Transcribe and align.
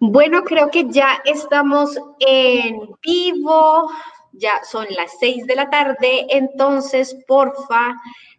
Bueno, 0.00 0.42
creo 0.42 0.70
que 0.70 0.86
ya 0.90 1.22
estamos 1.24 1.96
en 2.20 2.80
vivo, 3.00 3.90
ya 4.32 4.62
son 4.64 4.86
las 4.90 5.12
seis 5.18 5.46
de 5.46 5.54
la 5.54 5.70
tarde, 5.70 6.26
entonces, 6.30 7.16
porfa, 7.26 7.94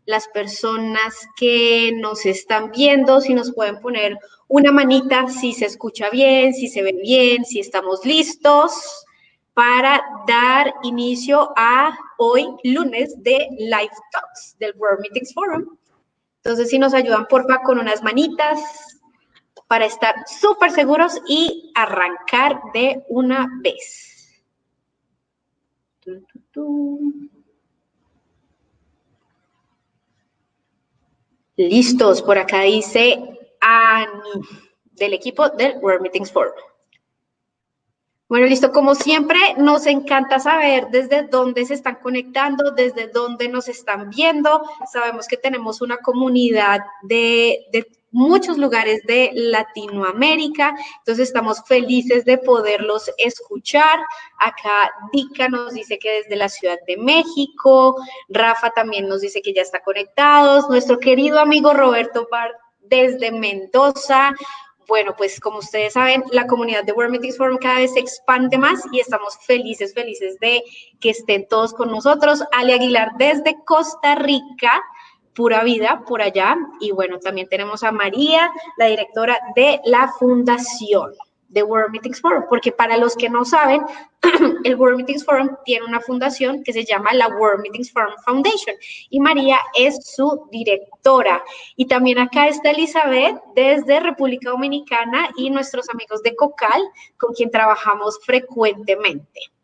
las 0.06 0.28
personas 0.28 1.28
que 1.38 1.92
nos 1.96 2.26
están 2.26 2.72
viendo, 2.72 3.22
si 3.22 3.34
nos 3.34 3.54
pueden 3.54 3.80
poner 3.80 4.20
una 4.48 4.72
manita, 4.72 5.28
si 5.28 5.54
se 5.54 5.66
escucha 5.66 6.10
bien, 6.10 6.54
si 6.54 6.68
se 6.68 6.84
ve 6.84 6.94
bien, 7.02 7.46
si 7.46 7.60
estamos 7.60 8.06
listos 8.06 9.06
para 9.54 10.04
dar 10.28 10.74
inicio 10.84 11.52
a 11.56 11.98
hoy, 12.18 12.48
lunes, 12.64 13.16
de 13.24 13.48
Live 13.58 13.96
Talks 14.12 14.58
del 14.60 14.74
World 14.78 15.00
Meetings 15.00 15.34
Forum. 15.34 15.78
Entonces, 16.44 16.70
si 16.70 16.78
nos 16.78 16.94
ayudan, 16.94 17.26
porfa, 17.28 17.62
con 17.64 17.80
unas 17.80 18.04
manitas 18.04 18.60
para 19.68 19.86
estar 19.86 20.16
súper 20.28 20.72
seguros 20.72 21.20
y 21.28 21.72
arrancar 21.76 22.60
de 22.74 23.04
una 23.10 23.48
vez. 23.62 24.44
Listos, 31.58 32.22
por 32.22 32.38
acá 32.38 32.62
dice 32.62 33.40
Ani, 33.62 34.42
del 34.92 35.14
equipo 35.14 35.50
del 35.50 35.78
World 35.82 36.02
Meetings 36.02 36.32
Forum. 36.32 36.54
Bueno, 38.28 38.48
listo. 38.48 38.72
Como 38.72 38.96
siempre, 38.96 39.38
nos 39.58 39.86
encanta 39.86 40.40
saber 40.40 40.88
desde 40.90 41.24
dónde 41.24 41.64
se 41.66 41.76
están 41.76 41.96
conectando, 42.02 42.72
desde 42.72 43.08
dónde 43.08 43.48
nos 43.48 43.68
están 43.68 44.10
viendo. 44.10 44.64
Sabemos 44.92 45.28
que 45.28 45.38
tenemos 45.38 45.80
una 45.82 45.98
comunidad 45.98 46.80
de, 47.04 47.68
muchos 48.16 48.58
lugares 48.58 49.02
de 49.04 49.32
Latinoamérica, 49.34 50.74
entonces 51.00 51.28
estamos 51.28 51.62
felices 51.68 52.24
de 52.26 52.38
poderlos 52.38 53.12
escuchar. 53.18 54.00
Acá 54.40 54.92
Dica 55.12 55.50
nos 55.50 55.74
dice 55.74 56.00
que 56.00 56.24
desde 56.24 56.36
la 56.36 56.50
Ciudad 56.50 56.78
de 56.88 56.98
México, 56.98 57.96
Rafa 58.30 58.70
también 58.72 59.08
nos 59.08 59.22
dice 59.22 59.42
que 59.42 59.54
ya 59.54 59.62
está 59.62 59.82
conectados, 59.82 60.70
nuestro 60.70 60.98
querido 60.98 61.40
amigo 61.40 61.74
Roberto 61.74 62.28
Bar 62.32 62.52
desde 62.80 63.32
Mendoza, 63.32 64.34
bueno, 64.88 65.16
pues 65.18 65.40
como 65.40 65.60
ustedes 65.60 65.94
saben, 65.94 66.24
la 66.32 66.46
comunidad 66.46 66.84
de 66.84 66.92
World 66.92 67.12
Meetings 67.12 67.38
Forum 67.38 67.58
cada 67.58 67.80
vez 67.80 67.94
se 67.94 68.00
expande 68.00 68.58
más 68.58 68.82
y 68.92 69.00
estamos 69.00 69.38
felices, 69.46 69.94
felices 69.94 70.38
de 70.40 70.64
que 71.00 71.10
estén 71.10 71.48
todos 71.48 71.74
con 71.74 71.90
nosotros. 71.90 72.44
Ale 72.52 72.74
Aguilar 72.74 73.12
desde 73.18 73.58
Costa 73.66 74.16
Rica, 74.16 74.82
pura 75.36 75.64
vida 75.64 76.04
por 76.08 76.22
allá. 76.22 76.56
Y 76.80 76.92
bueno, 76.92 77.20
también 77.20 77.48
tenemos 77.48 77.84
a 77.84 77.92
María, 77.92 78.52
la 78.78 78.88
directora 78.88 79.40
de 79.56 79.82
la 79.86 80.12
fundación 80.20 81.12
de 81.56 81.64
World 81.64 81.92
Meetings 81.92 82.20
Forum, 82.20 82.44
porque 82.50 82.72
para 82.72 82.98
los 82.98 83.16
que 83.16 83.30
no 83.30 83.46
saben, 83.46 83.82
el 84.66 84.76
World 84.76 84.98
Meetings 84.98 85.24
Forum 85.24 85.56
tiene 85.64 85.86
una 85.86 86.02
fundación 86.02 86.64
que 86.64 86.74
se 86.74 86.84
llama 86.84 87.14
la 87.14 87.30
World 87.30 87.62
Meetings 87.62 87.94
Forum 87.94 88.14
Foundation 88.26 88.76
y 89.10 89.20
María 89.22 89.60
es 89.78 89.98
su 90.06 90.48
directora. 90.52 91.42
Y 91.78 91.86
también 91.86 92.20
acá 92.20 92.48
está 92.48 92.72
Elizabeth 92.72 93.38
desde 93.56 94.02
República 94.02 94.50
Dominicana 94.50 95.30
y 95.38 95.50
nuestros 95.50 95.90
amigos 95.90 96.22
de 96.24 96.36
Cocal, 96.36 96.82
con 97.18 97.34
quien 97.34 97.52
trabajamos 97.52 98.20
frecuentemente. 98.26 99.55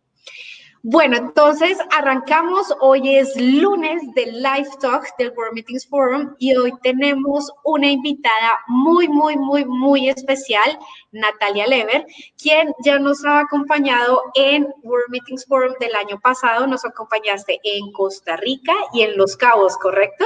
Bueno, 0.84 1.16
entonces 1.16 1.78
arrancamos. 1.92 2.74
Hoy 2.80 3.16
es 3.16 3.40
lunes 3.40 4.02
del 4.16 4.42
Live 4.42 4.70
Talk 4.82 5.06
del 5.20 5.32
World 5.38 5.54
Meetings 5.54 5.88
Forum 5.88 6.34
y 6.40 6.56
hoy 6.56 6.74
tenemos 6.82 7.52
una 7.64 7.92
invitada 7.92 8.54
muy, 8.68 9.08
muy, 9.08 9.36
muy, 9.36 9.64
muy 9.64 10.10
especial, 10.10 10.80
Natalia 11.12 11.68
Lever, 11.68 12.08
quien 12.36 12.74
ya 12.84 12.98
nos 12.98 13.24
ha 13.26 13.42
acompañado 13.42 14.24
en 14.34 14.68
World 14.82 15.10
Meetings 15.10 15.46
Forum 15.46 15.76
del 15.80 15.94
año 15.94 16.20
pasado. 16.20 16.66
Nos 16.66 16.84
acompañaste 16.84 17.60
en 17.64 17.92
Costa 17.92 18.38
Rica 18.38 18.74
y 18.92 19.02
en 19.04 19.16
Los 19.18 19.38
Cabos, 19.38 19.78
¿correcto? 19.78 20.26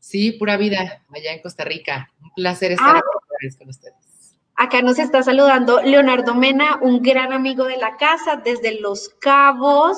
Sí, 0.00 0.32
pura 0.32 0.58
vida, 0.58 1.02
allá 1.14 1.32
en 1.32 1.40
Costa 1.40 1.64
Rica. 1.64 2.12
Un 2.22 2.30
placer 2.34 2.72
estar 2.72 2.96
ah. 2.96 3.00
aquí 3.00 3.56
con 3.56 3.70
ustedes. 3.70 3.97
Acá 4.60 4.82
nos 4.82 4.98
está 4.98 5.22
saludando 5.22 5.80
Leonardo 5.82 6.34
Mena, 6.34 6.80
un 6.82 7.00
gran 7.00 7.32
amigo 7.32 7.66
de 7.66 7.76
la 7.76 7.96
casa 7.96 8.34
desde 8.34 8.80
Los 8.80 9.08
Cabos, 9.20 9.96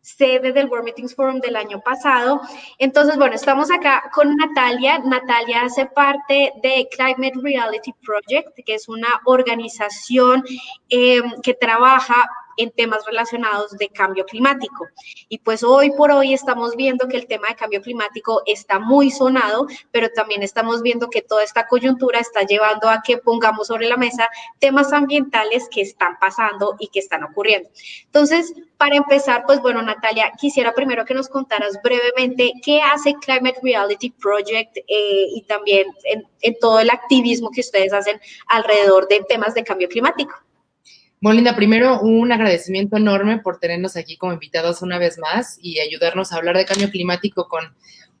sede 0.00 0.50
del 0.50 0.66
World 0.66 0.86
Meetings 0.86 1.14
Forum 1.14 1.38
del 1.38 1.54
año 1.54 1.80
pasado. 1.80 2.40
Entonces, 2.78 3.16
bueno, 3.16 3.36
estamos 3.36 3.70
acá 3.70 4.10
con 4.12 4.34
Natalia. 4.34 4.98
Natalia 4.98 5.62
hace 5.62 5.86
parte 5.86 6.52
de 6.60 6.88
Climate 6.90 7.38
Reality 7.40 7.92
Project, 8.04 8.58
que 8.66 8.74
es 8.74 8.88
una 8.88 9.20
organización 9.26 10.42
eh, 10.88 11.22
que 11.44 11.54
trabaja 11.54 12.28
en 12.56 12.70
temas 12.70 13.04
relacionados 13.06 13.72
de 13.72 13.88
cambio 13.88 14.24
climático. 14.24 14.86
Y 15.28 15.38
pues 15.38 15.62
hoy 15.62 15.90
por 15.92 16.10
hoy 16.10 16.34
estamos 16.34 16.76
viendo 16.76 17.08
que 17.08 17.16
el 17.16 17.26
tema 17.26 17.48
de 17.48 17.56
cambio 17.56 17.82
climático 17.82 18.42
está 18.46 18.78
muy 18.78 19.10
sonado, 19.10 19.66
pero 19.90 20.08
también 20.10 20.42
estamos 20.42 20.82
viendo 20.82 21.08
que 21.10 21.22
toda 21.22 21.42
esta 21.42 21.66
coyuntura 21.66 22.20
está 22.20 22.42
llevando 22.42 22.88
a 22.88 23.02
que 23.02 23.18
pongamos 23.18 23.68
sobre 23.68 23.88
la 23.88 23.96
mesa 23.96 24.28
temas 24.58 24.92
ambientales 24.92 25.68
que 25.70 25.80
están 25.80 26.18
pasando 26.20 26.76
y 26.78 26.88
que 26.88 27.00
están 27.00 27.24
ocurriendo. 27.24 27.68
Entonces, 28.06 28.54
para 28.76 28.96
empezar, 28.96 29.44
pues 29.46 29.60
bueno, 29.60 29.82
Natalia, 29.82 30.32
quisiera 30.38 30.74
primero 30.74 31.04
que 31.04 31.14
nos 31.14 31.28
contaras 31.28 31.80
brevemente 31.82 32.52
qué 32.62 32.82
hace 32.82 33.14
Climate 33.14 33.60
Reality 33.62 34.10
Project 34.10 34.76
eh, 34.76 35.26
y 35.34 35.42
también 35.42 35.86
en, 36.04 36.26
en 36.42 36.58
todo 36.58 36.80
el 36.80 36.90
activismo 36.90 37.50
que 37.50 37.60
ustedes 37.60 37.92
hacen 37.92 38.20
alrededor 38.46 39.08
de 39.08 39.24
temas 39.28 39.54
de 39.54 39.64
cambio 39.64 39.88
climático. 39.88 40.34
Molinda, 41.24 41.56
primero 41.56 42.02
un 42.02 42.30
agradecimiento 42.32 42.98
enorme 42.98 43.38
por 43.38 43.58
tenernos 43.58 43.96
aquí 43.96 44.18
como 44.18 44.34
invitados 44.34 44.82
una 44.82 44.98
vez 44.98 45.16
más 45.18 45.58
y 45.58 45.78
ayudarnos 45.80 46.30
a 46.30 46.36
hablar 46.36 46.54
de 46.54 46.66
cambio 46.66 46.90
climático 46.90 47.48
con 47.48 47.64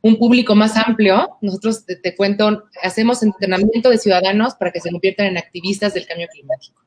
un 0.00 0.16
público 0.16 0.54
más 0.54 0.74
amplio. 0.78 1.36
Nosotros, 1.42 1.84
te, 1.84 2.14
cuento, 2.16 2.64
hacemos 2.82 3.22
entrenamiento 3.22 3.90
de 3.90 3.98
ciudadanos 3.98 4.54
para 4.54 4.72
que 4.72 4.80
se 4.80 4.90
conviertan 4.90 5.26
en 5.26 5.36
activistas 5.36 5.92
del 5.92 6.06
cambio 6.06 6.28
climático. 6.32 6.80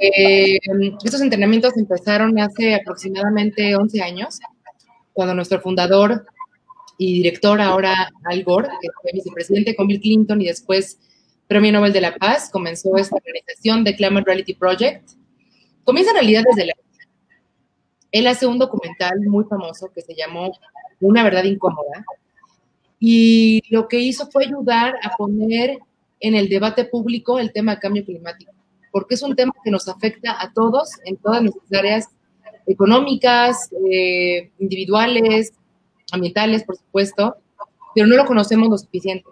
Eh, 0.00 0.58
estos 1.02 1.22
entrenamientos 1.22 1.78
empezaron 1.78 2.38
hace 2.38 2.74
aproximadamente 2.74 3.74
11 3.74 4.02
años, 4.02 4.38
cuando 5.14 5.34
nuestro 5.34 5.62
fundador 5.62 6.26
y 6.98 7.14
director 7.14 7.58
ahora, 7.62 8.10
Al 8.24 8.44
Gore, 8.44 8.68
que 8.82 8.88
fue 9.00 9.12
vicepresidente 9.14 9.74
con 9.74 9.86
Bill 9.86 10.02
Clinton 10.02 10.42
y 10.42 10.48
después 10.48 10.98
Premio 11.46 11.72
Nobel 11.72 11.94
de 11.94 12.02
la 12.02 12.16
Paz, 12.16 12.50
comenzó 12.52 12.98
esta 12.98 13.16
organización 13.16 13.82
de 13.82 13.96
Climate 13.96 14.26
Reality 14.26 14.52
Project, 14.52 15.21
Comienza 15.84 16.12
en 16.12 16.16
realidad 16.16 16.44
desde 16.48 16.66
la... 16.66 16.74
Él 18.10 18.26
hace 18.26 18.46
un 18.46 18.58
documental 18.58 19.18
muy 19.20 19.44
famoso 19.44 19.90
que 19.94 20.02
se 20.02 20.14
llamó 20.14 20.52
Una 21.00 21.24
verdad 21.24 21.44
incómoda. 21.44 22.04
Y 23.00 23.62
lo 23.70 23.88
que 23.88 23.98
hizo 23.98 24.30
fue 24.30 24.46
ayudar 24.46 24.94
a 25.02 25.16
poner 25.16 25.78
en 26.20 26.34
el 26.36 26.48
debate 26.48 26.84
público 26.84 27.38
el 27.38 27.52
tema 27.52 27.74
de 27.74 27.80
cambio 27.80 28.04
climático, 28.04 28.52
porque 28.92 29.14
es 29.16 29.22
un 29.22 29.34
tema 29.34 29.52
que 29.64 29.72
nos 29.72 29.88
afecta 29.88 30.40
a 30.40 30.52
todos 30.52 30.88
en 31.04 31.16
todas 31.16 31.42
nuestras 31.42 31.72
áreas 31.72 32.08
económicas, 32.66 33.70
eh, 33.90 34.52
individuales, 34.60 35.52
ambientales, 36.12 36.62
por 36.62 36.76
supuesto, 36.76 37.36
pero 37.94 38.06
no 38.06 38.16
lo 38.16 38.24
conocemos 38.24 38.68
lo 38.68 38.78
suficiente. 38.78 39.24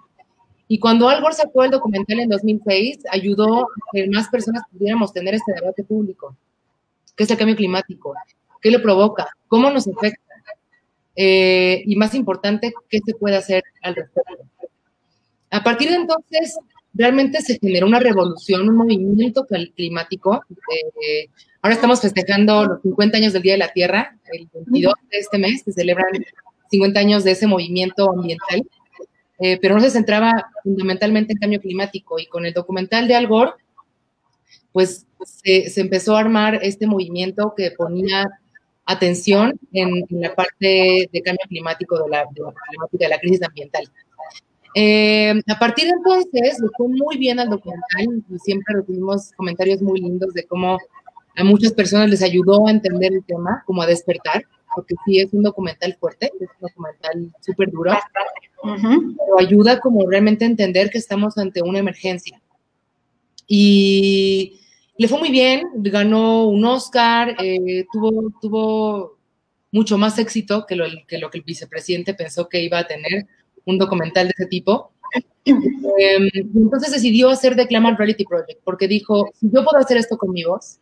Y 0.73 0.79
cuando 0.79 1.09
Al 1.09 1.21
Gore 1.21 1.35
sacó 1.35 1.65
el 1.65 1.73
documental 1.73 2.21
en 2.21 2.29
2006, 2.29 3.01
ayudó 3.11 3.63
a 3.63 3.67
que 3.93 4.09
más 4.09 4.29
personas 4.29 4.63
pudiéramos 4.71 5.13
tener 5.13 5.35
este 5.35 5.53
debate 5.53 5.83
público. 5.83 6.37
¿Qué 7.17 7.25
es 7.25 7.31
el 7.33 7.37
cambio 7.37 7.57
climático? 7.57 8.15
¿Qué 8.63 8.71
le 8.71 8.79
provoca? 8.79 9.29
¿Cómo 9.49 9.69
nos 9.69 9.89
afecta? 9.89 10.23
Eh, 11.17 11.83
y 11.85 11.97
más 11.97 12.15
importante, 12.15 12.73
¿qué 12.89 13.01
se 13.05 13.15
puede 13.15 13.35
hacer 13.35 13.65
al 13.83 13.97
respecto? 13.97 14.45
A 15.51 15.65
partir 15.65 15.89
de 15.89 15.97
entonces, 15.97 16.57
realmente 16.95 17.43
se 17.43 17.59
generó 17.59 17.89
una 17.89 17.99
revolución, 17.99 18.69
un 18.69 18.77
movimiento 18.77 19.49
climático. 19.75 20.41
Eh, 20.49 21.31
ahora 21.63 21.75
estamos 21.75 22.01
festejando 22.01 22.65
los 22.65 22.83
50 22.83 23.17
años 23.17 23.33
del 23.33 23.43
Día 23.43 23.55
de 23.55 23.59
la 23.59 23.73
Tierra, 23.73 24.17
el 24.33 24.49
22 24.55 24.95
de 25.11 25.19
este 25.19 25.37
mes, 25.37 25.63
se 25.65 25.73
celebran 25.73 26.13
50 26.71 27.01
años 27.01 27.25
de 27.25 27.33
ese 27.33 27.49
movimiento 27.49 28.09
ambiental. 28.09 28.63
Eh, 29.41 29.59
pero 29.61 29.75
no 29.75 29.81
se 29.81 29.91
centraba 29.91 30.51
fundamentalmente 30.63 31.33
en 31.33 31.39
cambio 31.39 31.61
climático. 31.61 32.19
Y 32.19 32.27
con 32.27 32.45
el 32.45 32.53
documental 32.53 33.09
de 33.09 33.15
Al 33.15 33.27
Gore, 33.27 33.53
pues 34.73 35.07
se, 35.25 35.81
empezó 35.81 36.17
a 36.17 36.21
armar 36.21 36.61
este 36.63 36.87
movimiento 36.87 37.55
que 37.57 37.71
ponía 37.71 38.29
atención 38.85 39.59
en, 39.73 40.05
la 40.11 40.35
parte 40.35 41.09
de 41.13 41.23
cambio 41.23 41.47
climático, 41.49 42.03
de 42.03 42.11
la, 42.11 42.27
de 42.93 43.09
la 43.09 43.19
crisis 43.19 43.43
ambiental. 43.43 43.85
Eh, 44.75 45.35
a 45.49 45.59
partir 45.59 45.87
de 45.87 45.93
entonces, 45.93 46.61
le 46.61 46.69
fue 46.77 46.89
muy 46.89 47.17
bien 47.17 47.41
al 47.41 47.49
documental 47.51 48.23
y 48.29 48.39
siempre 48.39 48.77
recibimos 48.77 49.33
comentarios 49.37 49.81
muy 49.81 50.01
lindos 50.01 50.33
de 50.35 50.45
cómo 50.45 50.79
a 51.37 51.45
muchas 51.45 51.73
personas 51.73 52.11
les 52.11 52.23
ayudó 52.23 52.67
a 52.67 52.71
entender 52.71 53.13
el 53.13 53.25
tema, 53.25 53.63
como 53.67 53.83
a 53.83 53.87
despertar 53.87 54.45
porque 54.75 54.95
sí 55.05 55.21
es 55.21 55.33
un 55.33 55.43
documental 55.43 55.97
fuerte, 55.99 56.33
es 56.41 56.49
un 56.61 56.69
documental 56.69 57.33
súper 57.41 57.71
duro, 57.71 57.93
pero 58.63 59.39
ayuda 59.39 59.81
como 59.81 60.09
realmente 60.09 60.45
a 60.45 60.49
entender 60.49 60.91
que 60.91 60.99
estamos 60.99 61.39
ante 61.39 61.63
una 61.63 61.79
emergencia. 61.79 62.41
Y, 63.47 64.61
le 65.01 65.09
fue 65.09 65.19
muy 65.19 65.31
bien, 65.31 65.67
ganó 65.77 66.45
un 66.45 66.63
Oscar, 66.63 67.35
eh, 67.43 67.87
tuvo, 67.91 68.31
tuvo 68.39 69.17
mucho 69.73 69.97
más 69.97 70.19
éxito 70.19 70.67
que 70.67 70.77
lo, 70.77 70.85
que 71.09 71.17
lo 71.17 71.31
que 71.31 71.39
el 71.39 71.45
vicepresidente 71.45 72.13
pensó 72.13 72.51
que 72.51 72.63
iba 72.63 72.79
a 72.79 72.87
tener 72.87 73.27
un 73.65 73.79
documental 73.79 74.27
de 74.27 74.35
ese 74.37 74.47
tipo. 74.47 74.93
Em, 75.47 76.29
entonces 76.55 76.93
decidió 76.93 77.31
hacer 77.31 77.57
The 77.57 77.67
Climate 77.67 77.97
Reality 77.97 78.25
Project, 78.25 78.61
porque 78.63 78.87
dijo, 78.87 79.31
si 79.41 79.47
yo 79.51 79.65
puedo 79.65 79.79
hacer 79.79 79.97
esto 79.97 80.19
con 80.19 80.33
mi 80.33 80.45
voz, 80.45 80.79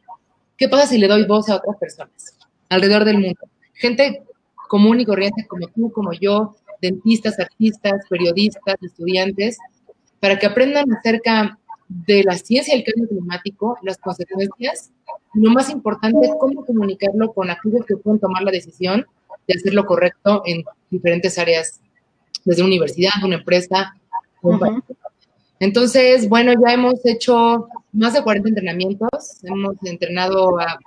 ¿qué 0.56 0.69
pasa 0.69 0.88
si 0.88 0.99
le 0.99 1.06
doy 1.06 1.25
voz 1.25 1.49
a 1.49 1.56
otras 1.56 1.76
personas 1.79 2.37
alrededor 2.69 3.05
del 3.05 3.19
mundo? 3.19 3.41
Gente 3.79 4.23
común 4.69 5.01
y 5.01 5.07
corriente 5.07 5.47
como 5.47 5.67
tú, 5.69 5.91
como 5.91 6.13
yo, 6.13 6.55
dentistas, 6.81 7.39
artistas, 7.39 8.07
periodistas, 8.09 8.77
estudiantes, 8.83 9.59
para 10.21 10.39
que 10.39 10.47
aprendan 10.47 10.93
acerca 10.93 11.59
de 11.89 12.23
la 12.23 12.37
ciencia 12.37 12.75
del 12.75 12.85
cambio 12.85 13.09
climático, 13.09 13.79
las 13.83 13.97
consecuencias, 13.99 14.91
y 15.35 15.41
lo 15.41 15.51
más 15.51 15.71
importante 15.71 16.27
es 16.27 16.33
cómo 16.39 16.65
comunicarlo 16.65 17.33
con 17.33 17.51
aquellos 17.51 17.85
que 17.87 17.97
pueden 17.97 18.21
tomar 18.21 18.43
la 18.43 18.51
decisión 18.51 19.07
de 19.47 19.55
hacer 19.55 19.73
lo 19.75 19.87
correcto 19.87 20.43
en 20.45 20.65
diferentes 20.91 21.39
áreas, 21.39 21.81
desde 22.45 22.63
una 22.63 22.69
universidad, 22.69 23.13
una 23.25 23.37
empresa. 23.37 23.95
Entonces, 25.61 26.29
bueno, 26.29 26.53
ya 26.53 26.75
hemos 26.75 27.05
hecho 27.05 27.69
más 27.93 28.13
de 28.13 28.23
40 28.23 28.51
entrenamientos, 28.51 29.43
hemos 29.43 29.77
entrenado 29.85 30.61
a 30.61 30.79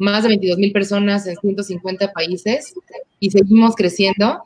más 0.00 0.22
de 0.22 0.30
22 0.30 0.58
mil 0.58 0.72
personas 0.72 1.26
en 1.26 1.36
150 1.36 2.12
países 2.12 2.74
y 3.20 3.30
seguimos 3.30 3.76
creciendo. 3.76 4.42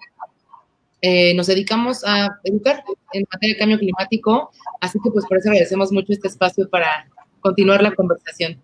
Eh, 1.01 1.35
nos 1.35 1.47
dedicamos 1.47 2.05
a 2.05 2.39
educar 2.45 2.83
en 3.13 3.25
materia 3.33 3.55
de 3.55 3.59
cambio 3.59 3.79
climático, 3.79 4.51
así 4.81 4.99
que 5.03 5.11
pues 5.11 5.25
por 5.27 5.39
eso 5.39 5.51
agradecemos 5.51 5.93
mucho 5.93 6.13
este 6.13 6.29
espacio 6.29 6.69
para 6.69 7.09
continuar 7.41 7.83
la 7.83 7.95
conversación. 7.95 8.61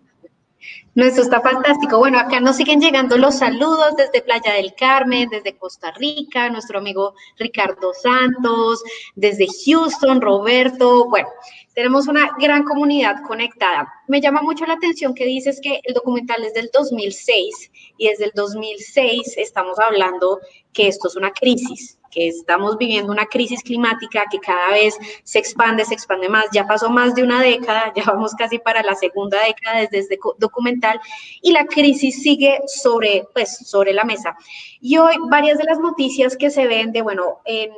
No, 0.93 1.05
eso 1.05 1.21
está 1.21 1.39
fantástico. 1.39 1.97
Bueno, 1.99 2.19
acá 2.19 2.41
nos 2.41 2.57
siguen 2.57 2.81
llegando 2.81 3.17
los 3.17 3.37
saludos 3.37 3.95
desde 3.95 4.21
Playa 4.21 4.53
del 4.53 4.73
Carmen, 4.75 5.29
desde 5.29 5.57
Costa 5.57 5.91
Rica, 5.91 6.49
nuestro 6.49 6.79
amigo 6.79 7.13
Ricardo 7.37 7.93
Santos, 7.93 8.83
desde 9.15 9.47
Houston, 9.65 10.19
Roberto. 10.19 11.07
Bueno, 11.07 11.29
tenemos 11.73 12.09
una 12.09 12.35
gran 12.37 12.63
comunidad 12.63 13.23
conectada. 13.25 13.87
Me 14.07 14.19
llama 14.19 14.41
mucho 14.41 14.65
la 14.65 14.73
atención 14.73 15.15
que 15.15 15.25
dices 15.25 15.61
que 15.61 15.79
el 15.83 15.93
documental 15.93 16.43
es 16.43 16.53
del 16.53 16.69
2006 16.73 17.71
y 17.97 18.09
desde 18.09 18.25
el 18.25 18.31
2006 18.35 19.37
estamos 19.37 19.79
hablando 19.79 20.39
que 20.73 20.87
esto 20.87 21.07
es 21.07 21.15
una 21.15 21.31
crisis, 21.31 22.00
que 22.11 22.27
estamos 22.27 22.77
viviendo 22.77 23.11
una 23.11 23.25
crisis 23.25 23.63
climática 23.63 24.25
que 24.29 24.39
cada 24.39 24.71
vez 24.71 24.95
se 25.23 25.39
expande, 25.39 25.85
se 25.85 25.93
expande 25.93 26.29
más. 26.29 26.45
Ya 26.53 26.67
pasó 26.67 26.89
más 26.89 27.15
de 27.15 27.23
una 27.23 27.41
década, 27.41 27.91
ya 27.95 28.03
vamos 28.05 28.33
casi 28.35 28.59
para 28.59 28.83
la 28.83 28.95
segunda 28.95 29.43
década 29.43 29.79
desde 29.79 29.99
este 29.99 30.19
documental 30.37 30.99
y 31.41 31.51
la 31.51 31.65
crisis 31.65 32.21
sigue 32.21 32.61
sobre, 32.67 33.27
pues, 33.33 33.57
sobre 33.67 33.93
la 33.93 34.03
mesa. 34.03 34.35
Y 34.79 34.97
hoy 34.97 35.15
varias 35.29 35.57
de 35.57 35.63
las 35.63 35.79
noticias 35.79 36.37
que 36.37 36.49
se 36.49 36.67
ven 36.67 36.91
de, 36.91 37.01
bueno, 37.01 37.39
en 37.45 37.71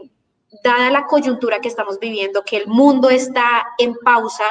dada 0.64 0.92
la 0.92 1.06
coyuntura 1.06 1.60
que 1.60 1.68
estamos 1.68 2.00
viviendo, 2.00 2.44
que 2.44 2.58
el 2.58 2.68
mundo 2.68 3.10
está 3.10 3.66
en 3.78 3.96
pausa, 3.96 4.44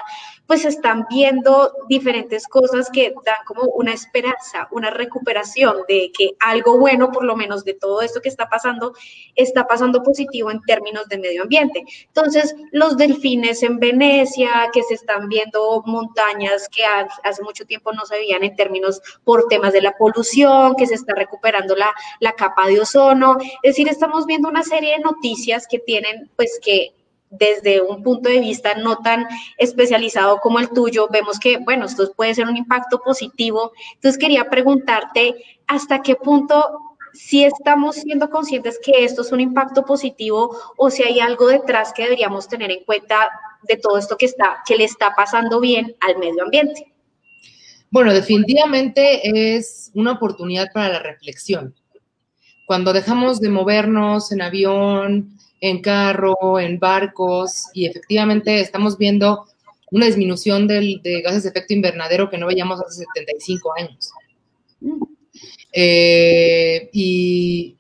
pues 0.53 0.67
están 0.67 1.07
viendo 1.09 1.73
diferentes 1.89 2.47
cosas 2.47 2.91
que 2.91 3.15
dan 3.25 3.43
como 3.47 3.63
una 3.75 3.95
esperanza, 3.95 4.69
una 4.71 4.91
recuperación 4.91 5.79
de 5.89 6.13
que 6.15 6.33
algo 6.41 6.79
bueno, 6.79 7.11
por 7.11 7.25
lo 7.25 7.37
menos 7.37 7.65
de 7.65 7.73
todo 7.73 8.03
esto 8.03 8.21
que 8.21 8.29
está 8.29 8.51
pasando, 8.51 8.93
está 9.35 9.67
pasando 9.67 10.03
positivo 10.03 10.51
en 10.51 10.61
términos 10.61 11.09
de 11.09 11.17
medio 11.17 11.45
ambiente. 11.45 11.87
Entonces, 12.07 12.55
los 12.71 12.99
delfines 12.99 13.63
en 13.63 13.79
Venecia, 13.79 14.69
que 14.75 14.83
se 14.83 14.93
están 14.93 15.27
viendo 15.31 15.83
montañas 15.87 16.69
que 16.69 16.83
hace 16.85 17.43
mucho 17.43 17.65
tiempo 17.65 17.91
no 17.95 18.05
se 18.05 18.17
veían 18.17 18.45
en 18.45 18.55
términos 18.55 19.01
por 19.25 19.49
temas 19.49 19.73
de 19.73 19.81
la 19.81 19.97
polución, 19.97 20.75
que 20.77 20.87
se 20.87 20.97
está 20.97 21.15
recuperando 21.15 21.75
la, 21.75 21.91
la 22.21 22.33
capa 22.33 22.67
de 22.67 22.79
ozono. 22.79 23.39
Es 23.63 23.71
decir, 23.71 23.89
estamos 23.89 24.27
viendo 24.27 24.51
una 24.51 24.65
serie 24.65 24.99
de 24.99 25.03
noticias 25.03 25.67
que 25.67 25.79
tienen, 25.79 26.31
pues 26.37 26.61
que 26.63 26.93
desde 27.33 27.81
un 27.81 28.03
punto 28.03 28.29
de 28.29 28.39
vista 28.39 28.75
no 28.75 28.99
tan 28.99 29.27
especializado 29.59 30.39
como 30.41 30.61
el 30.61 30.69
tuyo, 30.69 31.09
vemos 31.11 31.41
que, 31.41 31.59
bueno, 31.59 31.87
esto 31.87 32.13
puede 32.15 32.35
ser 32.35 32.47
un 32.47 32.57
impacto 32.57 33.01
positivo. 33.01 33.73
Entonces 33.95 34.19
quería 34.19 34.49
preguntarte 34.49 35.35
hasta 35.67 36.03
qué 36.03 36.15
punto 36.15 36.97
si 37.15 37.45
estamos 37.45 37.97
siendo 37.97 38.31
conscientes 38.31 38.79
que 38.83 39.05
esto 39.05 39.23
es 39.23 39.33
un 39.33 39.41
impacto 39.41 39.85
positivo 39.85 40.57
o 40.77 40.91
si 40.91 41.03
hay 41.03 41.21
algo 41.21 41.47
detrás 41.47 41.93
que 41.93 42.05
deberíamos 42.05 42.49
tener 42.49 42.71
en 42.71 42.85
cuenta 42.85 43.31
de 43.63 43.77
todo 43.77 43.99
esto 43.99 44.17
que 44.17 44.27
está 44.27 44.63
que 44.67 44.77
le 44.77 44.85
está 44.85 45.15
pasando 45.15 45.61
bien 45.61 45.95
al 46.01 46.19
medio 46.19 46.43
ambiente. 46.43 46.93
Bueno, 47.91 48.15
definitivamente 48.15 49.57
es 49.57 49.91
una 49.95 50.13
oportunidad 50.13 50.73
para 50.73 50.89
la 50.89 50.99
reflexión. 51.01 51.75
Cuando 52.67 52.93
dejamos 52.95 53.41
de 53.41 53.51
movernos 53.51 54.33
en 54.33 54.41
avión, 54.41 55.37
en 55.63 55.81
carro, 55.81 56.59
en 56.59 56.81
barcos, 56.81 57.69
y 57.73 57.87
efectivamente 57.87 58.61
estamos 58.61 58.99
viendo 58.99 59.47
una 59.93 60.07
disminución 60.07 60.67
del, 60.67 61.01
de 61.03 61.23
gases 61.23 61.45
de 61.45 61.51
efecto 61.51 61.73
invernadero 61.73 62.29
que 62.29 62.37
no 62.37 62.49
veíamos 62.49 62.81
hace 62.81 63.05
75 63.05 63.73
años. 63.79 64.11
Eh, 65.73 66.91
y 66.93 67.77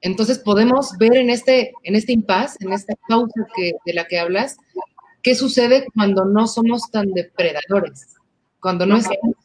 entonces 0.00 0.38
podemos 0.38 0.96
ver 0.98 1.16
en 1.16 1.28
este, 1.28 1.72
en 1.82 1.96
este 1.96 2.12
impasse, 2.12 2.56
en 2.60 2.72
esta 2.72 2.94
pausa 3.06 3.46
que, 3.54 3.72
de 3.84 3.92
la 3.92 4.06
que 4.06 4.18
hablas, 4.18 4.56
qué 5.22 5.34
sucede 5.34 5.86
cuando 5.94 6.24
no 6.24 6.46
somos 6.46 6.90
tan 6.90 7.12
depredadores, 7.12 8.06
cuando 8.58 8.86
no 8.86 8.96
estamos 8.96 9.36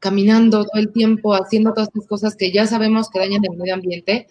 caminando 0.00 0.64
todo 0.64 0.80
el 0.80 0.90
tiempo, 0.92 1.34
haciendo 1.34 1.74
todas 1.74 1.90
estas 1.90 2.08
cosas 2.08 2.34
que 2.34 2.50
ya 2.50 2.66
sabemos 2.66 3.08
que 3.08 3.20
dañan 3.20 3.44
el 3.48 3.56
medio 3.56 3.74
ambiente, 3.74 4.26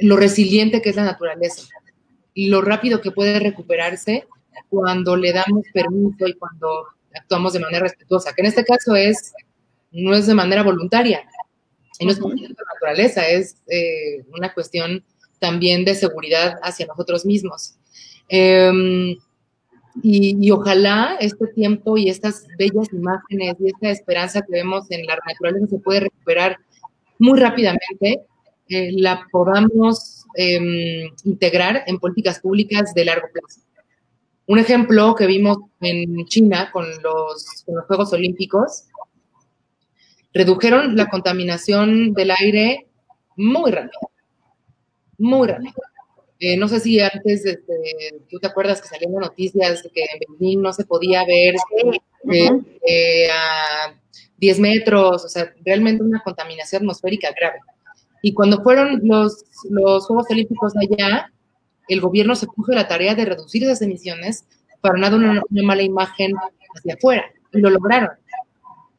lo 0.00 0.16
resiliente 0.16 0.82
que 0.82 0.90
es 0.90 0.96
la 0.96 1.04
naturaleza 1.04 1.68
lo 2.34 2.62
rápido 2.62 3.00
que 3.00 3.10
puede 3.10 3.38
recuperarse 3.38 4.26
cuando 4.68 5.16
le 5.16 5.32
damos 5.32 5.64
permiso 5.72 6.26
y 6.26 6.34
cuando 6.34 6.86
actuamos 7.14 7.52
de 7.52 7.60
manera 7.60 7.80
respetuosa, 7.80 8.32
que 8.32 8.42
en 8.42 8.46
este 8.46 8.64
caso 8.64 8.94
es, 8.94 9.32
no 9.90 10.14
es 10.14 10.26
de 10.26 10.34
manera 10.34 10.62
voluntaria, 10.62 11.22
y 11.98 12.06
no 12.06 12.12
es 12.12 12.18
por 12.18 12.34
naturaleza, 12.34 13.28
es 13.28 13.56
eh, 13.68 14.24
una 14.36 14.54
cuestión 14.54 15.04
también 15.38 15.84
de 15.84 15.94
seguridad 15.94 16.58
hacia 16.62 16.86
nosotros 16.86 17.26
mismos. 17.26 17.74
Em, 18.28 19.16
y, 20.02 20.36
y, 20.40 20.50
ojalá 20.50 21.16
este 21.20 21.48
tiempo 21.48 21.98
y 21.98 22.08
estas 22.08 22.46
bellas 22.56 22.92
imágenes 22.92 23.56
y 23.58 23.66
esta 23.66 23.90
esperanza 23.90 24.40
que 24.42 24.52
vemos 24.52 24.90
en 24.90 25.04
la 25.04 25.18
naturaleza 25.26 25.66
se 25.66 25.78
puede 25.78 26.00
recuperar 26.00 26.56
muy 27.18 27.38
rápidamente, 27.38 28.20
eh, 28.70 28.92
la 28.92 29.26
podamos 29.30 30.20
Em, 30.34 31.10
integrar 31.24 31.82
en 31.86 31.98
políticas 31.98 32.38
públicas 32.38 32.94
de 32.94 33.04
largo 33.04 33.28
plazo. 33.32 33.60
Un 34.46 34.60
ejemplo 34.60 35.14
que 35.16 35.26
vimos 35.26 35.58
en 35.80 36.24
China 36.26 36.70
con 36.72 36.86
los, 37.02 37.64
Juegos 37.88 38.12
Olímpicos, 38.12 38.84
redujeron 40.32 40.96
la 40.96 41.08
contaminación 41.08 42.14
del 42.14 42.30
aire 42.30 42.86
muy 43.36 43.72
rápido, 43.72 44.10
muy 45.18 45.48
rápido. 45.48 45.74
Eh, 46.38 46.56
no 46.56 46.68
sé 46.68 46.78
si 46.80 47.00
antes, 47.00 47.44
este, 47.44 48.22
tú 48.28 48.38
te 48.38 48.46
acuerdas 48.46 48.80
que 48.80 48.88
salían 48.88 49.12
noticias 49.12 49.82
de 49.82 49.90
que 49.90 50.02
en 50.02 50.20
Berlín 50.38 50.62
no 50.62 50.72
se 50.72 50.84
podía 50.84 51.24
ver 51.24 51.54
eh, 52.32 52.50
eh, 52.86 53.28
a 53.30 53.94
10 54.38 54.60
metros, 54.60 55.24
o 55.24 55.28
sea, 55.28 55.52
realmente 55.64 56.02
una 56.02 56.22
contaminación 56.22 56.82
atmosférica 56.82 57.32
grave. 57.32 57.58
Y 58.22 58.34
cuando 58.34 58.62
fueron 58.62 59.00
los, 59.02 59.44
los 59.70 60.06
Juegos 60.06 60.26
Olímpicos 60.30 60.72
allá, 60.76 61.32
el 61.88 62.00
gobierno 62.00 62.34
se 62.34 62.46
puso 62.46 62.72
la 62.72 62.86
tarea 62.86 63.14
de 63.14 63.24
reducir 63.24 63.64
esas 63.64 63.82
emisiones 63.82 64.44
para 64.80 64.98
no 64.98 65.10
dar 65.10 65.14
una, 65.14 65.42
mala 65.62 65.82
imagen 65.82 66.32
hacia 66.76 66.94
afuera. 66.94 67.24
Y 67.52 67.58
lo 67.58 67.70
lograron. 67.70 68.10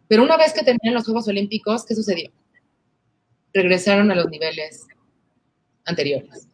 Pero 0.07 0.23
una 0.23 0.37
vez 0.37 0.53
que 0.53 0.63
terminaron 0.63 0.95
los 0.95 1.05
Juegos 1.05 1.27
Olímpicos, 1.27 1.85
¿qué 1.85 1.95
sucedió? 1.95 2.31
Regresaron 3.53 4.11
a 4.11 4.15
los 4.15 4.29
niveles 4.29 4.87
anteriores. 5.85 6.47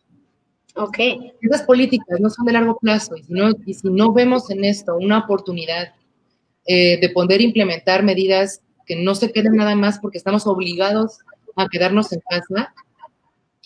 Ok. 0.75 0.97
Esas 1.41 1.63
políticas 1.63 2.19
no 2.19 2.29
son 2.29 2.45
de 2.45 2.53
largo 2.53 2.77
plazo 2.77 3.15
y 3.15 3.24
si 3.24 3.33
no, 3.33 3.50
y 3.65 3.74
si 3.74 3.89
no 3.89 4.13
vemos 4.13 4.51
en 4.51 4.63
esto 4.63 4.95
una 4.95 5.19
oportunidad 5.19 5.93
eh, 6.67 7.00
de 7.00 7.09
poder 7.09 7.41
implementar 7.41 8.03
medidas 8.03 8.62
que 8.86 8.95
no 8.95 9.15
se 9.15 9.31
queden 9.31 9.55
nada 9.55 9.75
más 9.75 10.00
porque 10.00 10.19
estamos 10.19 10.45
obligados 10.45 11.19
a 11.57 11.67
quedarnos 11.67 12.13
en 12.13 12.21
casa, 12.21 12.73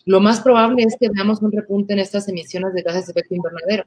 lo 0.05 0.19
más 0.19 0.41
probable 0.41 0.83
es 0.83 0.95
que 0.99 1.09
veamos 1.09 1.41
un 1.41 1.51
repunte 1.51 1.93
en 1.93 1.99
estas 1.99 2.27
emisiones 2.27 2.73
de 2.73 2.81
gases 2.81 3.05
de 3.05 3.11
efecto 3.11 3.35
invernadero. 3.35 3.85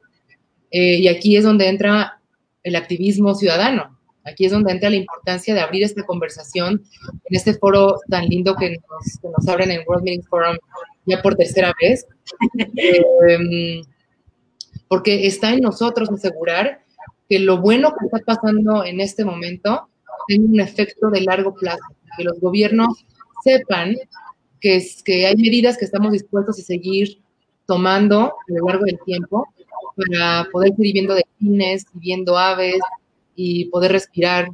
Eh, 0.70 0.98
y 0.98 1.08
aquí 1.08 1.36
es 1.36 1.44
donde 1.44 1.68
entra 1.68 2.20
el 2.62 2.76
activismo 2.76 3.34
ciudadano. 3.34 3.98
Aquí 4.24 4.46
es 4.46 4.52
donde 4.52 4.72
entra 4.72 4.90
la 4.90 4.96
importancia 4.96 5.54
de 5.54 5.60
abrir 5.60 5.82
esta 5.82 6.02
conversación 6.04 6.82
en 7.24 7.36
este 7.36 7.54
foro 7.54 8.00
tan 8.08 8.26
lindo 8.26 8.54
que 8.54 8.76
nos, 9.22 9.48
abren 9.48 9.70
en 9.70 9.82
World 9.86 10.04
Meeting 10.04 10.24
Forum 10.24 10.56
ya 11.04 11.20
por 11.20 11.34
tercera 11.34 11.72
vez. 11.80 12.06
Eh, 12.76 13.82
porque 14.88 15.26
está 15.26 15.52
en 15.52 15.60
nosotros 15.60 16.10
asegurar 16.10 16.82
que 17.28 17.38
lo 17.38 17.60
bueno 17.60 17.94
que 17.98 18.06
está 18.06 18.18
pasando 18.24 18.84
en 18.84 19.00
este 19.00 19.24
momento 19.24 19.88
tenga 20.28 20.44
un 20.46 20.60
efecto 20.60 21.10
de 21.10 21.22
largo 21.22 21.54
plazo, 21.54 21.82
que 22.16 22.24
los 22.24 22.38
gobiernos 22.40 23.04
sepan 23.44 23.94
que, 24.60 24.76
es, 24.76 25.02
que 25.02 25.26
hay 25.26 25.36
medidas 25.36 25.76
que 25.76 25.84
estamos 25.84 26.12
dispuestos 26.12 26.58
a 26.58 26.62
seguir 26.62 27.20
tomando 27.66 28.20
a 28.26 28.32
lo 28.48 28.66
largo 28.66 28.84
del 28.86 28.98
tiempo 29.04 29.46
para 29.96 30.48
poder 30.50 30.74
seguir 30.74 30.94
viendo 30.94 31.14
delfines, 31.14 31.84
viendo 31.92 32.36
aves 32.36 32.80
y 33.36 33.66
poder 33.66 33.92
respirar 33.92 34.48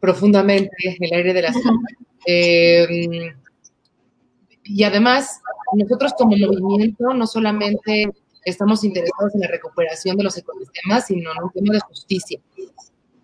profundamente 0.00 0.70
el 1.00 1.12
aire 1.12 1.32
de 1.32 1.42
la 1.42 1.52
ciudad. 1.52 1.74
Eh, 2.26 3.32
y 4.64 4.82
además, 4.82 5.40
nosotros 5.74 6.12
como 6.18 6.36
movimiento 6.36 7.14
no 7.14 7.26
solamente 7.26 8.08
estamos 8.44 8.84
interesados 8.84 9.34
en 9.34 9.40
la 9.40 9.48
recuperación 9.48 10.16
de 10.16 10.24
los 10.24 10.36
ecosistemas, 10.36 11.06
sino 11.06 11.32
en 11.32 11.42
un 11.42 11.50
tema 11.50 11.74
de 11.74 11.80
justicia, 11.80 12.40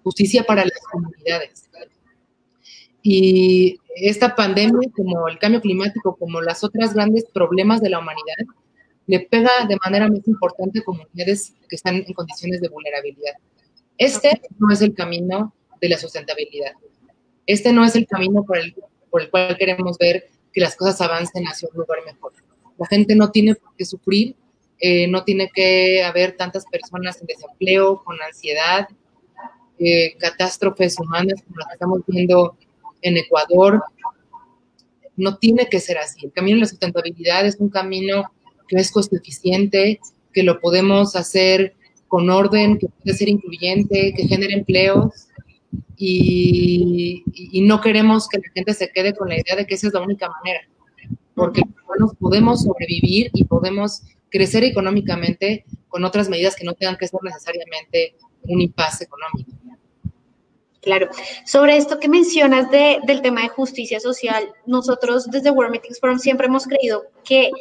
justicia 0.02 0.44
para 0.44 0.64
las 0.64 0.80
comunidades. 0.90 1.68
Y 3.02 3.78
esta 3.96 4.34
pandemia, 4.34 4.88
como 4.96 5.28
el 5.28 5.38
cambio 5.38 5.60
climático, 5.60 6.16
como 6.16 6.40
las 6.40 6.62
otras 6.64 6.94
grandes 6.94 7.24
problemas 7.32 7.80
de 7.80 7.90
la 7.90 7.98
humanidad, 7.98 8.46
le 9.06 9.20
pega 9.20 9.50
de 9.68 9.76
manera 9.84 10.08
más 10.08 10.26
importante 10.26 10.78
a 10.78 10.84
comunidades 10.84 11.54
que 11.68 11.76
están 11.76 11.96
en 11.96 12.14
condiciones 12.14 12.60
de 12.60 12.68
vulnerabilidad. 12.68 13.34
Este 13.98 14.40
no 14.58 14.72
es 14.72 14.80
el 14.82 14.94
camino 14.94 15.52
de 15.80 15.88
la 15.88 15.98
sustentabilidad. 15.98 16.72
Este 17.46 17.72
no 17.72 17.84
es 17.84 17.96
el 17.96 18.06
camino 18.06 18.44
por 18.44 18.58
el, 18.58 18.74
por 19.10 19.22
el 19.22 19.30
cual 19.30 19.56
queremos 19.58 19.98
ver 19.98 20.28
que 20.52 20.60
las 20.60 20.76
cosas 20.76 21.00
avancen 21.00 21.44
hacia 21.44 21.68
un 21.72 21.78
lugar 21.78 21.98
mejor. 22.06 22.32
La 22.78 22.86
gente 22.86 23.16
no 23.16 23.30
tiene 23.30 23.54
por 23.54 23.74
qué 23.76 23.84
sufrir, 23.84 24.36
eh, 24.78 25.06
no 25.08 25.24
tiene 25.24 25.50
que 25.52 26.02
haber 26.02 26.36
tantas 26.36 26.64
personas 26.66 27.20
en 27.20 27.26
desempleo, 27.26 28.02
con 28.04 28.20
ansiedad, 28.22 28.88
eh, 29.78 30.16
catástrofes 30.18 30.98
humanas 30.98 31.42
como 31.42 31.58
las 31.58 31.68
que 31.68 31.74
estamos 31.74 32.00
viendo 32.06 32.56
en 33.02 33.16
Ecuador. 33.16 33.82
No 35.16 35.36
tiene 35.36 35.68
que 35.68 35.80
ser 35.80 35.98
así. 35.98 36.26
El 36.26 36.32
camino 36.32 36.56
de 36.56 36.62
la 36.62 36.68
sustentabilidad 36.68 37.46
es 37.46 37.56
un 37.58 37.68
camino 37.68 38.24
que 38.68 38.76
es 38.76 38.90
costo 38.90 39.16
eficiente, 39.16 40.00
que 40.32 40.42
lo 40.42 40.60
podemos 40.60 41.14
hacer 41.14 41.74
con 42.08 42.30
orden, 42.30 42.78
que 42.78 42.88
puede 42.88 43.16
ser 43.16 43.28
incluyente, 43.28 44.14
que 44.16 44.26
genere 44.26 44.54
empleos 44.54 45.28
y, 45.96 47.22
no 47.62 47.80
queremos 47.80 48.28
que 48.28 48.38
la 48.38 48.52
gente 48.54 48.74
se 48.74 48.90
quede 48.90 49.14
con 49.14 49.28
la 49.28 49.36
idea 49.36 49.56
de 49.56 49.66
que 49.66 49.74
esa 49.74 49.86
es 49.86 49.94
la 49.94 50.00
única 50.00 50.28
manera, 50.28 50.60
porque 51.34 51.62
los 51.98 52.14
podemos 52.16 52.64
sobrevivir 52.64 53.30
y 53.32 53.44
podemos 53.44 54.02
crecer 54.28 54.64
económicamente 54.64 55.64
con 55.88 56.04
otras 56.04 56.28
medidas 56.28 56.56
que 56.56 56.64
no 56.64 56.74
tengan 56.74 56.96
que 56.96 57.06
ser 57.06 57.20
necesariamente 57.22 58.16
un 58.42 58.60
impasse 58.60 59.04
económico. 59.04 59.52
Claro. 60.82 61.08
Sobre 61.46 61.76
esto 61.76 62.00
que 62.00 62.08
mencionas 62.08 62.68
del 62.70 63.22
tema 63.22 63.42
de 63.42 63.48
justicia 63.48 64.00
social, 64.00 64.52
nosotros 64.66 65.30
desde 65.30 65.52
World 65.52 65.70
Meetings 65.70 66.00
Forum 66.00 66.18
siempre 66.18 66.48
hemos 66.48 66.66
creído 66.66 67.04
que 67.24 67.52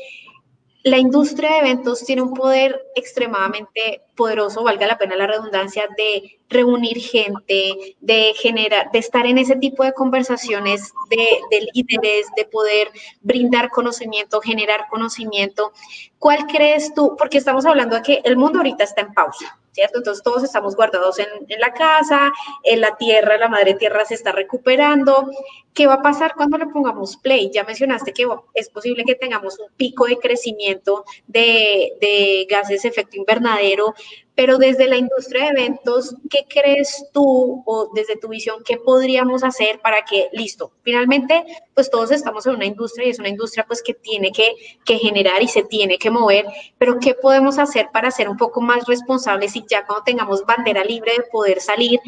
la 0.83 0.97
industria 0.97 1.51
de 1.51 1.59
eventos 1.59 2.03
tiene 2.03 2.23
un 2.23 2.33
poder 2.33 2.81
extremadamente 2.95 4.01
poderoso, 4.15 4.63
valga 4.63 4.87
la 4.87 4.97
pena 4.97 5.15
la 5.15 5.27
redundancia, 5.27 5.87
de 5.95 6.39
reunir 6.49 6.99
gente, 6.99 7.95
de 7.99 8.33
generar, 8.35 8.91
de 8.91 8.97
estar 8.97 9.27
en 9.27 9.37
ese 9.37 9.55
tipo 9.55 9.83
de 9.83 9.93
conversaciones 9.93 10.91
de, 11.11 11.27
de 11.51 11.67
líderes, 11.75 12.25
de 12.35 12.45
poder 12.45 12.89
brindar 13.21 13.69
conocimiento, 13.69 14.41
generar 14.41 14.87
conocimiento. 14.89 15.71
¿Cuál 16.17 16.47
crees 16.47 16.91
tú? 16.95 17.15
Porque 17.15 17.37
estamos 17.37 17.67
hablando 17.67 17.97
de 17.97 18.01
que 18.01 18.21
el 18.23 18.35
mundo 18.35 18.57
ahorita 18.57 18.83
está 18.83 19.01
en 19.01 19.13
pausa. 19.13 19.60
¿Cierto? 19.71 19.99
Entonces 19.99 20.23
todos 20.23 20.43
estamos 20.43 20.75
guardados 20.75 21.19
en, 21.19 21.27
la 21.59 21.73
casa, 21.73 22.31
en 22.63 22.81
la 22.81 22.97
tierra, 22.97 23.37
la 23.37 23.47
madre 23.47 23.73
tierra 23.75 24.05
se 24.05 24.15
está 24.15 24.31
recuperando. 24.31 25.29
¿Qué 25.73 25.87
va 25.87 25.95
a 25.95 26.01
pasar 26.01 26.33
cuando 26.35 26.57
le 26.57 26.67
pongamos 26.67 27.17
play? 27.17 27.49
Ya 27.51 27.63
mencionaste 27.63 28.13
que 28.13 28.27
es 28.53 28.69
posible 28.69 29.03
que 29.05 29.15
tengamos 29.15 29.59
un 29.59 29.71
pico 29.77 30.05
de 30.05 30.17
crecimiento 30.17 31.05
de, 31.27 31.93
de 32.01 32.45
gases 32.49 32.83
de 32.83 32.89
efecto 32.89 33.17
invernadero, 33.17 33.93
pero 34.41 34.57
desde 34.57 34.87
la 34.87 34.97
industria 34.97 35.43
de 35.43 35.49
eventos, 35.49 36.15
¿qué 36.27 36.47
crees 36.49 37.05
tú 37.13 37.61
o 37.63 37.91
desde 37.93 38.15
tu 38.15 38.27
visión, 38.27 38.63
qué 38.65 38.77
podríamos 38.77 39.43
hacer 39.43 39.79
para 39.81 40.03
que, 40.03 40.29
listo, 40.33 40.71
finalmente, 40.81 41.43
pues 41.75 41.91
todos 41.91 42.09
estamos 42.09 42.47
en 42.47 42.55
una 42.55 42.65
industria 42.65 43.05
y 43.05 43.11
es 43.11 43.19
una 43.19 43.29
industria 43.29 43.65
pues 43.67 43.83
que 43.83 43.93
tiene 43.93 44.31
que, 44.31 44.55
que 44.83 44.97
generar 44.97 45.43
y 45.43 45.47
se 45.47 45.61
tiene 45.61 45.99
que 45.99 46.09
mover, 46.09 46.47
pero 46.79 46.97
¿qué 46.99 47.13
podemos 47.13 47.59
hacer 47.59 47.89
para 47.93 48.09
ser 48.09 48.29
un 48.29 48.37
poco 48.37 48.61
más 48.61 48.87
responsables 48.87 49.55
y 49.55 49.63
ya 49.69 49.85
cuando 49.85 50.05
tengamos 50.05 50.43
bandera 50.43 50.83
libre 50.83 51.11
de 51.15 51.23
poder 51.31 51.61
salir, 51.61 51.99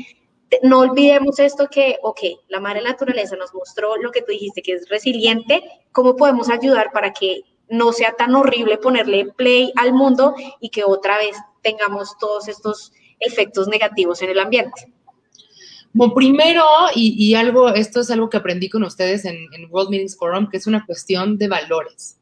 no 0.63 0.79
olvidemos 0.79 1.37
esto 1.37 1.67
que, 1.69 1.99
ok, 2.01 2.19
la 2.47 2.59
madre 2.59 2.81
naturaleza 2.81 3.35
nos 3.35 3.53
mostró 3.53 3.95
lo 3.97 4.09
que 4.09 4.23
tú 4.23 4.31
dijiste, 4.31 4.63
que 4.63 4.73
es 4.73 4.89
resiliente, 4.89 5.61
¿cómo 5.91 6.15
podemos 6.15 6.49
ayudar 6.49 6.91
para 6.93 7.13
que 7.13 7.43
no 7.69 7.93
sea 7.93 8.13
tan 8.13 8.33
horrible 8.33 8.79
ponerle 8.79 9.25
play 9.25 9.71
al 9.75 9.93
mundo 9.93 10.33
y 10.59 10.69
que 10.69 10.83
otra 10.83 11.19
vez 11.19 11.37
tengamos 11.63 12.17
todos 12.19 12.47
estos 12.47 12.91
efectos 13.19 13.67
negativos 13.67 14.21
en 14.21 14.29
el 14.29 14.39
ambiente. 14.39 14.93
Bueno, 15.93 16.15
primero, 16.15 16.65
y, 16.95 17.35
algo, 17.35 17.69
esto 17.69 18.01
es 18.01 18.09
algo 18.09 18.27
que 18.27 18.37
aprendí 18.37 18.67
con 18.67 18.83
ustedes 18.83 19.25
en, 19.25 19.37
World 19.69 19.91
Meetings 19.91 20.17
Forum, 20.17 20.49
que 20.49 20.57
es 20.57 20.65
una 20.65 20.85
cuestión 20.85 21.37
de 21.37 21.47
valores. 21.47 22.17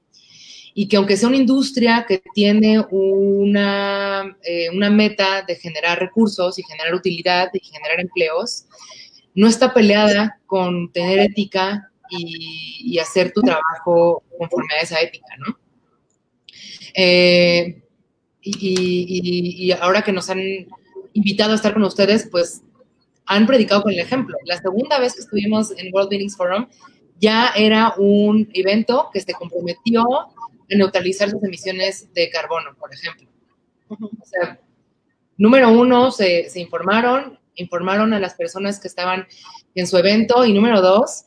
Y 0.73 0.87
que 0.87 0.97
aunque 0.97 1.17
sea 1.17 1.29
una 1.29 1.37
industria 1.37 2.05
que 2.07 2.21
tiene 2.33 2.79
una, 2.91 4.37
eh, 4.43 4.69
una 4.69 4.89
meta 4.89 5.43
de 5.43 5.55
generar 5.55 5.99
recursos 5.99 6.59
y 6.59 6.63
generar 6.63 6.93
utilidad 6.93 7.49
y 7.53 7.59
generar 7.59 7.99
empleos, 7.99 8.65
no 9.33 9.47
está 9.47 9.73
peleada 9.73 10.39
con 10.45 10.91
tener 10.91 11.19
ética 11.19 11.91
y, 12.09 12.99
hacer 12.99 13.31
tu 13.31 13.41
trabajo 13.41 14.23
conforme 14.37 14.73
a 14.75 14.81
esa 14.81 14.99
ética, 14.99 15.35
¿no? 15.37 15.57
Eh, 16.93 17.80
y, 18.41 19.71
ahora 19.79 20.01
que 20.01 20.11
nos 20.11 20.29
han 20.29 20.41
invitado 21.13 21.51
a 21.51 21.55
estar 21.55 21.73
con 21.73 21.83
ustedes, 21.83 22.27
pues 22.29 22.61
han 23.25 23.45
predicado 23.45 23.83
con 23.83 23.91
el 23.91 23.99
ejemplo. 23.99 24.37
La 24.45 24.57
segunda 24.57 24.99
vez 24.99 25.13
que 25.13 25.21
estuvimos 25.21 25.71
en 25.77 25.93
World 25.93 26.09
Meetings 26.09 26.35
Forum 26.35 26.67
ya 27.19 27.51
era 27.55 27.93
un 27.97 28.49
evento 28.53 29.09
que 29.13 29.21
se 29.21 29.33
comprometió 29.33 30.01
a 30.01 30.75
neutralizar 30.75 31.29
sus 31.29 31.43
emisiones 31.43 32.11
de 32.13 32.29
carbono, 32.29 32.73
por 32.79 32.93
ejemplo. 32.93 33.27
O 33.89 34.25
sea, 34.25 34.59
número 35.37 35.69
uno, 35.69 36.11
se, 36.11 36.49
se 36.49 36.59
informaron, 36.59 37.39
informaron 37.55 38.13
a 38.13 38.19
las 38.19 38.33
personas 38.33 38.79
que 38.79 38.87
estaban 38.87 39.27
en 39.75 39.85
su 39.85 39.97
evento 39.97 40.45
y 40.45 40.53
número 40.53 40.81
dos, 40.81 41.25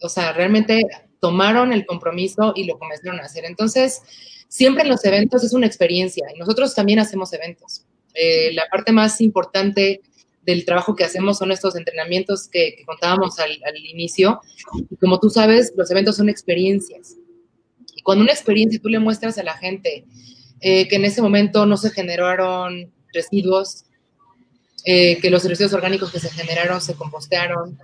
o 0.00 0.08
sea, 0.08 0.32
realmente 0.32 0.82
tomaron 1.22 1.72
el 1.72 1.86
compromiso 1.86 2.52
y 2.56 2.64
lo 2.64 2.80
comenzaron 2.80 3.20
a 3.20 3.22
hacer. 3.22 3.44
Entonces, 3.44 4.02
siempre 4.48 4.82
en 4.82 4.88
los 4.88 5.04
eventos 5.04 5.44
es 5.44 5.52
una 5.52 5.68
experiencia 5.68 6.26
y 6.34 6.38
nosotros 6.38 6.74
también 6.74 6.98
hacemos 6.98 7.32
eventos. 7.32 7.86
Eh, 8.12 8.52
la 8.54 8.66
parte 8.68 8.90
más 8.90 9.20
importante 9.20 10.00
del 10.44 10.64
trabajo 10.64 10.96
que 10.96 11.04
hacemos 11.04 11.38
son 11.38 11.52
estos 11.52 11.76
entrenamientos 11.76 12.48
que, 12.48 12.82
contábamos 12.84 13.38
al, 13.38 13.52
inicio. 13.84 14.40
Y 14.90 14.96
como 14.96 15.20
tú 15.20 15.30
sabes, 15.30 15.72
los 15.76 15.88
eventos 15.92 16.16
son 16.16 16.28
experiencias. 16.28 17.14
Y 17.94 18.02
cuando 18.02 18.24
una 18.24 18.32
experiencia 18.32 18.80
tú 18.82 18.88
le 18.88 18.98
muestras 18.98 19.38
a 19.38 19.44
la 19.44 19.56
gente 19.56 20.04
eh, 20.60 20.88
que 20.88 20.96
en 20.96 21.04
ese 21.04 21.22
momento 21.22 21.66
no 21.66 21.76
se 21.76 21.90
generaron 21.90 22.92
residuos, 23.12 23.84
eh, 24.84 25.18
que 25.20 25.30
los 25.30 25.44
residuos 25.44 25.72
orgánicos 25.72 26.10
que 26.10 26.18
se 26.18 26.30
generaron 26.30 26.80
se 26.80 26.94
compostearon, 26.94 27.78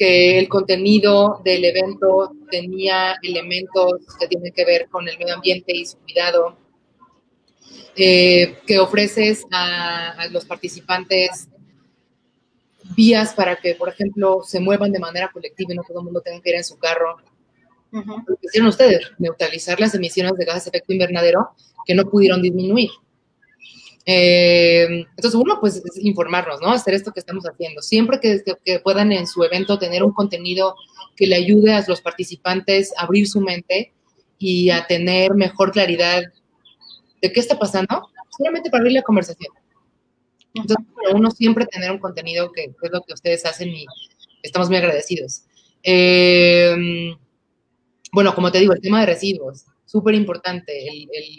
que 0.00 0.38
el 0.38 0.48
contenido 0.48 1.42
del 1.44 1.62
evento 1.62 2.32
tenía 2.50 3.16
elementos 3.22 4.00
que 4.18 4.28
tienen 4.28 4.50
que 4.50 4.64
ver 4.64 4.88
con 4.88 5.06
el 5.06 5.18
medio 5.18 5.34
ambiente 5.34 5.76
y 5.76 5.84
su 5.84 5.98
cuidado, 5.98 6.56
eh, 7.94 8.60
que 8.66 8.78
ofreces 8.78 9.44
a, 9.52 10.26
los 10.30 10.46
participantes 10.46 11.48
vías 12.96 13.34
para 13.34 13.56
que, 13.56 13.74
por 13.74 13.90
ejemplo, 13.90 14.40
se 14.42 14.58
muevan 14.58 14.90
de 14.90 15.00
manera 15.00 15.30
colectiva 15.30 15.74
y 15.74 15.76
no 15.76 15.82
todo 15.86 15.98
el 15.98 16.06
mundo 16.06 16.22
tenga 16.22 16.40
que 16.40 16.48
ir 16.48 16.56
en 16.56 16.64
su 16.64 16.78
carro. 16.78 17.18
Lo 17.92 18.36
que 18.36 18.46
hicieron 18.46 18.70
ustedes, 18.70 19.12
neutralizar 19.18 19.78
las 19.78 19.94
emisiones 19.94 20.32
de 20.38 20.46
gases 20.46 20.64
de 20.64 20.78
efecto 20.78 20.94
invernadero 20.94 21.50
que 21.84 21.94
no 21.94 22.08
pudieron 22.08 22.40
disminuir. 22.40 22.88
Eh, 24.06 25.04
entonces, 25.16 25.34
uno, 25.34 25.58
pues, 25.60 25.76
es 25.76 25.98
informarnos, 25.98 26.60
¿no? 26.60 26.70
Hacer 26.70 26.94
esto 26.94 27.12
que 27.12 27.20
estamos 27.20 27.44
haciendo. 27.44 27.82
Siempre 27.82 28.20
que, 28.20 28.78
puedan 28.80 29.12
en 29.12 29.26
su 29.26 29.42
evento 29.44 29.78
tener 29.78 30.02
un 30.02 30.12
contenido 30.12 30.74
que 31.16 31.26
le 31.26 31.36
ayude 31.36 31.72
a 31.72 31.84
los 31.86 32.00
participantes 32.00 32.92
a 32.96 33.02
abrir 33.02 33.28
su 33.28 33.40
mente 33.40 33.92
y 34.38 34.70
a 34.70 34.86
tener 34.86 35.34
mejor 35.34 35.70
claridad 35.70 36.22
de 37.20 37.32
qué 37.32 37.40
está 37.40 37.58
pasando, 37.58 38.08
solamente 38.36 38.70
para 38.70 38.80
abrir 38.80 38.94
la 38.94 39.02
conversación. 39.02 39.52
Entonces, 40.54 40.86
uno 41.12 41.30
siempre 41.30 41.66
tener 41.66 41.90
un 41.90 41.98
contenido 41.98 42.50
que, 42.52 42.64
es 42.64 42.90
lo 42.90 43.02
que 43.02 43.12
ustedes 43.12 43.44
hacen 43.44 43.68
y 43.68 43.84
estamos 44.42 44.68
muy 44.68 44.78
agradecidos. 44.78 45.42
Eh, 45.82 47.14
bueno, 48.12 48.34
como 48.34 48.50
te 48.50 48.58
digo, 48.58 48.72
el 48.72 48.80
tema 48.80 49.00
de 49.00 49.06
residuos, 49.06 49.66
súper 49.84 50.14
importante. 50.14 50.72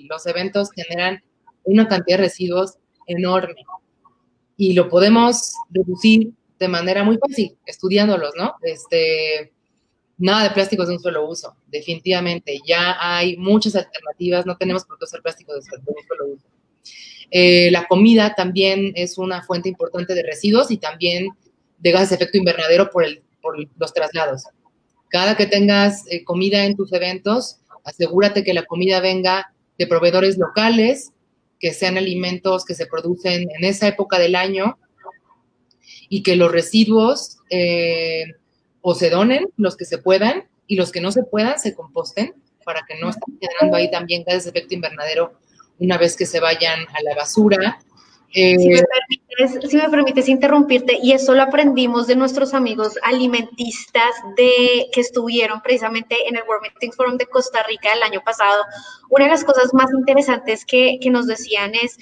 los 0.07 0.25
eventos 0.27 0.69
generan 0.71 1.21
una 1.63 1.87
cantidad 1.87 2.17
de 2.17 2.23
residuos 2.23 2.77
enorme. 3.07 3.63
y 4.57 4.73
lo 4.73 4.89
podemos 4.89 5.53
reducir 5.71 6.33
de 6.59 6.67
manera 6.67 7.03
muy 7.03 7.17
fácil, 7.17 7.57
estudiándolos, 7.65 8.33
¿no? 8.37 8.53
Este, 8.61 9.51
nada 10.21 10.43
de 10.43 10.51
plásticos 10.51 10.87
de 10.87 10.93
un 10.93 10.99
solo 10.99 11.27
uso, 11.27 11.55
definitivamente. 11.67 12.59
Ya 12.65 12.95
hay 12.99 13.35
muchas 13.37 13.75
alternativas, 13.75 14.45
no 14.45 14.55
tenemos 14.55 14.85
por 14.85 14.99
qué 14.99 15.05
usar 15.05 15.21
plásticos 15.23 15.65
de 15.65 15.77
un 15.77 16.07
solo 16.07 16.27
uso. 16.27 16.47
Eh, 17.31 17.71
la 17.71 17.87
comida 17.87 18.35
también 18.35 18.91
es 18.95 19.17
una 19.17 19.41
fuente 19.41 19.69
importante 19.69 20.13
de 20.13 20.21
residuos 20.21 20.69
y 20.69 20.77
también 20.77 21.29
de 21.79 21.91
gases 21.91 22.09
de 22.09 22.15
efecto 22.15 22.37
invernadero 22.37 22.89
por, 22.91 23.05
los 23.79 23.93
traslados. 23.93 24.43
Cada 25.09 25.35
que 25.35 25.47
tengas 25.47 26.05
eh, 26.11 26.23
comida 26.23 26.65
en 26.65 26.75
tus 26.75 26.93
eventos, 26.93 27.57
asegúrate 27.83 28.43
que 28.43 28.53
la 28.53 28.65
comida 28.65 28.99
venga 28.99 29.51
de 29.79 29.87
proveedores 29.87 30.37
locales, 30.37 31.11
que 31.61 31.73
sean 31.73 31.97
alimentos 31.97 32.65
que 32.65 32.73
se 32.73 32.87
producen 32.87 33.43
en 33.43 33.63
esa 33.63 33.87
época 33.87 34.17
del 34.17 34.35
año 34.35 34.79
y 36.09 36.23
que 36.23 36.35
los 36.35 36.51
residuos 36.51 37.37
eh, 37.51 38.23
o 38.81 38.95
se 38.95 39.11
donen, 39.11 39.47
los 39.57 39.77
que 39.77 39.85
se 39.85 39.99
puedan, 39.99 40.49
y 40.65 40.75
los 40.75 40.91
que 40.91 41.01
no 41.01 41.11
se 41.11 41.23
puedan 41.23 41.59
se 41.59 41.75
composten 41.75 42.33
para 42.65 42.81
que 42.87 42.99
no 42.99 43.09
estén 43.09 43.37
quedando 43.39 43.77
ahí 43.77 43.91
también 43.91 44.23
gases 44.25 44.45
de 44.45 44.49
efecto 44.51 44.73
invernadero 44.73 45.33
una 45.79 45.97
vez 45.97 46.15
que 46.15 46.25
se 46.25 46.39
vayan 46.39 46.79
a 46.79 47.03
la 47.03 47.15
basura. 47.15 47.79
Eh, 48.33 48.57
si, 48.57 48.69
me 48.69 48.81
permites, 48.81 49.69
si, 49.69 49.77
me 49.77 49.89
permites, 49.89 50.29
interrumpirte, 50.29 50.97
y 51.01 51.11
eso 51.11 51.33
lo 51.33 51.43
aprendimos 51.43 52.07
de 52.07 52.15
nuestros 52.15 52.53
amigos 52.53 52.97
alimentistas 53.03 54.11
de, 54.37 54.87
que 54.93 55.01
estuvieron 55.01 55.61
precisamente 55.61 56.15
en 56.27 56.37
el 56.37 56.43
World 56.47 56.63
Meeting 56.63 56.91
Forum 56.93 57.17
de 57.17 57.25
Costa 57.25 57.61
Rica 57.63 57.89
el 57.93 58.03
año 58.03 58.21
pasado. 58.23 58.63
Una 59.09 59.25
de 59.25 59.31
las 59.31 59.43
cosas 59.43 59.73
más 59.73 59.91
interesantes 59.93 60.65
que, 60.65 60.97
que 61.01 61.09
nos 61.09 61.27
decían 61.27 61.73
es 61.75 61.97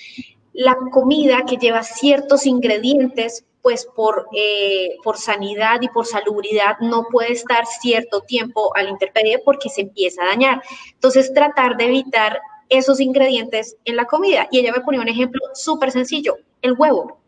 la 0.54 0.78
comida 0.92 1.46
que 1.48 1.58
lleva 1.58 1.84
ciertos 1.84 2.46
ingredientes 2.46 3.46
pues 3.62 3.88
por, 3.96 4.28
eh, 4.34 4.96
por 5.04 5.18
sanidad 5.18 5.82
y 5.82 5.90
por 5.90 6.06
salubridad 6.06 6.78
no 6.80 7.06
puede 7.12 7.34
estar 7.34 7.66
cierto 7.66 8.22
tiempo 8.22 8.76
al 8.76 8.88
la 8.88 9.42
porque 9.44 9.70
se 9.70 9.82
empieza 9.82 10.24
a 10.24 10.28
dañar. 10.28 10.62
Entonces, 10.94 11.34
tratar 11.34 11.76
de 11.78 11.86
evitar 11.86 12.40
esos 12.70 13.00
ingredientes 13.00 13.76
en 13.86 13.96
la 13.96 14.06
comida. 14.06 14.48
Y 14.52 14.60
ella 14.60 14.72
me 14.72 14.82
ponía 14.82 15.02
un 15.02 15.08
ejemplo 15.08 15.42
súper 15.54 15.92
sencillo, 15.92 16.38
el 16.62 16.74
huevo. 16.74 17.20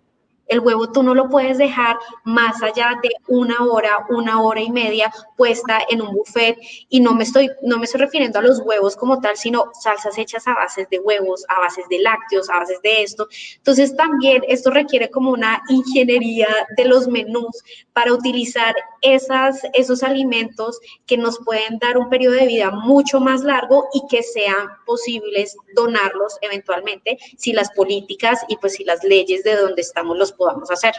El 0.48 0.60
huevo 0.60 0.92
tú 0.92 1.02
no 1.02 1.14
lo 1.14 1.30
puedes 1.30 1.58
dejar 1.58 1.98
más 2.24 2.62
allá 2.62 3.00
de 3.02 3.10
una 3.28 3.64
hora, 3.64 4.06
una 4.10 4.42
hora 4.42 4.62
y 4.62 4.70
media 4.70 5.12
puesta 5.42 5.80
en 5.90 6.04
un 6.04 6.14
buffet 6.14 6.56
y 6.88 7.00
no 7.00 7.16
me 7.16 7.24
estoy 7.24 7.50
no 7.64 7.80
me 7.80 7.86
estoy 7.86 8.02
refiriendo 8.02 8.38
a 8.38 8.44
los 8.44 8.60
huevos 8.60 8.96
como 8.96 9.20
tal, 9.22 9.36
sino 9.36 9.72
salsas 9.82 10.16
hechas 10.20 10.48
a 10.48 10.54
bases 10.54 10.88
de 10.92 11.00
huevos, 11.00 11.44
a 11.48 11.60
bases 11.60 11.84
de 11.90 11.98
lácteos, 11.98 12.48
a 12.48 12.60
bases 12.60 12.80
de 12.84 13.02
esto. 13.02 13.28
Entonces 13.56 13.96
también 13.96 14.44
esto 14.48 14.70
requiere 14.70 15.10
como 15.10 15.32
una 15.32 15.64
ingeniería 15.68 16.48
de 16.78 16.86
los 16.86 17.08
menús 17.08 17.64
para 17.92 18.14
utilizar 18.14 18.76
esas, 19.02 19.62
esos 19.74 20.04
alimentos 20.04 20.80
que 21.08 21.18
nos 21.18 21.40
pueden 21.40 21.80
dar 21.80 21.98
un 21.98 22.08
periodo 22.08 22.36
de 22.36 22.46
vida 22.46 22.70
mucho 22.70 23.20
más 23.20 23.42
largo 23.42 23.88
y 23.96 24.04
que 24.12 24.22
sean 24.22 24.68
posibles 24.86 25.58
donarlos 25.74 26.38
eventualmente 26.42 27.18
si 27.36 27.52
las 27.52 27.72
políticas 27.72 28.42
y 28.48 28.58
pues 28.58 28.74
si 28.74 28.84
las 28.84 29.04
leyes 29.04 29.44
de 29.44 29.56
donde 29.56 29.82
estamos 29.82 30.16
los 30.20 30.34
podamos 30.34 30.70
hacer. 30.70 30.94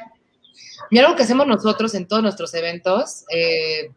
Y 0.90 0.98
algo 0.98 1.14
que 1.14 1.22
hacemos 1.22 1.46
nosotros 1.46 1.94
en 1.94 2.08
todos 2.08 2.22
nuestros 2.22 2.52
eventos, 2.54 3.24
eh, 3.34 3.92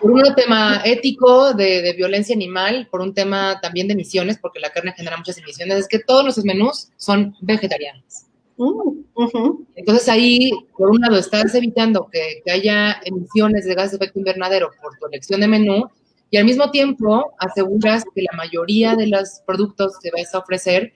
por 0.00 0.10
un 0.10 0.34
tema 0.34 0.80
ético 0.84 1.52
de, 1.52 1.92
violencia 1.96 2.34
animal, 2.34 2.88
por 2.90 3.00
un 3.00 3.14
tema 3.14 3.60
también 3.60 3.88
de 3.88 3.94
emisiones, 3.94 4.38
porque 4.38 4.60
la 4.60 4.70
carne 4.70 4.92
genera 4.96 5.16
muchas 5.16 5.38
emisiones, 5.38 5.78
es 5.78 5.88
que 5.88 5.98
todos 5.98 6.22
nuestros 6.22 6.44
menús 6.44 6.88
son 6.96 7.34
vegetarianos. 7.40 8.26
Mm, 8.56 9.64
Entonces 9.74 10.08
ahí, 10.08 10.50
por 10.76 10.90
un 10.90 11.00
lado, 11.00 11.16
estás 11.16 11.54
evitando 11.54 12.08
que, 12.10 12.42
que, 12.44 12.50
haya 12.50 13.00
emisiones 13.04 13.64
de 13.64 13.74
gases 13.74 13.92
de 13.92 13.96
efecto 14.04 14.18
invernadero 14.18 14.70
por 14.82 14.98
tu 14.98 15.06
elección 15.06 15.40
de 15.40 15.48
menú 15.48 15.88
y 16.30 16.36
al 16.36 16.44
mismo 16.44 16.70
tiempo 16.70 17.32
aseguras 17.38 18.04
que 18.14 18.22
la 18.22 18.36
mayoría 18.36 18.94
de 18.94 19.06
los 19.06 19.40
productos 19.46 19.98
que 20.02 20.10
vas 20.10 20.34
a 20.34 20.38
ofrecer 20.38 20.92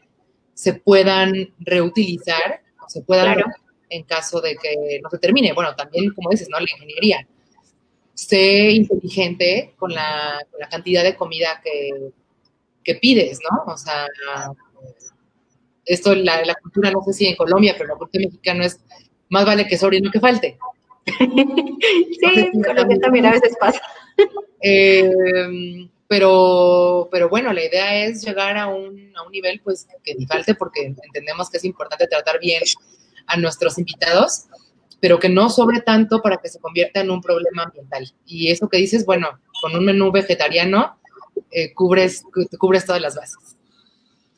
se 0.53 0.75
puedan 0.75 1.33
reutilizar 1.59 2.63
se 2.89 3.03
pueda 3.03 3.35
en 3.91 4.03
caso 4.05 4.41
de 4.41 4.57
que 4.57 5.01
no 5.03 5.11
se 5.11 5.19
termine. 5.19 5.53
Bueno, 5.53 5.75
también, 5.75 6.13
como 6.15 6.31
dices, 6.31 6.49
¿no? 6.51 6.59
La 6.59 6.67
ingeniería. 6.71 7.27
Sé 8.15 8.71
inteligente 8.71 9.75
con 9.77 9.93
la, 9.93 10.39
cantidad 10.71 11.03
de 11.03 11.17
comida 11.17 11.61
que, 11.63 12.95
pides, 13.01 13.41
¿no? 13.51 13.73
O 13.73 13.77
sea, 13.77 14.07
esto, 15.85 16.15
la, 16.15 16.45
la, 16.45 16.55
cultura, 16.55 16.91
no 16.91 17.03
sé 17.03 17.13
si 17.13 17.27
en 17.27 17.37
Colombia, 17.37 17.75
pero 17.77 17.91
la 17.91 17.97
cultura 17.97 18.25
mexicana 18.27 18.67
es 18.67 18.81
más 19.29 19.45
vale 19.45 19.67
que 19.67 19.79
sobre 19.79 19.99
y 19.99 20.01
no 20.01 20.11
que 20.11 20.21
falte. 20.21 20.59
sí, 21.19 22.51
lo 22.55 22.89
que 22.89 22.99
también 22.99 23.27
a 23.27 23.33
veces 23.33 23.57
pasa. 23.59 23.81
Eh, 24.61 25.11
pero, 26.07 27.09
pero 27.11 27.29
bueno, 27.29 27.53
la 27.53 27.65
idea 27.65 28.05
es 28.05 28.25
llegar 28.25 28.57
a 28.57 28.69
un, 28.69 29.13
a 29.17 29.23
un 29.23 29.33
nivel 29.33 29.61
pues 29.63 29.87
que 30.03 30.15
ni 30.15 30.27
falte 30.27 30.55
porque 30.55 30.95
entendemos 31.03 31.51
que 31.51 31.57
es 31.57 31.65
importante 31.65 32.07
tratar 32.07 32.39
bien 32.39 32.63
a 33.27 33.37
nuestros 33.37 33.79
invitados, 33.79 34.45
pero 35.05 35.19
que 35.19 35.29
no 35.29 35.51
sobre 35.51 35.83
tanto 35.83 36.23
para 36.23 36.39
que 36.39 36.49
se 36.49 36.59
convierta 36.59 37.01
en 37.01 37.11
un 37.11 37.21
problema 37.21 37.65
ambiental. 37.65 38.11
Y 38.25 38.51
eso 38.51 38.71
que 38.71 38.79
dices, 38.79 39.05
bueno, 39.05 39.39
con 39.61 39.77
un 39.77 39.85
menú 39.85 40.11
vegetariano 40.11 40.97
eh, 41.51 41.75
cubres, 41.75 42.25
cubres 42.59 42.87
todas 42.87 43.03
las 43.03 43.15
bases. 43.15 43.54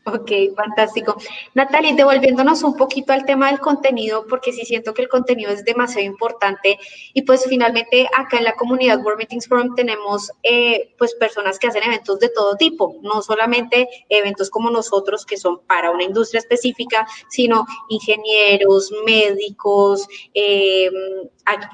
Ok, 0.09 0.31
fantástico. 0.55 1.17
Natalie, 1.55 1.97
devolviéndonos 1.97 2.63
un 2.63 2.77
poquito 2.77 3.13
al 3.13 3.25
tema 3.25 3.51
del 3.51 3.59
contenido, 3.59 4.25
porque 4.29 4.53
sí 4.53 4.65
siento 4.65 4.95
que 4.95 5.03
el 5.03 5.09
contenido 5.09 5.51
es 5.51 5.65
demasiado 5.65 6.07
importante 6.07 6.79
y 7.13 7.23
pues 7.23 7.45
finalmente 7.49 8.09
acá 8.17 8.39
en 8.39 8.45
la 8.45 8.53
comunidad 8.53 9.01
World 9.05 9.19
Meetings 9.19 9.49
Forum 9.49 9.75
tenemos 9.75 10.31
eh, 10.45 10.95
pues 10.97 11.13
personas 11.17 11.59
que 11.59 11.67
hacen 11.67 11.83
eventos 11.83 12.21
de 12.21 12.29
todo 12.29 12.55
tipo, 12.55 13.01
no 13.03 13.21
solamente 13.21 13.89
eventos 14.09 14.49
como 14.49 14.71
nosotros 14.71 15.27
que 15.27 15.37
son 15.37 15.59
para 15.67 15.91
una 15.91 16.05
industria 16.05 16.39
específica, 16.39 17.05
sino 17.29 17.67
ingenieros, 17.89 18.93
médicos, 19.05 20.07
eh, 20.35 20.89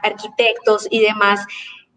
arquitectos 0.03 0.89
y 0.89 1.01
demás. 1.01 1.45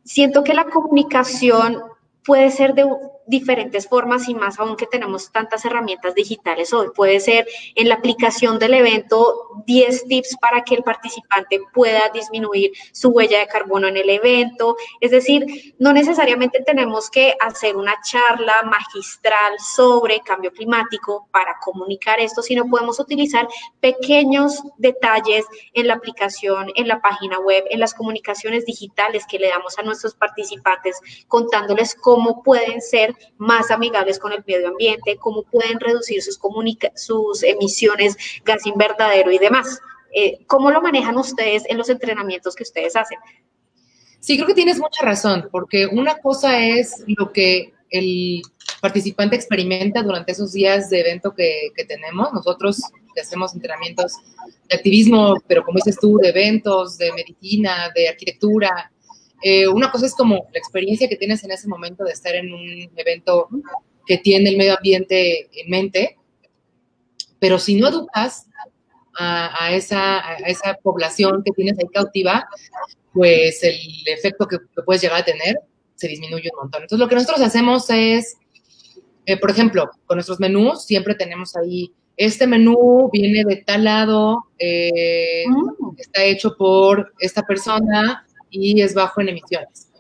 Siento 0.04 0.44
que 0.44 0.54
la 0.54 0.66
comunicación 0.66 1.82
puede 2.26 2.52
ser 2.52 2.74
de 2.74 2.86
diferentes 3.28 3.88
formas 3.88 4.28
y 4.30 4.36
más 4.36 4.60
aún 4.60 4.76
que 4.76 4.86
tenemos 4.86 5.32
tantas 5.32 5.66
herramientas 5.66 6.16
digitales 6.16 6.74
hoy. 6.74 6.88
Puede 6.96 7.20
ser 7.20 7.48
en 7.76 7.90
la 7.90 7.96
aplicación 7.96 8.60
del 8.60 8.74
evento 8.76 9.50
10 9.66 10.08
tips 10.08 10.38
para 10.40 10.64
que 10.64 10.76
el 10.76 10.84
participante 10.84 11.60
pueda 11.74 12.10
disminuir 12.14 12.72
su 12.92 13.10
huella 13.10 13.40
de 13.40 13.48
carbono 13.48 13.88
en 13.88 13.98
el 13.98 14.10
evento. 14.10 14.76
Es 15.00 15.12
decir, 15.12 15.76
no 15.80 15.94
necesariamente 15.94 16.62
tenemos 16.66 17.10
que 17.10 17.36
hacer 17.40 17.76
una 17.76 17.96
charla 18.04 18.64
magistral 18.64 19.54
sobre 19.60 20.20
cambio 20.20 20.52
climático 20.52 21.28
para 21.32 21.56
comunicar 21.64 22.20
esto, 22.20 22.42
sino 22.42 22.66
podemos 22.66 23.00
utilizar 23.00 23.48
pequeños 23.80 24.62
detalles 24.78 25.46
en 25.74 25.88
la 25.88 25.96
aplicación, 25.96 26.72
en 26.76 26.88
la 26.88 27.02
página 27.02 27.40
web, 27.40 27.64
en 27.70 27.80
las 27.80 27.94
comunicaciones 27.94 28.66
digitales 28.66 29.26
que 29.28 29.40
le 29.40 29.50
damos 29.50 29.78
a 29.78 29.84
nuestros 29.84 30.16
participantes, 30.16 31.00
contándoles 31.28 31.96
cómo 31.96 32.44
pueden 32.44 32.82
ser 32.82 33.15
más 33.38 33.72
amigables 33.72 34.20
con 34.20 34.32
el 34.32 34.44
medio 34.46 34.70
ambiente, 34.70 35.18
cómo 35.18 35.44
pueden 35.44 35.80
reducir 35.80 36.22
sus, 36.22 36.40
sus 36.96 37.44
emisiones, 37.44 38.18
gas 38.44 38.66
invernadero 38.66 39.32
y 39.32 39.38
demás. 39.38 39.80
Eh, 40.14 40.40
¿Cómo 40.48 40.72
lo 40.72 40.82
manejan 40.82 41.18
ustedes 41.18 41.64
en 41.68 41.78
los 41.78 41.90
entrenamientos 41.90 42.56
que 42.56 42.64
ustedes 42.64 42.96
hacen? 42.96 43.18
Sí, 44.20 44.38
creo 44.38 44.48
que 44.48 44.54
tienes 44.54 44.80
mucha 44.80 45.04
razón, 45.04 45.50
porque 45.52 45.86
una 45.86 46.18
cosa 46.18 46.60
es 46.60 47.04
lo 47.08 47.32
que 47.32 47.74
el 47.90 48.42
participante 48.82 49.36
experimenta 49.36 50.02
durante 50.02 50.32
esos 50.32 50.54
días 50.54 50.90
de 50.90 51.02
evento 51.02 51.34
que, 51.36 51.70
que 51.76 51.86
tenemos. 51.86 52.34
Nosotros 52.34 52.82
que 53.16 53.22
hacemos 53.22 53.54
entrenamientos 53.56 54.14
de 54.70 54.76
activismo, 54.76 55.36
pero 55.48 55.64
como 55.64 55.78
dices 55.78 55.98
tú, 56.00 56.18
de 56.18 56.30
eventos, 56.30 56.98
de 56.98 57.12
medicina, 57.14 57.92
de 57.96 58.10
arquitectura, 58.10 58.92
eh, 59.48 59.68
una 59.68 59.92
cosa 59.92 60.08
es 60.08 60.16
como 60.16 60.48
la 60.52 60.58
experiencia 60.58 61.08
que 61.08 61.18
tienes 61.18 61.44
en 61.44 61.52
ese 61.52 61.68
momento 61.68 62.04
de 62.04 62.14
estar 62.14 62.34
en 62.34 62.52
un 62.52 62.90
evento 62.96 63.48
que 64.08 64.18
tiene 64.18 64.50
el 64.50 64.58
medio 64.58 64.76
ambiente 64.76 65.48
en 65.54 65.70
mente, 65.70 66.18
pero 67.38 67.60
si 67.60 67.76
no 67.76 67.90
educas 67.90 68.48
a, 69.14 69.70
esa, 69.72 70.20
esa, 70.48 70.74
población 70.82 71.44
que 71.46 71.52
tienes 71.52 71.78
ahí 71.78 71.86
cautiva, 71.94 72.48
pues 73.14 73.62
el 73.62 73.78
efecto 74.08 74.48
que, 74.48 74.58
puedes 74.84 75.04
llegar 75.04 75.22
a 75.22 75.26
tener 75.26 75.60
se 75.94 76.08
disminuye 76.08 76.50
un 76.52 76.62
montón. 76.64 76.82
Entonces, 76.82 77.04
lo 77.04 77.08
que 77.08 77.14
nosotros 77.14 77.40
hacemos 77.42 77.88
es, 77.92 78.38
eh, 79.28 79.38
por 79.38 79.52
ejemplo, 79.52 79.92
con 80.08 80.16
nuestros 80.16 80.40
menús, 80.40 80.86
siempre 80.86 81.14
tenemos 81.14 81.56
ahí, 81.56 81.94
este 82.18 82.48
menú 82.48 83.12
viene 83.14 83.44
de 83.46 83.58
tal 83.58 83.84
lado, 83.84 84.40
eh, 84.58 85.44
mm. 85.48 86.00
está 86.00 86.24
hecho 86.24 86.56
por 86.58 87.14
esta 87.20 87.44
persona, 87.44 88.25
y 88.56 88.82
es 88.82 88.94
bajo 88.94 89.22
en 89.22 89.30
emisiones. 89.30 89.92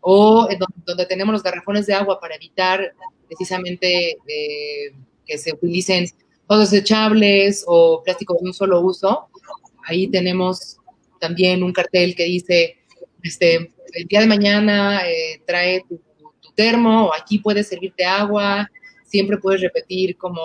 O 0.00 0.48
donde, 0.86 1.06
tenemos 1.06 1.32
los 1.32 1.42
garrafones 1.42 1.86
de 1.86 1.94
agua 1.94 2.18
para 2.18 2.34
evitar 2.34 2.92
precisamente 3.26 4.16
eh, 4.26 4.92
que 5.26 5.38
se 5.38 5.52
utilicen 5.52 6.06
todos 6.48 6.70
desechables 6.70 7.64
o 7.66 8.02
plásticos 8.02 8.38
de 8.40 8.46
un 8.48 8.54
solo 8.54 8.80
uso. 8.80 9.28
Ahí 9.86 10.08
tenemos 10.08 10.78
también 11.20 11.62
un 11.62 11.72
cartel 11.72 12.16
que 12.16 12.24
dice, 12.24 12.78
este, 13.22 13.72
el 13.94 14.06
día 14.08 14.20
de 14.20 14.26
mañana 14.26 15.08
eh, 15.08 15.40
trae 15.46 15.84
tu, 15.88 16.00
termo, 16.56 17.06
o 17.06 17.14
aquí 17.14 17.38
puedes 17.38 17.68
servirte 17.68 18.04
agua, 18.04 18.68
siempre 19.06 19.38
puedes 19.38 19.62
repetir 19.62 20.18
como 20.18 20.42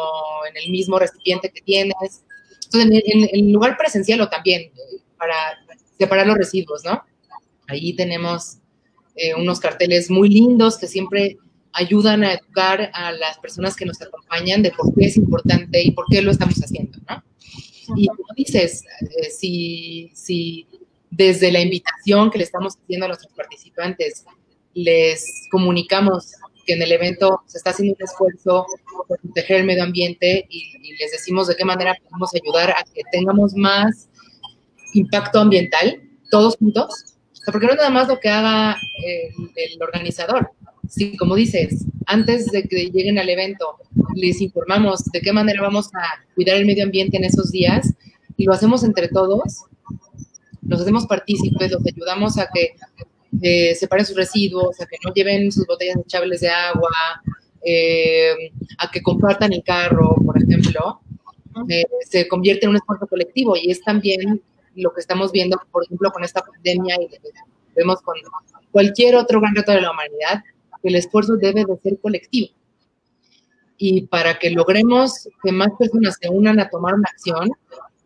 en 0.49 0.56
el 0.56 0.71
mismo 0.71 0.97
recipiente 0.97 1.49
que 1.49 1.62
tienes. 1.62 2.23
Entonces, 2.65 3.04
en, 3.06 3.28
el 3.34 3.51
lugar 3.51 3.75
presencial 3.75 4.21
o 4.21 4.30
también 4.30 4.62
eh, 4.62 5.01
para 5.17 5.36
separar 5.97 6.28
los 6.28 6.38
residuos, 6.38 6.86
¿no? 6.86 7.04
Ahí 7.67 7.95
tenemos 7.95 8.58
eh, 9.15 9.34
unos 9.36 9.60
carteles 9.60 10.10
muy 10.10 10.30
lindos 10.30 10.78
que 10.78 10.88
siempre 10.88 11.38
ayudan 11.73 12.23
a 12.23 12.34
educar 12.34 12.89
a 12.93 13.12
las 13.12 13.38
personas 13.39 13.75
que 13.75 13.86
nos 13.86 14.01
acompañan 14.01 14.62
de 14.62 14.71
por 14.71 14.93
qué 14.95 15.08
es 15.08 15.17
importante 15.17 15.82
y 15.82 15.91
por 15.91 16.06
qué 16.10 16.21
lo 16.21 16.32
estamos 16.32 16.58
haciendo, 16.58 16.99
¿no? 17.10 17.23
Y 17.95 18.08
como 18.08 18.28
dices, 18.36 18.84
eh, 19.01 19.30
si, 19.30 20.12
si 20.15 20.67
desde 21.12 21.51
la 21.51 21.62
invitación 21.62 22.32
que 22.32 22.39
le 22.39 22.43
estamos 22.45 22.78
haciendo 22.78 23.06
a 23.06 23.10
nuestros 23.10 23.34
participantes 23.34 24.25
les 24.73 25.47
comunicamos 25.49 26.34
que 26.65 26.73
en 26.73 26.82
el 26.82 26.91
evento 26.91 27.41
se 27.45 27.58
está 27.58 27.69
haciendo 27.69 27.95
un 27.97 28.04
esfuerzo 28.04 28.65
por 29.08 29.19
proteger 29.19 29.62
el 29.62 29.65
medio 29.65 29.84
ambiente 29.84 30.45
y, 30.49 30.73
les 30.99 31.12
decimos 31.12 31.47
de 31.47 31.56
qué 31.56 31.65
manera 31.65 31.95
podemos 32.04 32.32
ayudar 32.34 32.71
a 32.71 32.84
que 32.93 33.01
tengamos 33.12 33.54
más 33.54 34.08
impacto 34.93 35.39
ambiental 35.39 36.01
todos 36.32 36.56
juntos, 36.56 37.14
porque 37.51 37.67
no 37.67 37.73
es 37.73 37.77
nada 37.77 37.89
más 37.89 38.08
lo 38.08 38.19
que 38.19 38.29
haga 38.29 38.77
el, 39.03 39.51
el 39.55 39.81
organizador, 39.81 40.51
si 40.89 41.17
como 41.17 41.36
dices, 41.36 41.86
antes 42.05 42.47
de 42.47 42.63
que 42.63 42.89
lleguen 42.89 43.19
al 43.19 43.29
evento, 43.29 43.77
les 44.15 44.41
informamos 44.41 45.03
de 45.05 45.21
qué 45.21 45.34
manera 45.34 45.62
vamos 45.62 45.88
a 45.93 46.23
cuidar 46.36 46.58
el 46.58 46.65
medio 46.65 46.84
ambiente 46.84 47.17
en 47.17 47.23
esos 47.23 47.51
días 47.51 47.93
y 48.38 48.45
lo 48.45 48.53
hacemos 48.53 48.84
entre 48.84 49.08
todos, 49.08 49.65
nos 50.62 50.81
hacemos 50.81 51.05
partícipes, 51.05 51.71
los 51.71 51.86
ayudamos 51.86 52.38
a 52.38 52.49
que 52.53 52.75
eh, 53.41 53.75
separen 53.75 54.05
sus 54.05 54.15
residuos, 54.15 54.79
a 54.81 54.86
que 54.86 54.97
no 55.05 55.13
lleven 55.13 55.51
sus 55.51 55.65
botellas 55.67 55.97
echables 55.97 56.41
de 56.41 56.49
agua, 56.49 56.89
eh, 57.63 58.51
a 58.77 58.91
que 58.91 59.01
compartan 59.01 59.53
el 59.53 59.63
carro, 59.63 60.15
por 60.25 60.41
ejemplo, 60.41 61.01
eh, 61.69 61.86
se 62.08 62.27
convierte 62.27 62.65
en 62.65 62.71
un 62.71 62.75
esfuerzo 62.77 63.08
colectivo 63.08 63.55
y 63.55 63.71
es 63.71 63.81
también 63.81 64.41
lo 64.75 64.93
que 64.93 65.01
estamos 65.01 65.31
viendo, 65.31 65.59
por 65.71 65.83
ejemplo, 65.83 66.11
con 66.11 66.23
esta 66.23 66.41
pandemia 66.41 66.95
y 67.01 67.09
vemos 67.75 68.01
con 68.01 68.15
cualquier 68.71 69.15
otro 69.15 69.39
gran 69.39 69.55
reto 69.55 69.71
de 69.71 69.81
la 69.81 69.91
humanidad, 69.91 70.43
el 70.83 70.95
esfuerzo 70.95 71.35
debe 71.38 71.65
de 71.65 71.77
ser 71.77 71.99
colectivo. 71.99 72.49
Y 73.77 74.07
para 74.07 74.39
que 74.39 74.51
logremos 74.51 75.27
que 75.43 75.51
más 75.51 75.69
personas 75.77 76.17
se 76.21 76.29
unan 76.29 76.59
a 76.59 76.69
tomar 76.69 76.93
una 76.93 77.09
acción, 77.09 77.49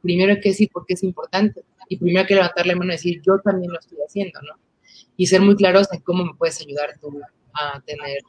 primero 0.01 0.33
hay 0.33 0.39
que 0.39 0.49
decir 0.49 0.69
por 0.71 0.85
qué 0.85 0.93
es 0.93 1.03
importante. 1.03 1.63
Y 1.89 1.97
primero 1.97 2.21
hay 2.21 2.27
que 2.27 2.35
levantar 2.35 2.65
la 2.65 2.75
mano 2.75 2.91
y 2.91 2.95
decir, 2.95 3.21
yo 3.25 3.39
también 3.43 3.71
lo 3.71 3.79
estoy 3.79 3.97
haciendo, 4.05 4.39
¿no? 4.41 4.59
Y 5.17 5.27
ser 5.27 5.41
muy 5.41 5.55
claros 5.55 5.91
en 5.91 6.01
cómo 6.01 6.23
me 6.23 6.33
puedes 6.35 6.59
ayudar 6.61 6.97
tú 6.99 7.19
a 7.53 7.81
tener, 7.81 8.19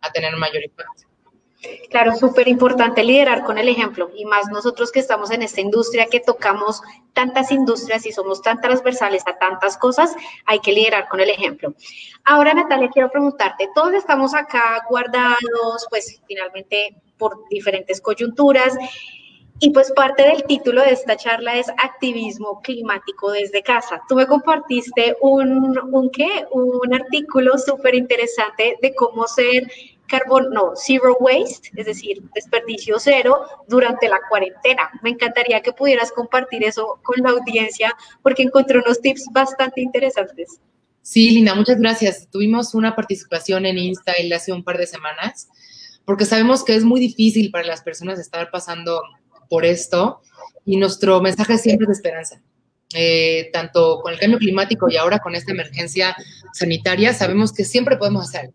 a 0.00 0.12
tener 0.12 0.36
mayor 0.36 0.62
impacto. 0.62 1.09
Claro, 1.90 2.16
súper 2.16 2.48
importante 2.48 3.04
liderar 3.04 3.44
con 3.44 3.58
el 3.58 3.68
ejemplo 3.68 4.10
y 4.16 4.24
más 4.24 4.48
nosotros 4.48 4.90
que 4.90 5.00
estamos 5.00 5.30
en 5.30 5.42
esta 5.42 5.60
industria 5.60 6.06
que 6.06 6.20
tocamos 6.20 6.80
tantas 7.12 7.50
industrias 7.52 8.06
y 8.06 8.12
somos 8.12 8.40
tan 8.40 8.62
transversales 8.62 9.22
a 9.26 9.36
tantas 9.36 9.76
cosas, 9.76 10.14
hay 10.46 10.60
que 10.60 10.72
liderar 10.72 11.08
con 11.08 11.20
el 11.20 11.28
ejemplo. 11.28 11.74
Ahora, 12.24 12.54
Natalia, 12.54 12.88
quiero 12.90 13.10
preguntarte, 13.10 13.68
todos 13.74 13.92
estamos 13.92 14.34
acá 14.34 14.82
guardados, 14.88 15.86
pues 15.90 16.22
finalmente 16.26 16.94
por 17.18 17.46
diferentes 17.50 18.00
coyunturas 18.00 18.74
y 19.58 19.70
pues 19.70 19.92
parte 19.92 20.22
del 20.22 20.44
título 20.44 20.80
de 20.80 20.92
esta 20.92 21.16
charla 21.16 21.56
es 21.56 21.68
activismo 21.68 22.62
climático 22.62 23.30
desde 23.32 23.62
casa. 23.62 24.00
Tú 24.08 24.14
me 24.14 24.26
compartiste 24.26 25.14
un, 25.20 25.78
un 25.92 26.10
¿qué? 26.10 26.46
Un 26.52 26.94
artículo 26.94 27.58
súper 27.58 27.94
interesante 27.94 28.78
de 28.80 28.94
cómo 28.94 29.26
ser 29.26 29.70
carbón, 30.10 30.50
no, 30.50 30.72
zero 30.74 31.16
waste, 31.20 31.70
es 31.76 31.86
decir, 31.86 32.20
desperdicio 32.34 32.98
cero 32.98 33.42
durante 33.68 34.08
la 34.08 34.18
cuarentena. 34.28 34.90
Me 35.02 35.10
encantaría 35.10 35.62
que 35.62 35.72
pudieras 35.72 36.10
compartir 36.12 36.64
eso 36.64 36.98
con 37.02 37.22
la 37.22 37.30
audiencia 37.30 37.96
porque 38.22 38.42
encontré 38.42 38.78
unos 38.78 39.00
tips 39.00 39.26
bastante 39.32 39.80
interesantes. 39.80 40.60
Sí, 41.00 41.30
Linda, 41.30 41.54
muchas 41.54 41.78
gracias. 41.78 42.28
Tuvimos 42.30 42.74
una 42.74 42.94
participación 42.94 43.64
en 43.64 43.78
InStyle 43.78 44.32
hace 44.34 44.52
un 44.52 44.64
par 44.64 44.76
de 44.76 44.86
semanas 44.86 45.48
porque 46.04 46.24
sabemos 46.24 46.64
que 46.64 46.74
es 46.74 46.84
muy 46.84 47.00
difícil 47.00 47.50
para 47.50 47.66
las 47.66 47.82
personas 47.82 48.18
estar 48.18 48.50
pasando 48.50 49.00
por 49.48 49.64
esto 49.64 50.20
y 50.66 50.76
nuestro 50.76 51.20
mensaje 51.20 51.56
siempre 51.56 51.84
es 51.84 51.88
de 51.88 51.94
esperanza. 51.94 52.42
Eh, 52.92 53.50
tanto 53.52 54.00
con 54.02 54.12
el 54.12 54.18
cambio 54.18 54.38
climático 54.38 54.90
y 54.90 54.96
ahora 54.96 55.20
con 55.20 55.36
esta 55.36 55.52
emergencia 55.52 56.16
sanitaria, 56.52 57.14
sabemos 57.14 57.52
que 57.52 57.64
siempre 57.64 57.96
podemos 57.96 58.28
hacer, 58.28 58.50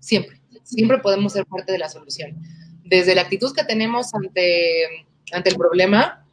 siempre 0.00 0.37
siempre 0.68 0.98
podemos 0.98 1.32
ser 1.32 1.46
parte 1.46 1.72
de 1.72 1.78
la 1.78 1.88
solución. 1.88 2.36
Desde 2.84 3.14
la 3.14 3.22
actitud 3.22 3.54
que 3.54 3.64
tenemos 3.64 4.14
ante, 4.14 5.06
ante 5.32 5.50
el 5.50 5.56
problema 5.56 6.24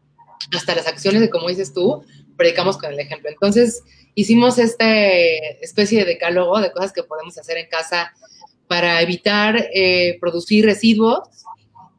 hasta 0.56 0.76
las 0.76 0.88
acciones 0.88 1.22
de, 1.22 1.30
como 1.30 1.48
dices 1.50 1.74
tú, 1.74 2.04
predicamos 2.38 2.78
con 2.78 2.92
el 2.92 3.00
ejemplo. 3.00 3.30
Entonces, 3.30 3.84
hicimos 4.14 4.58
esta 4.58 4.86
especie 5.62 6.00
de 6.00 6.06
decálogo 6.06 6.60
de 6.60 6.72
cosas 6.72 6.92
que 6.92 7.04
podemos 7.04 7.38
hacer 7.38 7.58
en 7.58 7.68
casa 7.70 8.14
para 8.68 9.02
evitar 9.02 9.70
eh, 9.74 10.18
producir 10.20 10.66
residuos 10.66 11.20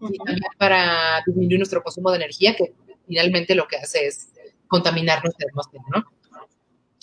y 0.01 0.19
también 0.19 0.41
para 0.59 1.23
disminuir 1.27 1.59
nuestro 1.59 1.83
consumo 1.83 2.11
de 2.11 2.17
energía, 2.17 2.55
que 2.55 2.75
finalmente 3.07 3.55
lo 3.55 3.67
que 3.67 3.77
hace 3.77 4.07
es 4.07 4.29
contaminar 4.69 5.23
nuestra 5.25 5.47
atmósfera, 5.49 5.85
¿no? 5.95 6.05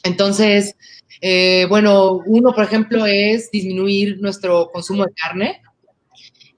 Entonces, 0.04 0.76
eh, 1.22 1.66
bueno, 1.70 2.22
uno, 2.26 2.54
por 2.54 2.66
ejemplo, 2.66 3.06
es 3.06 3.50
disminuir 3.50 4.20
nuestro 4.20 4.70
consumo 4.72 5.06
de 5.06 5.14
carne 5.14 5.62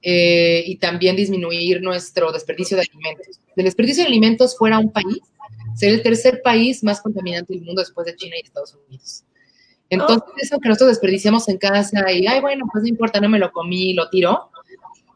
eh, 0.01 0.63
y 0.65 0.77
también 0.77 1.15
disminuir 1.15 1.81
nuestro 1.81 2.31
desperdicio 2.31 2.75
de 2.75 2.83
alimentos. 2.83 3.39
El 3.55 3.65
desperdicio 3.65 4.03
de 4.03 4.07
alimentos 4.07 4.57
fuera 4.57 4.79
un 4.79 4.91
país, 4.91 5.19
sería 5.75 5.95
el 5.95 6.03
tercer 6.03 6.41
país 6.43 6.83
más 6.83 7.01
contaminante 7.01 7.53
del 7.53 7.63
mundo 7.63 7.81
después 7.81 8.05
de 8.05 8.15
China 8.15 8.35
y 8.37 8.45
Estados 8.45 8.75
Unidos. 8.87 9.23
Entonces, 9.89 10.23
eso 10.37 10.59
que 10.59 10.69
nosotros 10.69 10.89
desperdiciamos 10.89 11.47
en 11.47 11.57
casa 11.57 12.11
y, 12.11 12.25
ay, 12.25 12.41
bueno, 12.41 12.65
pues 12.71 12.83
no 12.83 12.89
importa, 12.89 13.19
no 13.19 13.29
me 13.29 13.39
lo 13.39 13.51
comí, 13.51 13.93
lo 13.93 14.09
tiro, 14.09 14.49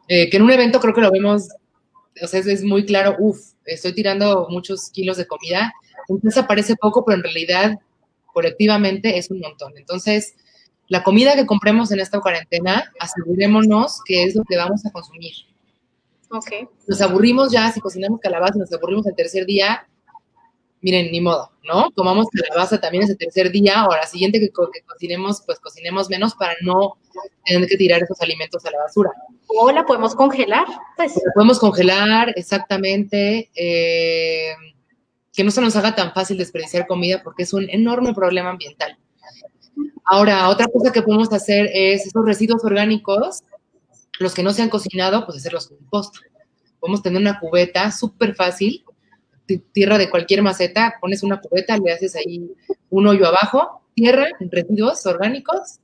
eh, 0.08 0.30
que 0.30 0.38
en 0.38 0.44
un 0.44 0.52
evento 0.52 0.80
creo 0.80 0.94
que 0.94 1.02
lo 1.02 1.12
vemos, 1.12 1.50
o 2.22 2.28
sea, 2.28 2.40
es, 2.40 2.64
muy 2.64 2.86
claro, 2.86 3.16
uff, 3.20 3.40
estoy 3.66 3.94
tirando 3.94 4.48
muchos 4.50 4.90
kilos 4.92 5.18
de 5.18 5.28
comida, 5.28 5.74
entonces 6.08 6.44
aparece 6.44 6.76
poco, 6.76 7.04
pero 7.04 7.18
en 7.18 7.24
realidad 7.24 7.80
colectivamente 8.34 9.18
es 9.18 9.30
un 9.32 9.40
montón. 9.40 9.74
Entonces, 9.78 10.36
la 10.88 11.04
comida 11.04 11.36
que 11.36 11.46
compremos 11.46 11.92
en 11.92 12.00
esta 12.00 12.20
cuarentena, 12.20 12.92
asegurémonos 13.00 14.00
que 14.06 14.24
es 14.24 14.36
lo 14.36 14.44
que 14.44 14.58
vamos 14.58 14.86
a 14.86 14.92
consumir. 14.92 15.34
Ok. 16.32 16.70
Nos 16.88 17.02
aburrimos 17.02 17.52
ya, 17.52 17.72
si 17.72 17.80
cocinamos 17.80 18.20
calabaza, 18.20 18.58
nos 18.58 18.74
aburrimos 18.74 19.06
el 19.08 19.16
tercer 19.16 19.46
día, 19.46 19.88
miren, 20.82 21.12
ni 21.12 21.22
modo, 21.22 21.52
¿no? 21.64 21.92
Comamos 21.92 22.28
calabaza 22.32 22.80
también 22.80 23.04
ese 23.04 23.16
tercer 23.16 23.52
día, 23.52 23.86
o 23.88 23.92
la 23.92 24.06
siguiente 24.06 24.40
que, 24.40 24.50
cocinemos, 24.52 25.44
pues 25.46 25.60
cocinemos 25.60 26.10
menos 26.10 26.36
para 26.36 26.56
no 26.62 26.98
tener 27.46 27.68
que 27.68 27.78
tirar 27.78 28.02
esos 28.02 28.20
alimentos 28.22 28.66
a 28.66 28.72
la 28.72 28.80
basura. 28.80 29.12
O 29.48 29.72
la 29.72 29.86
podemos 29.86 30.16
congelar, 30.16 30.66
pues. 30.96 31.16
La 31.16 31.32
podemos 31.34 31.60
congelar, 31.60 32.34
exactamente. 32.36 33.50
Eh, 33.56 34.54
que 35.40 35.46
no 35.46 35.52
se 35.52 35.62
nos 35.62 35.74
haga 35.78 35.96
tan 35.96 36.14
fácil 36.14 36.38
desperdiciar 36.38 36.86
comida 36.86 37.24
porque 37.24 37.44
es 37.44 37.54
un 37.54 37.70
enorme 37.70 38.14
problema 38.14 38.50
ambiental. 38.50 38.98
Ahora, 40.04 40.50
otra 40.50 40.68
cosa 40.68 40.92
que 40.92 41.02
podemos 41.02 41.32
hacer 41.32 41.70
es 41.74 42.06
esos 42.06 42.26
residuos 42.26 42.62
orgánicos, 42.66 43.44
los 44.20 44.34
que 44.34 44.44
no 44.44 44.52
se 44.52 44.64
han 44.64 44.70
cocinado, 44.70 45.26
pues 45.26 45.38
hacerlos 45.38 45.70
compost. 45.70 46.18
Podemos 46.82 47.02
tener 47.02 47.22
una 47.22 47.40
cubeta 47.40 47.90
súper 47.90 48.36
fácil, 48.36 48.84
tierra 49.72 49.98
de 49.98 50.10
cualquier 50.10 50.42
maceta, 50.42 50.96
pones 51.00 51.24
una 51.24 51.40
cubeta, 51.40 51.78
le 51.78 51.94
haces 51.94 52.18
ahí 52.18 52.52
un 52.90 53.08
hoyo 53.08 53.26
abajo, 53.26 53.82
tierra, 53.94 54.28
residuos 54.42 55.06
orgánicos, 55.06 55.80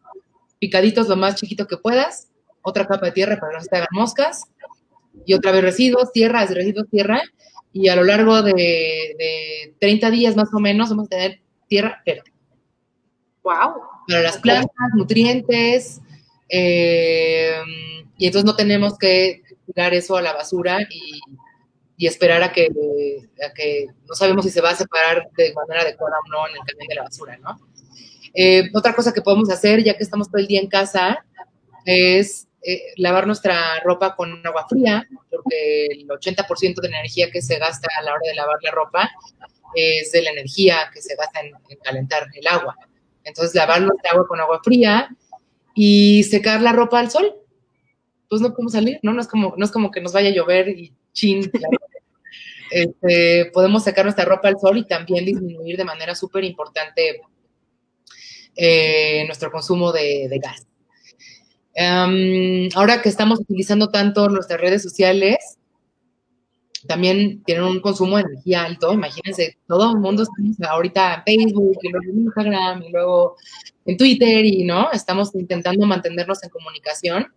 picaditos 0.59 1.07
lo 1.07 1.15
más 1.15 1.35
chiquito 1.35 1.65
que 1.65 1.77
puedas, 1.77 2.27
otra 2.61 2.85
capa 2.85 3.05
de 3.05 3.13
tierra 3.13 3.39
para 3.39 3.53
no 3.53 3.61
se 3.61 3.69
te 3.69 3.85
moscas, 3.91 4.49
y 5.25 5.33
otra 5.33 5.53
vez 5.53 5.61
residuos, 5.61 6.11
tierra, 6.11 6.45
residuos, 6.45 6.89
tierra, 6.89 7.21
y 7.75 7.89
a 7.89 7.95
lo 7.97 8.05
largo 8.05 8.41
de, 8.41 9.75
30 9.81 10.09
días 10.09 10.37
más 10.37 10.47
o 10.53 10.59
menos 10.59 10.89
vamos 10.89 11.07
a 11.07 11.09
tener 11.09 11.41
tierra 11.67 12.01
verde. 12.05 12.31
¡Wow! 13.43 13.81
Para 14.07 14.21
las 14.21 14.37
plantas, 14.37 14.89
nutrientes, 14.93 15.99
eh, 16.47 17.57
y 18.17 18.27
entonces 18.27 18.45
no 18.45 18.55
tenemos 18.55 18.97
que 18.97 19.41
tirar 19.65 19.93
eso 19.93 20.15
a 20.15 20.21
la 20.21 20.31
basura 20.31 20.79
y, 20.89 21.19
esperar 22.07 22.43
a 22.43 22.53
que, 22.53 22.69
que, 23.55 23.87
no 24.07 24.15
sabemos 24.15 24.45
si 24.45 24.51
se 24.51 24.61
va 24.61 24.69
a 24.69 24.75
separar 24.75 25.27
de 25.35 25.53
manera 25.53 25.81
adecuada 25.81 26.15
o 26.25 26.29
no 26.29 26.47
en 26.47 26.53
el 26.53 26.61
camión 26.65 26.87
de 26.87 26.95
la 26.95 27.03
basura, 27.03 27.37
¿no? 27.37 27.59
Eh, 28.33 28.69
otra 28.73 28.95
cosa 28.95 29.11
que 29.11 29.21
podemos 29.21 29.49
hacer, 29.49 29.83
ya 29.83 29.97
que 29.97 30.03
estamos 30.03 30.29
todo 30.29 30.39
el 30.39 30.47
día 30.47 30.61
en 30.61 30.67
casa, 30.67 31.25
es 31.83 32.47
eh, 32.67 32.93
lavar 32.97 33.27
nuestra 33.27 33.79
ropa 33.83 34.15
con 34.15 34.45
agua 34.45 34.65
fría, 34.67 35.07
porque 35.29 35.85
el 35.85 36.07
80% 36.07 36.81
de 36.81 36.89
la 36.89 36.99
energía 36.99 37.29
que 37.29 37.41
se 37.41 37.59
gasta 37.59 37.87
a 37.97 38.01
la 38.01 38.13
hora 38.13 38.21
de 38.27 38.35
lavar 38.35 38.57
la 38.61 38.71
ropa 38.71 39.11
es 39.75 40.11
de 40.11 40.21
la 40.21 40.31
energía 40.31 40.89
que 40.93 41.01
se 41.01 41.15
basa 41.15 41.41
en, 41.41 41.53
calentar 41.83 42.27
el 42.33 42.47
agua. 42.47 42.75
Entonces, 43.23 43.53
lavarlo 43.55 43.91
de 44.01 44.09
agua 44.09 44.27
con 44.27 44.39
agua 44.39 44.61
fría 44.63 45.09
y 45.75 46.23
secar 46.23 46.61
la 46.61 46.71
ropa 46.71 46.99
al 46.99 47.11
sol. 47.11 47.35
Pues 48.29 48.41
no 48.41 48.51
podemos 48.51 48.73
salir, 48.73 48.99
¿no? 49.03 49.13
No 49.13 49.21
es 49.21 49.27
como, 49.27 49.53
no 49.57 49.65
es 49.65 49.71
como 49.71 49.91
que 49.91 50.01
nos 50.01 50.13
vaya 50.13 50.29
a 50.29 50.33
llover 50.33 50.69
y 50.69 50.93
chin. 51.13 51.51
Este, 52.71 53.51
podemos 53.53 53.83
secar 53.83 54.05
nuestra 54.05 54.25
ropa 54.25 54.47
al 54.47 54.59
sol 54.59 54.77
y 54.79 54.87
también 54.87 55.23
disminuir 55.23 55.77
de 55.77 55.85
manera 55.85 56.15
súper 56.15 56.43
importante 56.43 57.21
eh, 58.55 59.23
nuestro 59.27 59.51
consumo 59.51 59.91
de, 59.91 60.27
gas. 60.41 60.65
Em, 61.75 62.69
ahora 62.73 63.01
que 63.01 63.09
estamos 63.09 63.39
utilizando 63.41 63.89
tanto 63.89 64.29
nuestras 64.29 64.61
redes 64.61 64.81
sociales, 64.81 65.57
también 66.87 67.43
tienen 67.43 67.65
un 67.65 67.81
consumo 67.81 68.15
de 68.15 68.23
energía 68.23 68.63
alto. 68.63 68.93
Imagínense, 68.93 69.57
todo 69.67 69.91
el 69.91 69.99
mundo 69.99 70.23
estamos 70.23 70.55
ahorita 70.61 71.15
en 71.15 71.23
Facebook 71.23 71.77
y 71.81 71.89
luego 71.89 72.05
en 72.11 72.21
Instagram 72.21 72.83
y 72.83 72.91
luego 72.91 73.35
en 73.85 73.97
Twitter 73.97 74.45
y 74.45 74.63
no, 74.63 74.89
estamos 74.91 75.35
intentando 75.35 75.85
mantenernos 75.85 76.41
en 76.43 76.49
comunicación. 76.49 77.27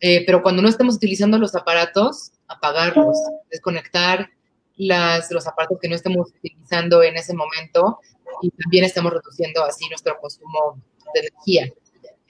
Eh, 0.00 0.24
pero 0.26 0.42
cuando 0.42 0.62
no 0.62 0.68
estemos 0.68 0.96
utilizando 0.96 1.38
los 1.38 1.54
aparatos, 1.54 2.32
apagarlos, 2.48 3.16
desconectar 3.50 4.30
las, 4.76 5.30
los 5.30 5.46
aparatos 5.46 5.78
que 5.80 5.88
no 5.88 5.94
estemos 5.94 6.30
utilizando 6.30 7.02
en 7.02 7.16
ese 7.16 7.34
momento 7.34 7.98
y 8.42 8.50
también 8.50 8.84
estamos 8.84 9.12
reduciendo 9.12 9.62
así 9.62 9.88
nuestro 9.90 10.18
consumo 10.18 10.82
de 11.14 11.20
energía. 11.20 11.72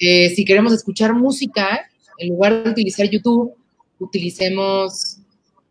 Eh, 0.03 0.31
si 0.31 0.47
queremos 0.47 0.73
escuchar 0.73 1.15
música, 1.15 1.87
en 2.17 2.31
lugar 2.31 2.65
de 2.65 2.71
utilizar 2.71 3.07
YouTube, 3.07 3.55
utilicemos 3.99 5.19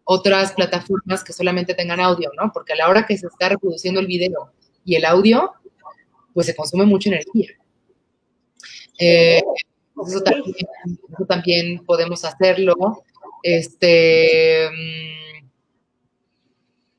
otras 0.03 0.53
plataformas 0.53 1.23
que 1.23 1.33
solamente 1.33 1.73
tengan 1.73 1.99
audio, 1.99 2.29
¿no? 2.39 2.51
Porque 2.53 2.73
a 2.73 2.75
la 2.75 2.89
hora 2.89 3.07
que 3.07 3.17
se 3.17 3.25
está 3.25 3.49
reproduciendo 3.49 3.99
el 3.99 4.05
video 4.05 4.51
y 4.85 4.95
el 4.95 5.05
audio, 5.05 5.51
pues 6.33 6.45
se 6.45 6.55
consume 6.55 6.85
mucha 6.85 7.09
energía. 7.09 7.49
Eh, 8.99 9.41
eso, 10.07 10.21
también, 11.27 11.83
podemos 11.85 12.23
hacerlo. 12.23 13.03
Este, 13.41 14.69
mm, 14.69 15.47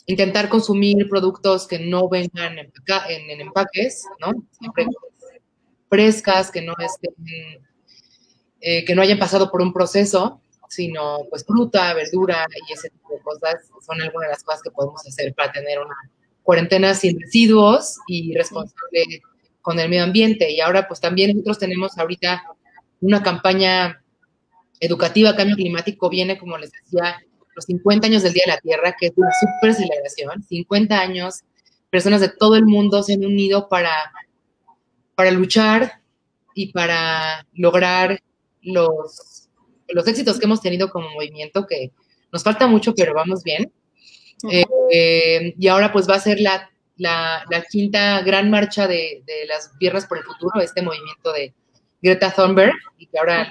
intentar 0.06 0.48
consumir 0.48 1.08
productos 1.08 1.68
que 1.68 1.78
no 1.78 2.08
vengan 2.08 2.58
en, 2.58 2.72
en, 3.08 3.40
empaques, 3.40 4.04
¿no? 4.18 4.32
Siempre 4.58 4.86
frescas, 5.90 6.50
que 6.50 6.62
no 6.62 6.72
estén, 6.79 7.14
eh, 8.61 8.85
que 8.87 8.94
no 8.94 9.03
hayan 9.03 9.18
pasado 9.18 9.50
por 9.50 9.61
un 9.61 9.72
proceso 9.74 10.40
sino 10.70 11.26
pues 11.29 11.44
fruta, 11.44 11.92
verdura 11.94 12.46
y 12.68 12.72
ese 12.72 12.90
tipo 12.90 13.12
de 13.12 13.20
cosas 13.20 13.57
son 13.85 14.00
algunas 14.00 14.29
de 14.29 14.33
las 14.35 14.44
cosas 14.44 14.62
que 14.62 14.70
podemos 14.70 15.05
hacer 15.07 15.35
para 15.35 15.50
tener 15.50 15.81
una 15.81 15.96
cuarentena 16.44 16.94
sin 16.94 17.20
residuos 17.20 17.98
y 18.07 18.33
responsable 18.35 19.20
con 19.62 19.79
el 19.81 19.88
medio 19.88 20.05
ambiente. 20.05 20.50
Y 20.50 20.61
ahora 20.61 20.87
pues 20.87 21.00
también 21.00 21.33
nosotros 21.33 21.59
tenemos 21.59 21.98
ahorita 21.98 22.44
una 23.00 23.20
campaña 23.20 24.03
educativa, 24.79 25.35
cambio 25.35 25.57
climático, 25.57 26.09
viene 26.09 26.38
como 26.38 26.57
les 26.57 26.70
decía, 26.70 27.20
los 27.57 27.64
50 27.64 28.07
años 28.07 28.22
del 28.22 28.33
Día 28.33 28.44
de 28.46 28.53
la 28.53 28.61
Tierra, 28.61 28.94
que 28.98 29.07
es 29.07 29.12
una 29.16 29.31
super 29.40 29.74
celebración, 29.74 30.42
50 30.44 30.98
años, 30.98 31.40
personas 31.90 32.20
de 32.20 32.29
todo 32.29 32.55
el 32.55 32.64
mundo 32.64 33.03
se 33.03 33.14
han 33.14 33.24
unido 33.24 33.68
para, 33.68 33.90
para 35.20 35.30
luchar 35.33 36.00
y 36.54 36.72
para 36.72 37.46
lograr 37.52 38.18
los 38.62 39.40
los 39.92 40.06
éxitos 40.06 40.38
que 40.38 40.46
hemos 40.46 40.61
tenido 40.61 40.90
como 40.90 41.11
movimiento, 41.11 41.66
que 41.66 41.92
nos 42.33 42.42
falta 42.42 42.66
mucho, 42.66 42.94
pero 42.94 43.14
vamos 43.14 43.42
bien. 43.42 43.72
Eh, 44.90 45.54
y 45.59 45.68
ahora 45.68 45.92
pues 45.92 46.09
va 46.09 46.14
a 46.14 46.20
ser 46.20 46.40
la, 46.40 46.70
la, 46.96 47.44
quinta 47.70 48.22
gran 48.22 48.50
marcha 48.50 48.87
de, 48.87 49.22
las 49.46 49.76
Viernes 49.78 50.06
por 50.06 50.18
el 50.18 50.24
Futuro, 50.24 50.61
este 50.61 50.83
movimiento 50.83 51.33
de 51.33 51.52
Greta 52.00 52.33
Thunberg, 52.33 52.72
y 52.98 53.06
que 53.06 53.18
ahora 53.18 53.50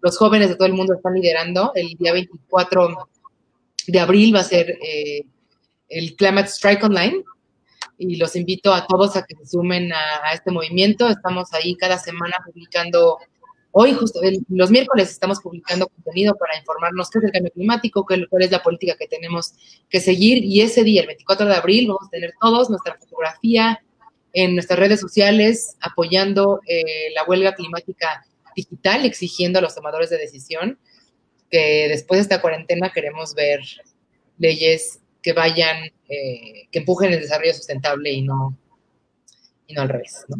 los, 0.00 0.16
jóvenes 0.16 0.48
de 0.48 0.54
todo 0.54 0.66
el 0.66 0.72
mundo 0.72 0.94
están 0.94 1.14
liderando. 1.14 1.72
El 1.74 1.88
día 1.98 2.12
24 2.12 3.08
de 3.88 4.00
abril 4.00 4.34
va 4.34 4.40
a 4.40 4.44
ser 4.44 4.70
eh, 4.82 5.24
el 5.88 6.14
Climate 6.16 6.48
Strike 6.48 6.84
Online, 6.84 7.22
y 8.00 8.16
los 8.16 8.34
invito 8.34 8.72
a 8.72 8.86
todos 8.86 9.14
a 9.16 9.24
que 9.24 9.36
se 9.36 9.46
sumen 9.46 9.92
a, 9.92 10.32
este 10.32 10.50
movimiento. 10.50 11.08
Estamos 11.08 11.52
ahí 11.52 11.76
cada 11.76 11.98
semana 11.98 12.36
publicando 12.44 13.18
Hoy, 13.72 13.94
justo 13.94 14.20
los 14.48 14.70
miércoles, 14.72 15.10
estamos 15.10 15.38
publicando 15.38 15.86
contenido 15.86 16.34
para 16.34 16.58
informarnos 16.58 17.08
qué 17.08 17.18
es 17.20 17.26
el 17.26 17.30
cambio 17.30 17.52
climático, 17.52 18.04
cuál 18.04 18.26
es 18.40 18.50
la 18.50 18.64
política 18.64 18.96
que 18.98 19.06
tenemos 19.06 19.52
que 19.88 20.00
seguir. 20.00 20.42
Y 20.42 20.62
ese 20.62 20.82
día, 20.82 21.02
el 21.02 21.06
24 21.06 21.46
de 21.46 21.54
abril, 21.54 21.86
vamos 21.86 22.08
a 22.08 22.10
tener 22.10 22.32
todos 22.40 22.68
nuestra 22.68 22.96
fotografía 22.98 23.80
en 24.32 24.54
nuestras 24.54 24.76
redes 24.76 24.98
sociales 24.98 25.76
apoyando 25.80 26.60
eh, 26.66 27.12
la 27.14 27.22
huelga 27.22 27.54
climática 27.54 28.24
digital, 28.56 29.04
exigiendo 29.04 29.60
a 29.60 29.62
los 29.62 29.76
tomadores 29.76 30.10
de 30.10 30.18
decisión 30.18 30.76
que 31.48 31.86
después 31.88 32.18
de 32.18 32.22
esta 32.22 32.40
cuarentena 32.40 32.90
queremos 32.92 33.34
ver 33.34 33.60
leyes 34.38 35.00
que 35.22 35.32
vayan, 35.32 35.90
eh, 36.08 36.68
que 36.70 36.78
empujen 36.78 37.12
el 37.12 37.20
desarrollo 37.20 37.54
sustentable 37.54 38.10
y 38.10 38.22
no, 38.22 38.56
y 39.66 39.74
no 39.74 39.82
al 39.82 39.88
revés, 39.88 40.24
¿no? 40.28 40.36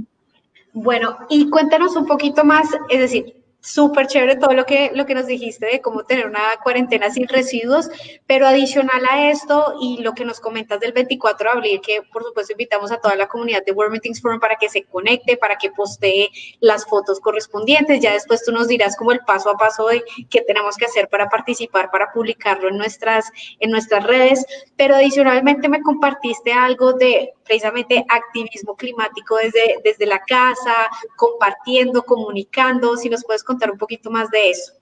Bueno, 0.72 1.18
y 1.28 1.50
cuéntanos 1.50 1.96
un 1.96 2.06
poquito 2.06 2.44
más, 2.44 2.68
es 2.88 3.00
decir, 3.00 3.39
súper 3.60 4.06
chévere 4.06 4.36
todo 4.36 4.52
lo 4.52 4.64
que, 4.64 4.90
lo 4.94 5.06
que 5.06 5.14
nos 5.14 5.26
dijiste 5.26 5.66
de 5.66 5.80
cómo 5.80 6.04
tener 6.04 6.26
una 6.26 6.40
cuarentena 6.62 7.10
sin 7.10 7.28
residuos, 7.28 7.88
pero 8.26 8.46
adicional 8.46 9.02
a 9.10 9.30
esto 9.30 9.74
y 9.80 9.98
lo 10.02 10.14
que 10.14 10.24
nos 10.24 10.40
comentas 10.40 10.80
del 10.80 10.92
24 10.92 11.50
de 11.50 11.56
abril, 11.56 11.80
que 11.80 12.02
por 12.12 12.24
supuesto 12.24 12.52
invitamos 12.52 12.90
a 12.90 12.98
toda 12.98 13.16
la 13.16 13.28
comunidad 13.28 13.64
de 13.64 13.72
World 13.72 13.92
Meetings 13.92 14.20
Forum 14.20 14.40
para 14.40 14.56
que 14.56 14.68
se 14.68 14.84
conecte, 14.84 15.36
para 15.36 15.56
que 15.56 15.70
postee 15.70 16.30
las 16.60 16.86
fotos 16.86 17.20
correspondientes, 17.20 18.00
ya 18.00 18.12
después 18.12 18.44
tú 18.44 18.52
nos 18.52 18.68
dirás 18.68 18.96
como 18.96 19.12
el 19.12 19.20
paso 19.20 19.50
a 19.50 19.56
paso 19.56 19.86
de 19.88 20.02
qué 20.28 20.40
tenemos 20.42 20.76
que 20.76 20.86
hacer 20.86 21.08
para 21.08 21.28
participar, 21.28 21.90
para 21.90 22.12
publicarlo 22.12 22.68
en 22.68 22.78
nuestras, 22.78 23.30
en 23.58 23.70
nuestras 23.70 24.04
redes, 24.04 24.44
pero 24.76 24.96
adicionalmente 24.96 25.68
me 25.68 25.82
compartiste 25.82 26.52
algo 26.52 26.94
de 26.94 27.34
precisamente 27.44 28.04
activismo 28.08 28.76
climático 28.76 29.36
desde, 29.36 29.76
desde 29.82 30.06
la 30.06 30.20
casa, 30.20 30.88
compartiendo, 31.16 32.04
comunicando, 32.04 32.96
si 32.96 33.10
nos 33.10 33.24
puedes 33.24 33.42
contar 33.50 33.70
un 33.70 33.78
poquito 33.78 34.10
más 34.10 34.30
de 34.30 34.50
eso. 34.50 34.72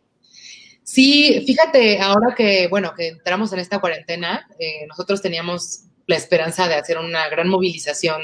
Sí, 0.83 1.45
fíjate, 1.47 2.01
ahora 2.01 2.35
que, 2.35 2.67
bueno, 2.69 2.95
que 2.97 3.09
entramos 3.09 3.53
en 3.53 3.59
esta 3.59 3.79
cuarentena, 3.79 4.47
eh, 4.59 4.87
nosotros 4.89 5.21
teníamos 5.21 5.85
la 6.07 6.17
esperanza 6.17 6.67
de 6.67 6.75
hacer 6.75 6.97
una 6.99 7.29
gran 7.29 7.49
movilización 7.49 8.23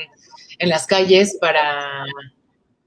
en 0.59 0.69
las 0.69 0.87
calles 0.87 1.37
para, 1.41 2.05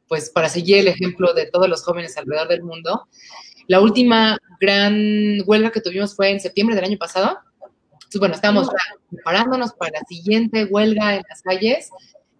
pues, 0.08 0.30
para 0.32 0.50
seguir 0.50 0.78
el 0.78 0.88
ejemplo 0.88 1.34
de 1.34 1.46
todos 1.46 1.70
los 1.70 1.84
jóvenes 1.84 2.18
alrededor 2.18 2.48
del 2.48 2.64
mundo. 2.64 3.08
La 3.68 3.80
última 3.80 4.40
gran 4.60 5.38
huelga 5.46 5.72
que 5.72 5.82
tuvimos 5.82 6.16
fue 6.16 6.32
en 6.32 6.40
septiembre 6.40 6.76
del 6.76 6.86
año 6.86 6.98
pasado, 6.98 7.38
entonces, 8.08 8.20
bueno, 8.20 8.36
estábamos 8.36 8.70
preparándonos 9.12 9.74
para 9.74 10.00
la 10.00 10.06
siguiente 10.08 10.64
huelga 10.64 11.16
en 11.16 11.24
las 11.30 11.42
calles 11.42 11.90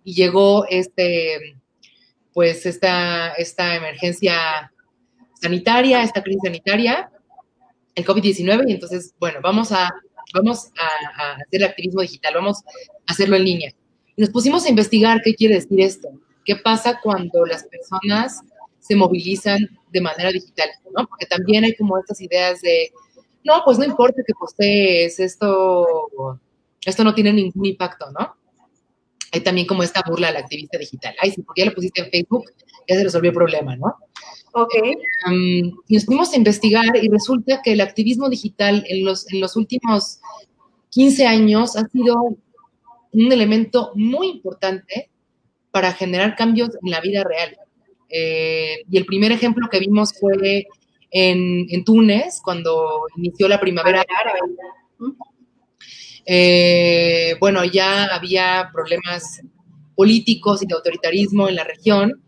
y 0.06 0.14
llegó 0.14 0.66
este, 0.70 1.60
pues 2.34 2.66
esta, 2.66 3.34
esta 3.34 3.76
emergencia 3.76 4.72
sanitaria, 5.40 6.04
esta 6.04 6.24
crisis 6.24 6.42
sanitaria, 6.44 7.10
el 7.96 8.06
COVID-19, 8.06 8.66
y 8.68 8.74
entonces, 8.74 9.14
bueno, 9.20 9.40
vamos 9.42 9.72
a, 9.72 9.90
vamos 10.34 10.72
a, 10.78 11.32
hacer 11.34 11.62
el 11.62 11.64
activismo 11.64 12.02
digital, 12.02 12.34
vamos 12.36 12.64
a 13.08 13.12
hacerlo 13.12 13.36
en 13.36 13.46
línea. 13.46 13.74
Y 14.16 14.22
nos 14.22 14.30
pusimos 14.30 14.66
a 14.66 14.70
investigar 14.70 15.22
qué 15.24 15.34
quiere 15.34 15.56
decir 15.56 15.80
esto, 15.82 16.10
qué 16.46 16.56
pasa 16.56 17.00
cuando 17.02 17.46
las 17.46 17.64
personas 17.64 18.42
se 18.80 18.96
movilizan 18.96 19.60
de 19.92 20.02
manera 20.02 20.32
digital, 20.32 20.70
¿no? 20.96 21.08
Porque 21.08 21.26
también 21.26 21.64
hay 21.64 21.76
como 21.76 21.98
estas 21.98 22.22
ideas 22.22 22.62
de, 22.62 22.92
no, 23.44 23.62
pues 23.66 23.78
no 23.78 23.86
importa 23.86 24.22
que 24.26 24.34
postees, 24.34 25.20
esto, 25.20 26.40
esto 26.86 27.04
no 27.04 27.14
tiene 27.14 27.34
ningún 27.34 27.66
impacto, 27.66 28.12
¿no? 28.12 28.36
Hay 29.38 29.44
también 29.44 29.68
como 29.68 29.84
esta 29.84 30.04
burla 30.08 30.30
al 30.30 30.38
activista 30.38 30.78
digital. 30.78 31.16
Ay, 31.22 31.32
sí, 31.32 31.42
porque 31.42 31.62
ya 31.62 31.68
lo 31.68 31.76
pusiste 31.76 32.02
en 32.02 32.10
Facebook, 32.10 32.52
ya 32.88 32.96
se 32.96 33.04
resolvió 33.04 33.30
el 33.32 33.36
problema, 33.36 33.76
¿no? 33.76 33.96
Ok. 34.54 34.74
y 35.30 35.94
nos 35.94 36.06
fuimos 36.06 36.34
a 36.34 36.38
investigar 36.38 36.96
y 37.00 37.10
resulta 37.10 37.62
que 37.62 37.74
el 37.74 37.82
activismo 37.82 38.28
digital 38.28 38.84
en 38.88 39.06
los, 39.06 39.32
en 39.32 39.40
los 39.40 39.56
últimos 39.56 40.20
15 40.90 41.28
años 41.28 41.76
ha 41.76 41.88
sido 41.90 42.38
un 43.12 43.32
elemento 43.32 43.92
muy 43.94 44.30
importante 44.30 45.12
para 45.72 45.94
generar 45.94 46.36
cambios 46.36 46.72
en 46.84 46.92
la 46.92 47.02
vida 47.02 47.24
real. 47.24 47.56
Eh, 48.10 48.78
y 48.90 48.98
el 48.98 49.06
primer 49.06 49.32
ejemplo 49.32 49.68
que 49.70 49.80
vimos 49.80 50.14
fue 50.20 50.66
en, 51.12 51.84
Túnez, 51.84 52.42
cuando 52.44 53.06
inició 53.16 53.48
la 53.48 53.60
primavera 53.60 54.04
árabe. 54.22 54.40
Eh, 56.30 57.36
bueno, 57.40 57.64
ya 57.64 58.06
había 58.14 58.70
problemas 58.74 59.42
políticos 59.96 60.62
y 60.62 60.68
de 60.68 60.76
autoritarismo 60.76 61.48
en 61.48 61.56
la 61.56 61.64
región. 61.64 62.22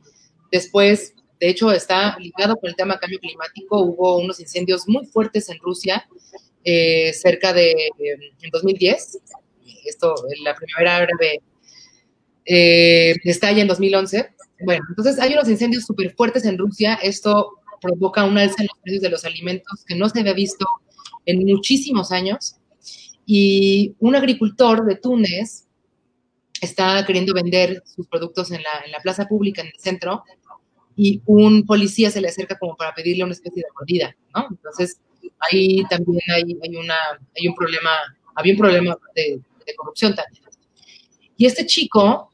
Después, 0.52 1.14
de 1.40 1.50
hecho, 1.50 1.72
está 1.72 2.18
ligado 2.18 2.56
con 2.56 2.70
el 2.70 2.76
tema 2.78 2.98
cambio 2.98 3.20
climático. 3.20 3.82
Hubo 3.82 4.20
unos 4.20 4.40
incendios 4.40 4.88
muy 4.88 5.06
fuertes 5.06 5.50
en 5.50 5.60
Rusia, 5.60 6.08
eh, 6.64 7.12
cerca 7.14 7.52
de, 7.54 7.74
en 8.00 8.50
2010, 8.52 9.20
esto, 9.86 10.16
la 10.44 10.56
primavera 10.56 10.98
árabe 10.98 11.42
eh, 12.46 13.16
estalla 13.26 13.62
en 13.62 13.68
2011. 13.68 14.30
Bueno, 14.62 14.84
entonces 14.90 15.20
hay 15.20 15.34
unos 15.34 15.50
incendios 15.50 15.86
súper 15.86 16.16
fuertes 16.16 16.46
en 16.46 16.58
Rusia. 16.58 16.96
Esto 17.02 17.60
provoca 17.82 18.24
un 18.24 18.38
alza 18.38 18.62
en 18.62 18.68
los 18.68 18.80
precios 18.82 19.04
de 19.04 19.10
los 19.10 19.26
alimentos 19.26 19.84
que 19.86 19.96
no 19.96 20.10
se 20.10 20.20
había 20.20 20.34
visto 20.34 20.66
en 21.26 21.46
muchísimos 21.46 22.12
años. 22.12 22.56
Y 23.32 23.94
un 24.00 24.16
agricultor 24.16 24.84
de 24.88 24.96
Túnez 24.96 25.68
está 26.60 27.06
queriendo 27.06 27.32
vender 27.32 27.84
sus 27.86 28.08
productos 28.08 28.50
en 28.50 28.64
la, 28.64 29.00
plaza 29.04 29.28
pública, 29.28 29.62
en 29.62 29.68
el 29.68 29.80
centro, 29.80 30.24
y 30.96 31.22
un 31.28 31.64
policía 31.64 32.10
se 32.10 32.22
le 32.22 32.30
acerca 32.30 32.58
como 32.58 32.76
para 32.76 32.96
pedirle 32.96 33.24
una 33.24 33.34
especie 33.34 33.62
de 33.62 33.70
mordida, 33.76 34.16
¿no? 34.34 34.48
Entonces, 34.50 35.00
ahí 35.42 35.84
también 35.92 36.20
hay, 36.34 36.76
una, 36.76 36.96
hay 37.38 37.48
un 37.48 37.54
problema, 37.54 37.92
había 38.34 38.54
un 38.54 38.60
problema 38.60 38.98
de, 39.14 39.40
de 39.64 39.76
corrupción 39.76 40.16
también. 40.16 40.44
Y 41.38 41.46
este 41.46 41.68
chico 41.68 42.32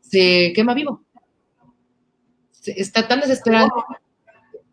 se 0.00 0.52
quema 0.54 0.74
vivo. 0.74 1.02
Está 2.64 3.08
tan 3.08 3.18
desesperado 3.18 3.68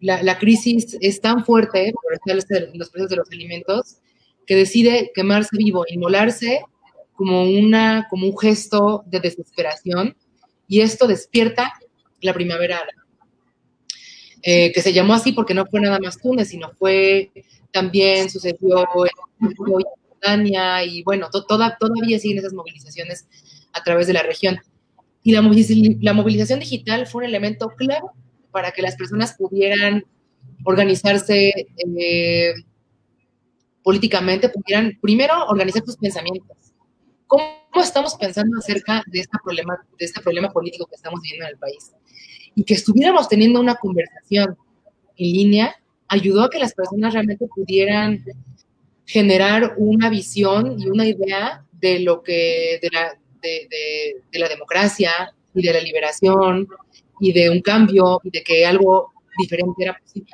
la, 0.01 0.21
la, 0.21 0.37
crisis 0.37 0.99
es 1.01 1.19
tan 1.19 1.43
fuerte 1.43 1.91
por 1.93 2.11
los 2.11 2.89
precios 2.91 3.09
de 3.09 3.15
los 3.15 3.31
alimentos 3.31 3.97
que 4.51 4.57
decide 4.57 5.13
quemarse 5.15 5.55
vivo, 5.55 5.85
inmolarse 5.87 6.65
como, 7.13 7.43
una, 7.43 8.07
como 8.09 8.27
un 8.27 8.37
gesto 8.37 9.01
de 9.07 9.21
desesperación 9.21 10.17
y 10.67 10.81
esto 10.81 11.07
despierta 11.07 11.71
la 12.19 12.33
primavera 12.33 12.81
eh, 14.43 14.73
que 14.73 14.81
se 14.81 14.91
llamó 14.91 15.13
así 15.13 15.31
porque 15.31 15.53
no 15.53 15.65
fue 15.67 15.79
nada 15.79 15.99
más 15.99 16.17
Túnez, 16.17 16.49
sino 16.49 16.69
fue 16.73 17.31
también 17.71 18.29
sucedió 18.29 18.85
en 19.39 19.55
Jordania 19.55 20.83
y 20.83 21.01
bueno, 21.03 21.29
toda, 21.29 21.77
todavía 21.79 22.19
siguen 22.19 22.39
esas 22.39 22.51
movilizaciones 22.51 23.27
a 23.71 23.81
través 23.83 24.05
de 24.07 24.13
la 24.13 24.23
región. 24.23 24.59
Y 25.23 25.31
la, 25.31 25.41
movilización 25.41 26.59
digital 26.59 27.07
fue 27.07 27.23
un 27.23 27.29
elemento 27.29 27.69
clave 27.69 28.05
para 28.51 28.71
que 28.71 28.81
las 28.81 28.97
personas 28.97 29.33
pudieran 29.37 30.03
organizarse 30.65 31.67
eh, 31.97 32.53
políticamente, 33.83 34.49
pudieran 34.49 34.97
primero 35.01 35.33
organizar 35.47 35.83
sus 35.83 35.97
pensamientos. 35.97 36.57
¿Cómo 37.27 37.43
estamos 37.75 38.15
pensando 38.15 38.57
acerca 38.57 39.03
de, 39.07 39.19
esta 39.19 39.39
problema, 39.43 39.77
de 39.97 40.05
este 40.05 40.21
problema 40.21 40.49
político 40.49 40.85
que 40.85 40.95
estamos 40.95 41.21
viviendo 41.21 41.45
en 41.45 41.51
el 41.53 41.57
país? 41.57 41.91
Y 42.55 42.63
que 42.63 42.73
estuviéramos 42.73 43.29
teniendo 43.29 43.59
una 43.59 43.75
conversación 43.75 44.57
en 45.17 45.31
línea 45.31 45.75
ayudó 46.11 46.43
a 46.43 46.49
que 46.49 46.59
las 46.59 46.73
personas 46.73 47.13
realmente 47.13 47.47
pudieran 47.47 48.23
generar 49.05 49.75
una 49.77 50.09
visión 50.09 50.77
y 50.77 50.87
una 50.87 51.05
idea 51.05 51.65
de 51.71 52.01
lo 52.01 52.21
que, 52.21 52.79
de 52.81 52.89
la, 52.91 53.17
de, 53.41 54.39
la 54.39 54.49
democracia 54.49 55.11
y 55.55 55.65
de 55.65 55.73
la 55.73 55.79
liberación 55.79 56.67
y 57.19 57.31
de 57.31 57.49
un 57.49 57.61
cambio 57.61 58.19
y 58.23 58.29
de 58.29 58.43
que 58.43 58.65
algo 58.65 59.13
diferente 59.37 59.83
era 59.83 59.97
posible. 59.97 60.31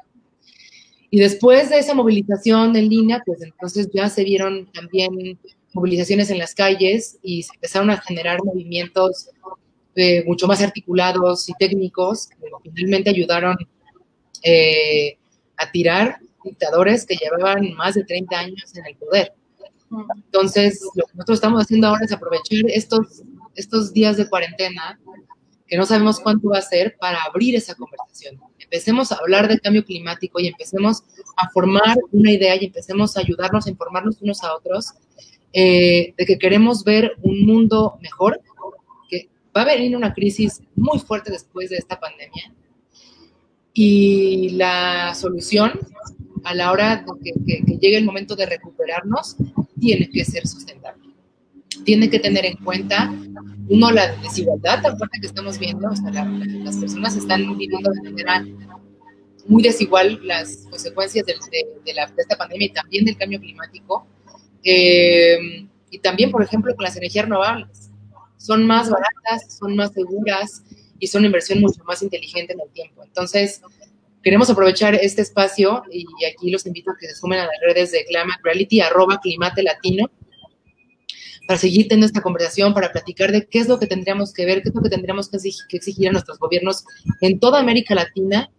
Y 1.09 1.19
después 1.19 1.69
de 1.69 1.79
esa 1.79 1.93
movilización 1.93 2.75
en 2.75 2.89
línea, 2.89 3.21
pues 3.25 3.41
entonces 3.41 3.89
ya 3.93 4.09
se 4.09 4.23
vieron 4.23 4.69
también 4.73 5.39
movilizaciones 5.73 6.29
en 6.29 6.39
las 6.39 6.53
calles 6.53 7.17
y 7.21 7.43
se 7.43 7.53
empezaron 7.55 7.89
a 7.89 7.97
generar 7.97 8.43
movimientos 8.43 9.29
eh, 9.95 10.23
mucho 10.25 10.47
más 10.47 10.61
articulados 10.61 11.47
y 11.49 11.53
técnicos 11.53 12.27
que 12.27 12.71
finalmente 12.71 13.09
ayudaron 13.09 13.55
eh, 14.43 15.17
a 15.55 15.71
tirar 15.71 16.19
dictadores 16.43 17.05
que 17.05 17.15
llevaban 17.15 17.73
más 17.73 17.95
de 17.95 18.03
30 18.03 18.37
años 18.37 18.75
en 18.75 18.85
el 18.85 18.95
poder. 18.95 19.33
Entonces, 20.15 20.81
lo 20.95 21.05
que 21.05 21.13
nosotros 21.13 21.37
estamos 21.37 21.63
haciendo 21.63 21.87
ahora 21.87 22.05
es 22.05 22.11
aprovechar 22.11 22.59
estos, 22.67 23.23
estos 23.55 23.93
días 23.93 24.17
de 24.17 24.29
cuarentena 24.29 24.99
que 25.67 25.77
no 25.77 25.85
sabemos 25.85 26.19
cuánto 26.19 26.49
va 26.49 26.59
a 26.59 26.61
ser 26.61 26.95
para 26.99 27.21
abrir 27.23 27.55
esa 27.55 27.75
conversación. 27.75 28.39
Empecemos 28.69 29.11
a 29.11 29.15
hablar 29.15 29.47
del 29.47 29.61
cambio 29.61 29.85
climático 29.85 30.41
y 30.41 30.47
empecemos 30.47 31.03
a 31.37 31.49
formar 31.49 31.97
una 32.11 32.31
idea 32.31 32.55
y 32.61 32.65
empecemos 32.65 33.15
a 33.15 33.21
ayudarnos 33.21 33.65
a 33.65 33.69
informarnos 33.69 34.21
unos 34.21 34.43
a 34.43 34.53
otros 34.53 34.93
eh, 35.53 36.13
de 36.17 36.25
que 36.25 36.37
queremos 36.37 36.83
ver 36.83 37.13
un 37.21 37.45
mundo 37.45 37.97
mejor, 38.01 38.41
que 39.09 39.29
va 39.55 39.61
a 39.61 39.65
venir 39.65 39.95
una 39.95 40.13
crisis 40.13 40.61
muy 40.75 40.99
fuerte 40.99 41.31
después 41.31 41.69
de 41.69 41.77
esta 41.77 41.97
pandemia 41.97 42.51
y 43.71 44.49
la 44.49 45.15
solución 45.15 45.79
a 46.43 46.53
la 46.53 46.71
hora 46.71 47.05
de 47.23 47.33
que, 47.45 47.63
que 47.63 47.77
llegue 47.77 47.97
el 47.97 48.05
momento 48.05 48.35
de 48.35 48.47
recuperarnos 48.47 49.37
tiene 49.79 50.09
que 50.09 50.25
ser 50.25 50.45
sustentable. 50.45 51.06
Tiene 51.83 52.09
que 52.09 52.19
tener 52.19 52.45
en 52.45 52.57
cuenta 52.57 53.13
uno, 53.69 53.91
la 53.91 54.15
desigualdad 54.17 54.81
tan 54.81 54.97
que 54.97 55.27
estamos 55.27 55.59
viendo, 55.59 55.89
o 55.89 55.95
sea, 55.95 56.25
las 56.63 56.77
personas 56.77 57.15
están 57.17 57.57
viviendo 57.57 57.91
de 57.91 58.09
manera 58.09 58.45
muy 59.47 59.63
desigual 59.63 60.19
las 60.23 60.67
consecuencias 60.69 61.25
de, 61.25 61.35
de, 61.85 61.93
la, 61.93 62.05
de, 62.07 62.21
esta 62.21 62.37
pandemia 62.37 62.67
y 62.67 62.71
también 62.71 63.05
del 63.05 63.17
cambio 63.17 63.39
climático. 63.39 64.05
Eh, 64.63 65.67
y 65.89 65.99
también, 65.99 66.31
por 66.31 66.43
ejemplo, 66.43 66.75
con 66.75 66.83
las 66.83 66.97
energías 66.97 67.25
renovables. 67.25 67.89
Son 68.37 68.65
más 68.65 68.89
baratas, 68.89 69.57
son 69.57 69.75
más 69.75 69.93
seguras 69.93 70.63
y 70.99 71.07
son 71.07 71.19
una 71.19 71.27
inversión 71.27 71.61
mucho 71.61 71.83
más 71.85 72.01
inteligente 72.01 72.53
en 72.53 72.61
el 72.61 72.69
tiempo. 72.69 73.03
Entonces, 73.03 73.61
queremos 74.21 74.49
aprovechar 74.49 74.95
este 74.95 75.21
espacio 75.21 75.83
y 75.91 76.05
aquí 76.25 76.51
los 76.51 76.65
invito 76.65 76.91
a 76.91 76.97
que 76.97 77.07
se 77.07 77.15
sumen 77.15 77.39
a 77.39 77.45
las 77.45 77.55
redes 77.61 77.91
de 77.91 78.05
Climate 78.05 78.39
Reality, 78.43 78.81
arroba 78.81 79.19
Climate 79.21 79.63
Latino, 79.63 80.09
para 81.47 81.57
seguir 81.57 81.87
teniendo 81.87 82.05
esta 82.05 82.21
conversación, 82.21 82.73
para 82.73 82.91
platicar 82.91 83.31
de 83.31 83.47
qué 83.47 83.59
es 83.59 83.67
lo 83.67 83.79
que 83.79 83.87
tendríamos 83.87 84.33
que 84.33 84.45
ver, 84.45 84.61
qué 84.61 84.69
es 84.69 84.75
lo 84.75 84.81
que 84.81 84.89
tendríamos 84.89 85.29
que 85.29 85.37
exigir, 85.77 86.09
a 86.09 86.11
nuestros 86.11 86.37
gobiernos 86.37 86.83
en 87.21 87.39
toda 87.39 87.59
América 87.59 87.95
Latina, 87.95 88.51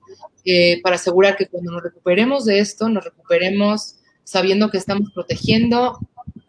eh, 0.44 0.80
para 0.82 0.96
asegurar 0.96 1.36
que 1.36 1.46
cuando 1.46 1.72
nos 1.72 1.82
recuperemos 1.82 2.46
de 2.46 2.60
esto, 2.60 2.88
nos 2.88 3.04
recuperemos 3.04 3.96
sabiendo 4.24 4.70
que 4.70 4.78
estamos 4.78 5.10
protegiendo 5.14 5.98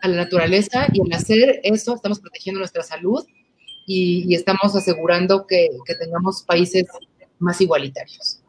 a 0.01 0.07
la 0.07 0.15
naturaleza 0.15 0.87
y 0.93 1.01
al 1.01 1.11
hacer 1.13 1.59
eso 1.63 1.95
estamos 1.95 2.19
protegiendo 2.19 2.59
nuestra 2.59 2.83
salud 2.83 3.25
y, 3.85 4.33
estamos 4.33 4.75
asegurando 4.75 5.45
que 5.47 5.69
tengamos 5.99 6.43
países 6.43 6.85
más 7.39 7.59
igualitarios. 7.59 8.39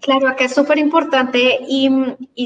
Claro, 0.00 0.28
acá 0.28 0.46
es 0.46 0.54
súper 0.54 0.78
importante 0.78 1.60
y, 1.68 1.88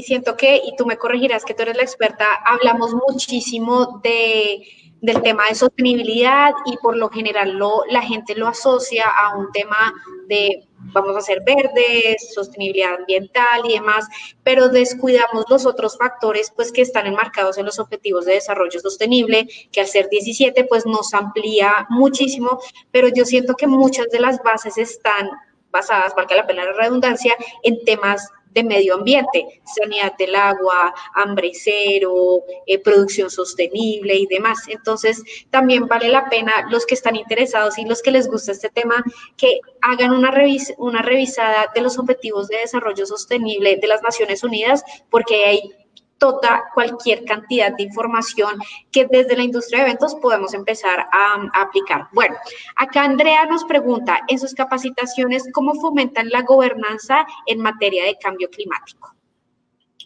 siento 0.03 0.35
que, 0.35 0.57
y 0.57 0.75
tú 0.75 0.85
me 0.85 0.97
corregirás 0.97 1.45
que 1.45 1.53
tú 1.53 1.63
eres 1.63 1.77
la 1.77 1.83
experta, 1.83 2.25
hablamos 2.45 2.93
muchísimo 3.07 4.01
de, 4.03 4.61
del 5.01 5.21
tema 5.21 5.47
de 5.47 5.55
sostenibilidad 5.55 6.51
y 6.65 6.77
por 6.77 6.97
lo 6.97 7.09
general 7.09 7.53
lo, 7.53 7.83
la 7.89 8.01
gente 8.01 8.35
lo 8.35 8.47
asocia 8.47 9.05
a 9.07 9.37
un 9.37 9.51
tema 9.53 9.93
de 10.27 10.67
vamos 10.93 11.15
a 11.15 11.21
ser 11.21 11.41
verdes, 11.45 12.33
sostenibilidad 12.33 12.95
ambiental 12.95 13.61
y 13.65 13.73
demás, 13.73 14.05
pero 14.43 14.69
descuidamos 14.69 15.45
los 15.49 15.65
otros 15.65 15.97
factores 15.97 16.51
pues 16.55 16.71
que 16.71 16.81
están 16.81 17.07
enmarcados 17.07 17.57
en 17.57 17.65
los 17.65 17.79
objetivos 17.79 18.25
de 18.25 18.33
desarrollo 18.33 18.79
sostenible, 18.79 19.47
que 19.71 19.81
al 19.81 19.87
ser 19.87 20.09
17 20.09 20.65
pues 20.65 20.85
nos 20.85 21.13
amplía 21.13 21.87
muchísimo, 21.89 22.59
pero 22.91 23.07
yo 23.07 23.25
siento 23.25 23.55
que 23.55 23.67
muchas 23.67 24.09
de 24.09 24.19
las 24.19 24.41
bases 24.43 24.77
están 24.77 25.29
basadas, 25.75 26.15
valga 26.15 26.35
la 26.37 26.47
pena 26.47 26.65
la 26.65 26.73
redundancia, 26.73 27.35
en 27.63 27.83
temas 27.85 28.31
de 28.55 28.63
medio 28.63 28.95
ambiente, 28.95 29.61
sanidad 29.65 30.13
del 30.17 30.33
agua, 30.33 30.93
hambre 31.13 31.51
cero, 31.53 32.41
eh, 32.65 32.79
producción 32.79 33.29
sostenible 33.29 34.15
y 34.15 34.25
demás. 34.27 34.59
Entonces, 34.69 35.21
también 35.49 35.87
vale 35.87 36.07
la 36.07 36.29
pena 36.29 36.65
los 36.71 36.85
que 36.85 36.95
están 36.95 37.17
interesados 37.17 37.77
y 37.77 37.83
los 37.83 38.01
que 38.01 38.11
les 38.11 38.29
gusta 38.29 38.53
este 38.53 38.69
tema, 38.69 39.03
que 39.35 39.59
hagan 39.81 40.11
una, 40.11 40.31
revis 40.31 40.73
una 40.77 41.01
revisada 41.01 41.69
de 41.75 41.81
los 41.81 41.99
objetivos 41.99 42.47
de 42.47 42.59
desarrollo 42.59 43.05
sostenible 43.05 43.75
de 43.75 43.87
las 43.87 44.01
Naciones 44.01 44.41
Unidas, 44.41 44.83
porque 45.09 45.43
hay 45.43 45.73
toda 46.17 46.63
cualquier 46.73 47.25
cantidad 47.25 47.75
de 47.75 47.83
información 47.83 48.59
que 48.91 49.05
desde 49.09 49.35
la 49.35 49.43
industria 49.43 49.79
de 49.79 49.85
eventos 49.85 50.15
podemos 50.15 50.53
empezar 50.53 51.07
a, 51.11 51.61
aplicar. 51.61 52.07
Bueno, 52.13 52.35
acá 52.75 53.03
Andrea 53.03 53.45
nos 53.45 53.63
pregunta, 53.65 54.21
en 54.27 54.39
sus 54.39 54.53
capacitaciones, 54.53 55.43
¿cómo 55.53 55.75
fomentan 55.75 56.29
la 56.29 56.41
gobernanza 56.43 57.25
en 57.45 57.59
materia 57.59 58.05
de 58.05 58.17
cambio 58.17 58.49
climático? 58.49 59.13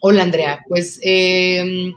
Hola, 0.02 0.24
Andrea. 0.24 0.64
Pues 0.68 1.00
eh, 1.04 1.94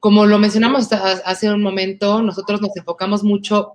como 0.00 0.26
lo 0.26 0.38
mencionamos 0.38 0.92
hace 0.92 1.50
un 1.50 1.62
momento, 1.62 2.22
nosotros 2.22 2.60
nos 2.60 2.76
enfocamos 2.76 3.22
mucho 3.22 3.74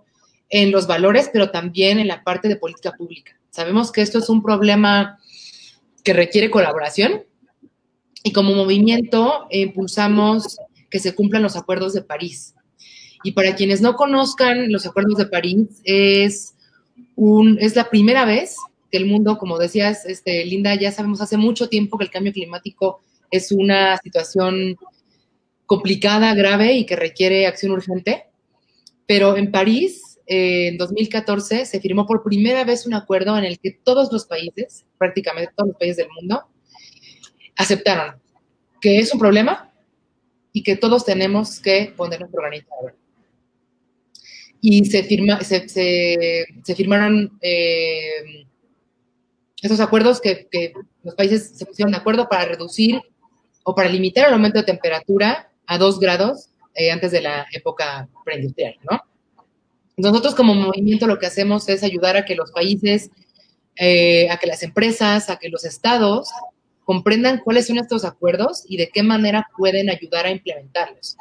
en 0.50 0.72
los 0.72 0.88
valores, 0.88 1.30
pero 1.32 1.52
también 1.52 2.00
en 2.00 2.08
la 2.08 2.24
parte 2.24 2.48
de 2.48 2.56
política 2.56 2.92
pública. 2.92 3.40
Sabemos 3.50 3.92
que 3.92 4.02
esto 4.02 4.20
es 4.20 4.30
un 4.30 4.42
problema 4.42 5.20
que 6.04 6.14
requiere 6.14 6.50
colaboración, 6.50 7.24
y 8.24 8.32
como 8.32 8.54
movimiento 8.54 9.48
eh, 9.50 9.62
impulsamos 9.62 10.58
que 10.90 11.00
se 11.00 11.14
cumplan 11.14 11.44
los 11.44 11.56
acuerdos 11.56 11.94
de 11.94 12.02
París. 12.02 12.56
Y 13.24 13.32
para 13.32 13.56
quienes 13.56 13.82
no 13.82 13.96
conozcan 13.96 14.72
los 14.72 14.86
acuerdos 14.86 15.18
de 15.18 15.26
París, 15.26 15.82
es, 15.84 16.56
un, 17.16 17.58
es 17.60 17.76
la 17.76 17.90
primera 17.90 18.26
vez 18.26 18.56
que 18.92 18.98
el 18.98 19.06
mundo, 19.06 19.38
como 19.38 19.58
decías, 19.58 20.06
este, 20.06 20.46
Linda, 20.46 20.74
ya 20.76 20.92
sabemos 20.92 21.22
hace 21.22 21.38
mucho 21.38 21.70
tiempo 21.70 21.98
que 21.98 22.06
el 22.06 22.12
cambio 22.12 22.34
climático 22.34 23.02
es 23.30 23.52
una 23.52 23.98
situación 23.98 24.78
complicada, 25.66 26.34
grave 26.34 26.74
y 26.74 26.86
que 26.86 26.96
requiere 26.96 27.46
acción 27.46 27.72
urgente. 27.72 28.26
Pero 29.06 29.38
en 29.38 29.52
París, 29.52 30.20
eh, 30.26 30.70
en 30.70 30.78
2014, 30.78 31.66
se 31.66 31.80
firmó 31.80 32.06
por 32.08 32.24
primera 32.24 32.64
vez 32.64 32.88
un 32.88 32.94
acuerdo 32.94 33.38
en 33.38 33.44
el 33.44 33.60
que 33.60 33.72
todos 33.84 34.12
los 34.12 34.26
países, 34.26 34.86
prácticamente 34.98 35.52
todos 35.56 35.70
los 35.70 35.78
países 35.78 35.98
del 35.98 36.08
mundo, 36.20 36.44
aceptaron 37.60 38.16
que 38.82 39.00
es 39.00 39.14
un 39.14 39.20
problema 39.20 39.72
y 40.54 40.64
que 40.64 40.78
todos 40.78 41.06
tenemos 41.06 41.60
que 41.60 41.94
poner 41.96 42.22
nuestro 42.22 42.42
granito 42.42 42.70
Y 44.62 44.86
se, 44.86 45.04
firma, 45.04 45.42
se, 45.42 45.68
se, 45.68 46.76
firmaron 46.76 47.38
eh, 47.42 48.46
esos 49.62 49.80
acuerdos 49.82 50.22
que, 50.22 50.48
que, 50.50 50.74
los 51.04 51.16
países 51.16 51.58
se 51.58 51.66
pusieron 51.66 51.92
de 51.92 51.98
acuerdo 51.98 52.28
para 52.30 52.46
reducir 52.46 53.02
o 53.64 53.76
para 53.76 53.90
limitar 53.90 54.28
el 54.28 54.34
aumento 54.34 54.60
de 54.60 54.66
temperatura 54.66 55.52
a 55.66 55.78
dos 55.78 56.00
grados 56.00 56.50
eh, 56.76 56.92
antes 56.92 57.12
de 57.12 57.22
la 57.22 57.46
época 57.52 58.08
preindustrial, 58.24 58.76
¿no? 58.90 59.02
Nosotros 59.98 60.34
como 60.34 60.54
movimiento 60.54 61.08
lo 61.08 61.20
que 61.20 61.26
hacemos 61.26 61.68
es 61.68 61.84
ayudar 61.84 62.16
a 62.16 62.24
que 62.24 62.36
los 62.36 62.52
países, 62.52 63.12
eh, 63.76 64.30
a 64.30 64.38
que 64.38 64.48
las 64.48 64.64
empresas, 64.64 65.30
a 65.30 65.38
que 65.38 65.50
los 65.50 65.66
estados 65.66 66.30
comprendan 66.90 67.38
cuáles 67.44 67.68
son 67.68 67.78
estos 67.78 68.04
acuerdos 68.04 68.64
y 68.68 68.76
de 68.76 68.90
qué 68.90 69.04
manera 69.04 69.48
pueden 69.56 69.92
ayudar 69.92 70.26
a 70.26 70.32
implementarlos. 70.32 71.18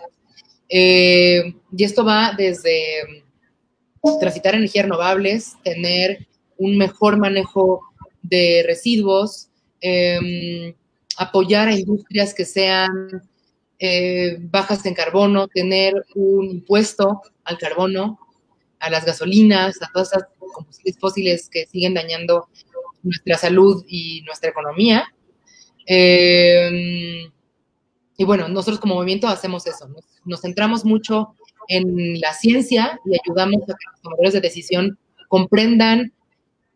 Eh, 0.67 1.43
y 1.77 1.85
esto 1.85 2.07
va 2.07 2.33
desde 2.35 3.23
transitar 4.19 4.55
energías 4.55 4.87
renovables, 4.87 5.57
tener 5.63 6.27
un 6.57 6.79
mejor 6.79 7.19
manejo 7.19 7.83
de 8.23 8.65
residuos, 8.67 9.51
em, 9.83 10.73
apoyar 11.19 11.69
a 11.69 11.75
industrias 11.75 12.33
que 12.33 12.47
sean 12.47 13.29
eh, 13.79 14.39
bajas 14.41 14.87
en 14.87 14.95
carbono, 14.95 15.49
tener 15.49 15.93
un 16.15 16.47
impuesto 16.47 17.21
al 17.45 17.59
carbono, 17.59 18.19
a 18.81 18.89
las 18.89 19.05
gasolinas, 19.05 19.83
a 19.83 19.91
todas 19.93 20.15
esas 20.15 20.29
combustibles 20.51 20.99
fósiles 20.99 21.51
que 21.51 21.67
siguen 21.67 21.93
dañando 21.93 22.49
nuestra 23.03 23.37
salud 23.37 23.85
y 23.87 24.23
nuestra 24.23 24.49
economía. 24.49 25.13
Eh, 25.89 27.31
y 28.17 28.25
bueno, 28.25 28.49
nosotros 28.49 28.79
como 28.79 28.97
movimiento 28.97 29.27
hacemos 29.27 29.67
eso, 29.67 29.89
nos, 30.25 30.41
centramos 30.41 30.85
mucho 30.85 31.35
en 31.69 32.21
la 32.21 32.35
ciencia 32.35 33.01
y 33.07 33.17
ayudamos 33.19 33.63
a 33.63 33.67
que 33.67 33.85
los 33.93 34.03
tomadores 34.03 34.33
de 34.35 34.41
decisión 34.41 34.99
comprendan 35.29 36.13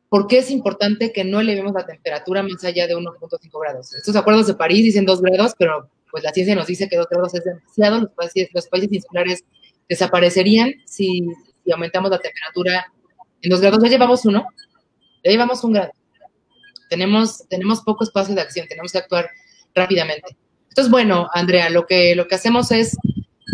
por 0.09 0.27
qué 0.27 0.39
es 0.39 0.51
importante 0.51 1.13
que 1.13 1.25
no 1.25 1.41
elevemos 1.41 1.73
la 1.73 1.87
temperatura 1.87 2.43
más 2.43 2.63
allá 2.65 2.87
de 2.87 2.95
1.5 2.95 3.61
grados. 3.61 3.95
Estos 3.95 4.15
acuerdos 4.17 4.47
de 4.47 4.55
París 4.55 4.85
dicen 4.85 5.05
2 5.05 5.21
grados, 5.23 5.53
pero 5.59 5.91
pues 6.13 6.23
la 6.23 6.31
ciencia 6.31 6.55
nos 6.55 6.67
dice 6.67 6.89
que 6.89 6.97
dos 6.97 7.09
grados 7.11 7.35
es 7.35 7.43
demasiado, 7.43 8.01
los 8.01 8.11
países, 8.11 8.51
los 8.53 8.69
países 8.69 8.93
insulares 8.93 9.45
desaparecerían 9.89 10.75
si, 10.85 11.27
aumentamos 11.73 12.11
la 12.11 12.19
temperatura 12.19 12.93
en 13.41 13.51
dos 13.51 13.61
grados. 13.61 13.83
Ya 13.83 13.89
llevamos 13.89 14.25
uno, 14.27 14.47
ya 15.25 15.31
llevamos 15.31 15.65
un 15.65 15.73
grado. 15.73 15.93
Tenemos, 16.93 17.49
tenemos 17.49 17.81
poco 17.81 18.05
espacio 18.05 18.35
de 18.35 18.43
acción, 18.43 18.69
tenemos 18.69 18.93
que 18.93 18.99
actuar 18.99 19.31
rápidamente. 19.75 20.37
Entonces, 20.69 20.91
bueno, 20.91 21.27
Andrea, 21.33 21.71
lo 21.71 21.87
que, 21.87 22.15
lo 22.15 22.29
que 22.29 22.35
hacemos 22.35 22.71
es 22.71 22.99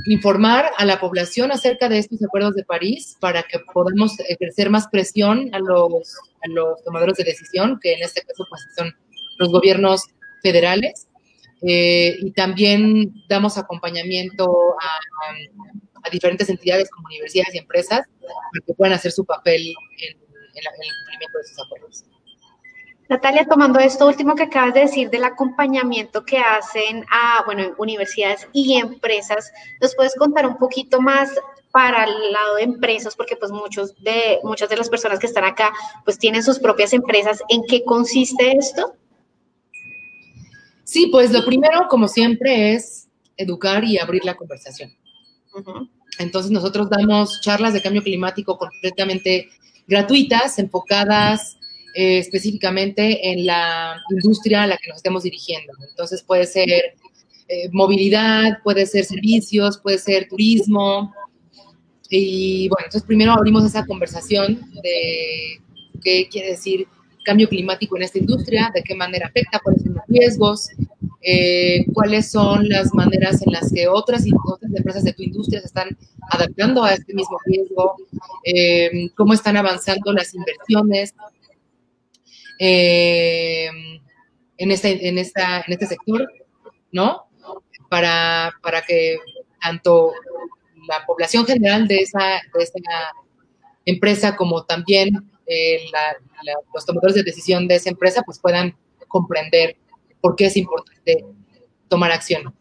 informar 0.07 0.73
a 0.77 0.85
la 0.85 0.99
población 0.99 1.53
acerca 1.53 1.89
de 1.89 1.99
estos 1.99 2.21
acuerdos 2.21 2.57
de 2.57 2.65
París 2.65 3.17
para 3.21 3.45
que 3.45 3.61
podamos 3.73 4.19
ejercer 4.29 4.71
más 4.71 4.89
presión 4.89 5.55
a 5.55 5.61
los, 5.61 6.17
a 6.43 6.49
los 6.49 6.83
tomadores 6.83 7.17
de 7.17 7.25
decisión, 7.25 7.79
que 7.81 7.93
en 7.93 8.03
este 8.03 8.23
caso 8.23 8.45
pues, 8.51 8.61
son 8.77 8.93
los 9.39 9.51
gobiernos 9.51 10.03
federales, 10.43 11.07
eh, 11.63 12.17
y 12.21 12.33
también 12.33 13.13
damos 13.29 13.57
acompañamiento 13.57 14.77
a, 14.81 16.11
diferentes 16.11 16.49
entidades 16.49 16.89
como 16.89 17.07
universidades 17.07 17.55
y 17.55 17.59
empresas 17.59 18.01
para 18.01 18.67
que 18.67 18.73
puedan 18.73 18.95
hacer 18.95 19.13
su 19.13 19.27
papel 19.27 19.61
en, 19.61 20.17
el 20.17 20.95
cumplimiento 21.05 21.39
de 21.39 21.45
sus 21.45 21.59
acuerdos. 21.67 22.05
Natalia, 23.09 23.47
tomando 23.47 23.79
esto 23.79 24.07
último 24.07 24.35
que 24.35 24.43
acabas 24.43 24.75
de 24.75 24.81
decir 24.81 25.09
del 25.09 25.25
acompañamiento 25.25 26.25
que 26.25 26.39
hacen 26.39 27.07
a, 27.11 27.43
bueno, 27.47 27.75
universidades 27.79 28.47
y 28.53 28.75
empresas, 28.75 29.51
¿nos 29.81 29.95
puedes 29.95 30.15
contar 30.15 30.47
un 30.47 30.59
poquito 30.59 31.01
más 31.01 31.31
para 31.71 32.05
el 32.05 32.33
lado 32.33 32.57
de 32.57 32.65
empresas? 32.65 33.17
Porque 33.17 33.37
pues 33.37 33.51
muchos 33.51 33.95
de, 34.03 34.41
muchas 34.43 34.69
de 34.69 34.77
las 34.77 34.91
personas 34.91 35.19
que 35.19 35.27
están 35.27 35.45
acá 35.45 35.73
pues 36.05 36.19
tienen 36.19 36.43
sus 36.43 36.59
propias 36.59 36.93
empresas. 36.93 37.41
¿En 37.49 37.63
qué 37.67 37.83
consiste 37.83 38.53
esto? 38.59 38.95
Sí, 40.85 41.07
pues 41.07 41.33
lo 41.33 41.47
primero, 41.47 41.89
como 41.89 42.09
siempre, 42.09 42.75
es 42.75 43.09
educar 43.39 43.85
y 43.85 43.99
abrir 43.99 44.25
la 44.27 44.37
conversación. 44.37 44.95
Entonces 46.19 46.51
nosotros 46.51 46.91
damos 46.91 47.41
charlas 47.41 47.73
de 47.73 47.81
cambio 47.81 48.03
climático 48.03 48.59
completamente 48.59 49.49
gratuitas, 49.87 50.59
enfocadas 50.59 51.58
eh, 51.95 52.19
específicamente 52.19 53.33
en 53.33 53.47
la 53.47 53.97
industria 54.11 54.63
a 54.63 54.67
la 54.67 54.77
que 54.77 54.89
nos 54.89 54.99
estemos 54.99 55.23
dirigiendo. 55.23 55.73
Entonces 55.89 56.23
puede 56.23 56.47
ser 56.47 56.69
eh, 57.49 57.69
movilidad, 57.73 58.59
puede 58.63 58.85
ser 58.87 59.05
servicios, 59.05 59.79
puede 59.79 59.99
ser 59.99 60.29
turismo. 60.29 61.13
Y 62.11 62.69
bueno, 62.69 62.85
entonces 62.87 63.07
primero 63.07 63.33
abrimos 63.33 63.65
esa 63.65 63.87
conversación 63.87 64.61
de 64.83 65.61
qué 66.03 66.29
quiere 66.31 66.51
decir 66.51 66.87
cambio 67.25 67.49
climático 67.49 67.97
en 67.97 68.05
esta 68.05 68.19
industria, 68.19 68.71
de 68.75 68.83
qué 68.83 68.95
manera 68.95 69.27
afecta, 69.27 69.59
cuáles 69.59 69.83
son 69.83 69.95
los 69.95 70.05
riesgos, 70.09 70.69
eh, 71.23 71.85
cuáles 71.95 72.31
son 72.31 72.69
las 72.69 72.95
maneras 72.95 73.43
en 73.43 73.53
las 73.53 73.73
que 73.73 73.89
otras, 73.89 74.25
empresas 74.77 75.05
de 75.05 75.15
tu 75.15 75.23
industria 75.23 75.61
se 75.61 75.67
están 75.67 75.97
adaptando 76.31 76.85
a 76.85 76.95
este 76.95 77.13
mismo 77.13 77.39
riesgo, 77.45 77.97
cómo 79.17 79.33
están 79.33 79.57
avanzando 79.57 80.13
las 80.13 80.33
inversiones 80.35 81.15
eh, 82.59 83.69
en, 84.57 84.71
este, 84.71 85.09
en, 85.09 85.19
esta, 85.19 85.61
en 85.61 85.73
este 85.73 85.87
sector, 85.87 86.29
¿no? 86.93 87.29
Para, 87.89 88.53
para 88.63 88.83
que 88.83 89.19
tanto 89.61 90.13
la 90.89 91.05
población 91.07 91.47
general 91.47 91.87
de 91.89 91.99
esa, 91.99 92.43
de 92.55 92.63
esa 92.63 92.79
empresa 93.85 94.37
como 94.37 94.65
también 94.65 95.11
eh, 95.47 95.81
los 96.75 96.85
tomadores 96.85 97.15
de 97.15 97.23
decisión 97.23 97.67
de 97.67 97.77
esa 97.77 97.91
empresa 97.91 98.23
pues 98.23 98.39
puedan 98.39 98.77
comprender 99.09 99.77
por 100.21 100.37
qué 100.37 100.47
es 100.47 100.57
importante 100.57 101.25
tomar 101.89 102.13
acción. 102.13 102.55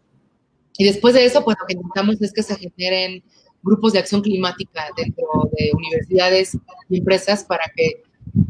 Y 0.78 0.86
después 0.86 1.14
de 1.14 1.26
eso, 1.26 1.43
pues 1.43 1.58
lo 1.60 1.66
que 1.66 1.74
intentamos 1.74 2.22
es 2.22 2.32
que 2.32 2.43
se 2.43 2.56
generen 2.56 3.24
grupos 3.64 3.93
de 3.93 4.00
acción 4.00 4.22
climática 4.22 4.89
dentro 4.95 5.26
de 5.58 5.72
universidades 5.74 6.58
y 6.89 7.00
empresas 7.00 7.43
para 7.43 7.66
que 7.76 8.04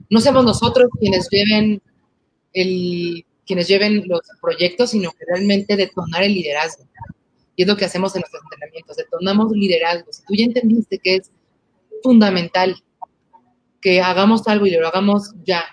no 0.10 0.22
seamos 0.22 0.46
nosotros 0.46 0.90
quienes 1.00 1.28
lleven 1.30 1.82
el, 2.54 3.26
quienes 3.46 3.68
lleven 3.68 4.04
los 4.08 4.22
proyectos, 4.42 4.92
sino 4.92 5.12
que 5.12 5.26
realmente 5.26 5.76
detonar 5.76 6.24
el 6.24 6.34
liderazgo. 6.34 6.86
Y 7.56 7.64
es 7.64 7.68
lo 7.68 7.76
que 7.76 7.86
hacemos 7.86 8.16
en 8.16 8.22
nuestros 8.22 8.44
entrenamientos, 8.44 8.98
detonamos 8.98 9.52
liderazgo. 9.52 10.12
Si 10.14 10.24
tú 10.26 10.36
ya 10.36 10.44
entendiste 10.44 11.00
que 11.00 11.16
es 11.16 11.32
fundamental 12.04 12.76
que 13.82 14.02
hagamos 14.02 14.48
algo 14.48 14.66
y 14.66 14.72
lo 14.72 14.88
hagamos 14.88 15.34
ya, 15.44 15.64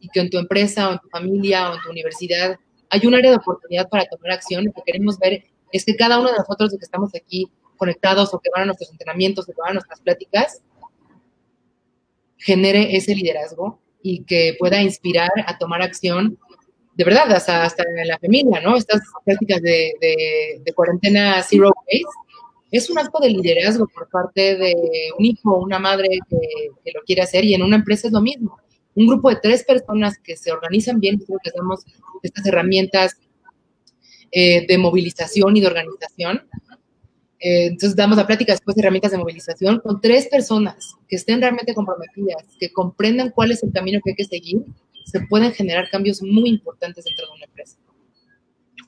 y 0.00 0.08
que 0.08 0.20
en 0.20 0.30
tu 0.30 0.38
empresa 0.38 0.88
o 0.88 0.92
en 0.92 0.98
tu 0.98 1.08
familia 1.08 1.70
o 1.70 1.74
en 1.74 1.80
tu 1.82 1.90
universidad 1.90 2.58
hay 2.90 3.06
un 3.06 3.14
área 3.14 3.30
de 3.30 3.36
oportunidad 3.38 3.88
para 3.88 4.04
tomar 4.04 4.32
acción, 4.32 4.66
lo 4.66 4.72
que 4.72 4.82
queremos 4.86 5.18
ver 5.18 5.44
es 5.72 5.84
que 5.84 5.96
cada 5.96 6.20
uno 6.20 6.30
de 6.30 6.38
nosotros 6.38 6.70
que 6.70 6.84
estamos 6.84 7.10
aquí 7.14 7.50
conectados 7.76 8.32
o 8.32 8.38
que 8.38 8.50
van 8.54 8.62
a 8.62 8.66
nuestros 8.66 8.90
entrenamientos 8.92 9.48
o 9.48 9.52
que 9.52 9.60
van 9.60 9.70
a 9.70 9.74
nuestras 9.74 10.00
pláticas, 10.00 10.62
genere 12.44 12.96
ese 12.96 13.14
liderazgo 13.14 13.80
y 14.02 14.24
que 14.24 14.54
pueda 14.58 14.82
inspirar 14.82 15.30
a 15.46 15.56
tomar 15.56 15.80
acción 15.82 16.38
de 16.96 17.04
verdad, 17.04 17.30
hasta, 17.32 17.64
hasta 17.64 17.84
la 18.04 18.18
familia, 18.18 18.60
¿no? 18.60 18.76
Estas 18.76 19.02
prácticas 19.24 19.60
de, 19.62 19.94
de, 20.64 20.72
cuarentena 20.74 21.42
zero 21.42 21.72
waste 21.74 22.02
es 22.70 22.88
un 22.88 22.98
acto 22.98 23.18
de 23.20 23.30
liderazgo 23.30 23.86
por 23.88 24.08
parte 24.08 24.56
de 24.56 24.74
un 25.18 25.24
hijo 25.24 25.52
o 25.52 25.64
una 25.64 25.78
madre 25.78 26.08
que, 26.28 26.92
lo 26.92 27.00
quiere 27.04 27.22
hacer 27.22 27.44
y 27.44 27.54
en 27.54 27.62
una 27.62 27.76
empresa 27.76 28.06
es 28.06 28.12
lo 28.12 28.20
mismo. 28.20 28.58
Un 28.94 29.08
grupo 29.08 29.28
de 29.28 29.36
tres 29.36 29.64
personas 29.64 30.18
que 30.18 30.36
se 30.36 30.52
organizan 30.52 31.00
bien, 31.00 31.18
que 31.18 31.50
damos 31.56 31.84
estas 32.22 32.46
herramientas 32.46 33.16
eh, 34.30 34.64
de 34.66 34.78
movilización 34.78 35.56
y 35.56 35.60
de 35.60 35.66
organización. 35.66 36.46
Eh, 37.40 37.66
entonces 37.66 37.96
damos 37.96 38.16
la 38.16 38.26
plática 38.26 38.52
después 38.52 38.74
de 38.74 38.82
herramientas 38.82 39.12
de 39.12 39.18
movilización 39.18 39.80
con 39.80 40.00
tres 40.00 40.28
personas 40.28 40.94
que 41.08 41.16
estén 41.16 41.40
realmente 41.40 41.74
comprometidas, 41.74 42.44
que 42.58 42.72
comprendan 42.72 43.30
cuál 43.30 43.52
es 43.52 43.62
el 43.62 43.72
camino 43.72 44.00
que 44.02 44.10
hay 44.10 44.16
que 44.16 44.24
seguir, 44.24 44.64
se 45.04 45.20
pueden 45.20 45.52
generar 45.52 45.90
cambios 45.90 46.22
muy 46.22 46.48
importantes 46.48 47.04
dentro 47.04 47.26
de 47.26 47.32
una 47.32 47.44
empresa. 47.44 47.76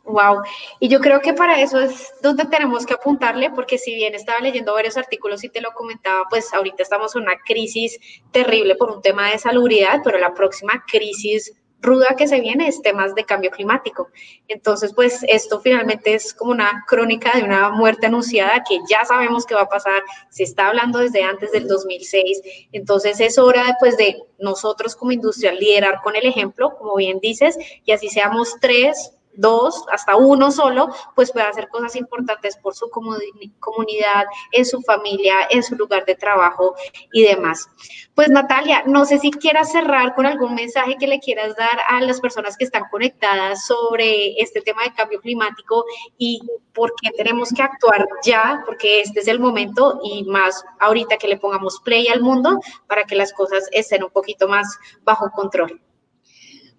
Wow. 0.04 0.42
Y 0.78 0.88
yo 0.88 1.00
creo 1.00 1.20
que 1.20 1.34
para 1.34 1.60
eso 1.60 1.80
es 1.80 2.12
donde 2.22 2.44
tenemos 2.44 2.86
que 2.86 2.94
apuntarle, 2.94 3.50
porque 3.50 3.76
si 3.76 3.94
bien 3.94 4.14
estaba 4.14 4.38
leyendo 4.38 4.72
varios 4.72 4.96
artículos 4.96 5.42
y 5.42 5.48
te 5.48 5.60
lo 5.60 5.72
comentaba, 5.72 6.24
pues 6.30 6.54
ahorita 6.54 6.82
estamos 6.84 7.16
en 7.16 7.22
una 7.22 7.36
crisis 7.44 7.98
terrible 8.30 8.76
por 8.76 8.90
un 8.92 9.02
tema 9.02 9.30
de 9.30 9.38
salubridad, 9.38 10.00
pero 10.04 10.18
la 10.18 10.32
próxima 10.32 10.84
crisis 10.86 11.52
ruda 11.80 12.16
que 12.16 12.26
se 12.26 12.40
viene 12.40 12.68
es 12.68 12.82
temas 12.82 13.14
de 13.14 13.24
cambio 13.24 13.50
climático. 13.50 14.08
Entonces, 14.48 14.92
pues 14.94 15.24
esto 15.28 15.60
finalmente 15.60 16.14
es 16.14 16.34
como 16.34 16.50
una 16.50 16.84
crónica 16.86 17.36
de 17.36 17.44
una 17.44 17.70
muerte 17.70 18.06
anunciada 18.06 18.64
que 18.68 18.78
ya 18.88 19.04
sabemos 19.04 19.46
que 19.46 19.54
va 19.54 19.62
a 19.62 19.68
pasar, 19.68 20.02
se 20.30 20.42
está 20.42 20.68
hablando 20.68 20.98
desde 20.98 21.22
antes 21.22 21.52
del 21.52 21.68
2006. 21.68 22.42
Entonces, 22.72 23.20
es 23.20 23.38
hora 23.38 23.76
pues 23.78 23.96
de 23.96 24.22
nosotros 24.38 24.96
como 24.96 25.12
industria 25.12 25.52
liderar 25.52 26.00
con 26.02 26.16
el 26.16 26.26
ejemplo, 26.26 26.76
como 26.76 26.96
bien 26.96 27.20
dices, 27.20 27.56
y 27.84 27.92
así 27.92 28.08
seamos 28.08 28.56
tres 28.60 29.15
dos, 29.36 29.84
hasta 29.90 30.16
uno 30.16 30.50
solo, 30.50 30.88
pues 31.14 31.32
puede 31.32 31.46
hacer 31.46 31.68
cosas 31.68 31.96
importantes 31.96 32.56
por 32.56 32.74
su 32.74 32.88
comunidad, 32.90 34.24
en 34.52 34.64
su 34.64 34.82
familia, 34.82 35.34
en 35.50 35.62
su 35.62 35.76
lugar 35.76 36.04
de 36.04 36.14
trabajo 36.14 36.74
y 37.12 37.22
demás. 37.22 37.68
Pues 38.14 38.28
Natalia, 38.30 38.82
no 38.86 39.04
sé 39.04 39.18
si 39.18 39.30
quieras 39.30 39.72
cerrar 39.72 40.14
con 40.14 40.26
algún 40.26 40.54
mensaje 40.54 40.96
que 40.98 41.06
le 41.06 41.20
quieras 41.20 41.54
dar 41.56 41.78
a 41.88 42.00
las 42.00 42.20
personas 42.20 42.56
que 42.56 42.64
están 42.64 42.84
conectadas 42.90 43.66
sobre 43.66 44.40
este 44.40 44.60
tema 44.60 44.82
de 44.82 44.94
cambio 44.94 45.20
climático 45.20 45.84
y 46.18 46.40
por 46.72 46.92
qué 47.00 47.10
tenemos 47.16 47.50
que 47.50 47.62
actuar 47.62 48.06
ya, 48.24 48.62
porque 48.66 49.00
este 49.00 49.20
es 49.20 49.28
el 49.28 49.40
momento 49.40 50.00
y 50.02 50.24
más 50.24 50.64
ahorita 50.80 51.16
que 51.16 51.28
le 51.28 51.38
pongamos 51.38 51.80
play 51.80 52.08
al 52.08 52.20
mundo 52.20 52.58
para 52.86 53.04
que 53.04 53.16
las 53.16 53.32
cosas 53.32 53.68
estén 53.72 54.02
un 54.02 54.10
poquito 54.10 54.48
más 54.48 54.78
bajo 55.04 55.30
control. 55.30 55.80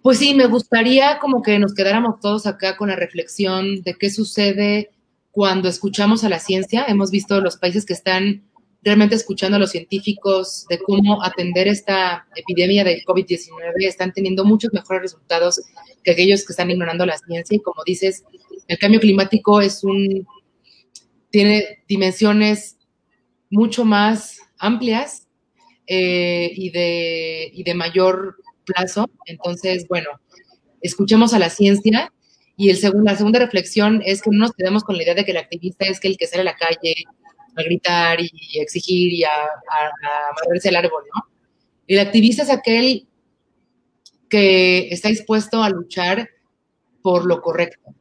Pues 0.02 0.18
sí, 0.18 0.34
me 0.34 0.46
gustaría 0.46 1.18
como 1.18 1.42
que 1.42 1.58
nos 1.58 1.74
quedáramos 1.74 2.20
todos 2.20 2.46
acá 2.46 2.76
con 2.76 2.88
la 2.88 2.96
reflexión 2.96 3.82
de 3.82 3.94
qué 3.94 4.10
sucede 4.10 4.90
cuando 5.32 5.68
escuchamos 5.68 6.24
a 6.24 6.28
la 6.28 6.38
ciencia. 6.38 6.84
Hemos 6.86 7.10
visto 7.10 7.40
los 7.40 7.56
países 7.56 7.84
que 7.84 7.94
están 7.94 8.44
realmente 8.82 9.16
escuchando 9.16 9.56
a 9.56 9.60
los 9.60 9.70
científicos 9.70 10.66
de 10.68 10.78
cómo 10.78 11.22
atender 11.22 11.66
esta 11.66 12.26
epidemia 12.36 12.84
de 12.84 13.02
COVID-19, 13.04 13.50
están 13.78 14.12
teniendo 14.12 14.44
muchos 14.44 14.72
mejores 14.72 15.02
resultados 15.02 15.60
que 16.04 16.12
aquellos 16.12 16.44
que 16.46 16.52
están 16.52 16.70
ignorando 16.70 17.04
la 17.04 17.18
ciencia. 17.18 17.56
Y 17.56 17.60
como 17.60 17.82
dices, 17.84 18.24
el 18.68 18.78
cambio 18.78 19.00
climático 19.00 19.60
es 19.60 19.82
un, 19.82 20.26
tiene 21.30 21.82
dimensiones 21.88 22.76
mucho 23.50 23.84
más 23.84 24.38
amplias 24.58 25.26
eh, 25.86 26.50
y, 26.54 26.70
de, 26.70 27.50
y 27.52 27.64
de 27.64 27.74
mayor 27.74 28.36
plazo. 28.72 29.10
Entonces, 29.26 29.86
bueno, 29.88 30.08
escuchemos 30.80 31.34
a 31.34 31.38
la 31.38 31.50
ciencia. 31.50 32.12
Y 32.56 32.70
el 32.70 32.76
segundo, 32.76 33.10
la 33.10 33.16
segunda 33.16 33.38
reflexión 33.38 34.02
es 34.04 34.20
que 34.20 34.30
no 34.30 34.38
nos 34.38 34.52
quedemos 34.52 34.82
con 34.82 34.96
la 34.96 35.04
idea 35.04 35.14
de 35.14 35.24
que 35.24 35.30
el 35.30 35.36
activista 35.36 35.86
es 35.86 36.00
que 36.00 36.08
el 36.08 36.16
que 36.16 36.26
sale 36.26 36.42
a 36.42 36.44
la 36.44 36.56
calle 36.56 36.94
a 37.56 37.62
gritar 37.62 38.20
y 38.20 38.30
exigir 38.58 39.12
y 39.12 39.24
a, 39.24 39.30
a, 39.30 40.60
el 40.64 40.76
árbol, 40.76 41.04
¿no? 41.14 41.24
El 41.86 42.00
activista 42.00 42.42
es 42.42 42.50
aquel 42.50 43.06
que 44.28 44.88
está 44.90 45.08
dispuesto 45.08 45.62
a 45.62 45.70
luchar 45.70 46.28
por 47.02 47.26
lo 47.26 47.40
correcto, 47.40 47.94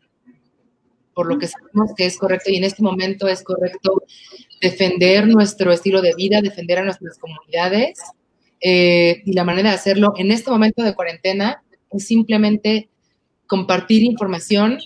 por 1.13 1.28
lo 1.28 1.38
que 1.38 1.47
sabemos 1.47 1.91
que 1.95 2.05
es 2.05 2.18
correcto 2.18 2.51
y 2.51 2.57
en 2.57 2.65
este 2.65 2.84
momento 2.84 3.28
es 3.28 3.43
correcto 3.43 4.03
defender 4.59 5.28
nuestro 5.28 5.72
estilo 5.72 6.01
de 6.01 6.13
vida, 6.15 6.41
defender 6.41 6.80
a 6.80 6.84
nuestras 6.84 7.18
comunidades 7.18 7.99
eh, 8.62 9.22
y 9.26 9.34
la 9.34 9.43
manera 9.43 9.70
de 9.70 9.76
hacerlo 9.76 10.14
en 10.18 10.32
este 10.32 10.49
momento 10.49 10.84
de 10.84 10.95
cuarentena 10.95 11.64
es 11.91 12.08
simplemente 12.08 12.89
compartir 13.45 14.03
información, 14.03 14.80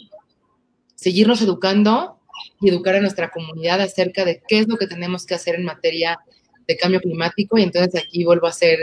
seguirnos 0.96 1.42
educando 1.42 2.20
y 2.60 2.70
educar 2.70 2.96
a 2.96 3.02
nuestra 3.02 3.32
comunidad 3.32 3.82
acerca 3.82 4.26
de 4.26 4.42
qué 4.48 4.60
es 4.60 4.68
lo 4.68 4.78
que 4.78 4.88
tenemos 4.88 5.26
que 5.26 5.36
hacer 5.36 5.56
en 5.56 5.66
materia 5.66 6.20
de 6.68 6.78
cambio 6.78 7.02
climático. 7.02 7.58
Y 7.58 7.64
entonces 7.64 8.02
aquí 8.02 8.24
vuelvo 8.24 8.48
a 8.48 8.52
hacer 8.52 8.78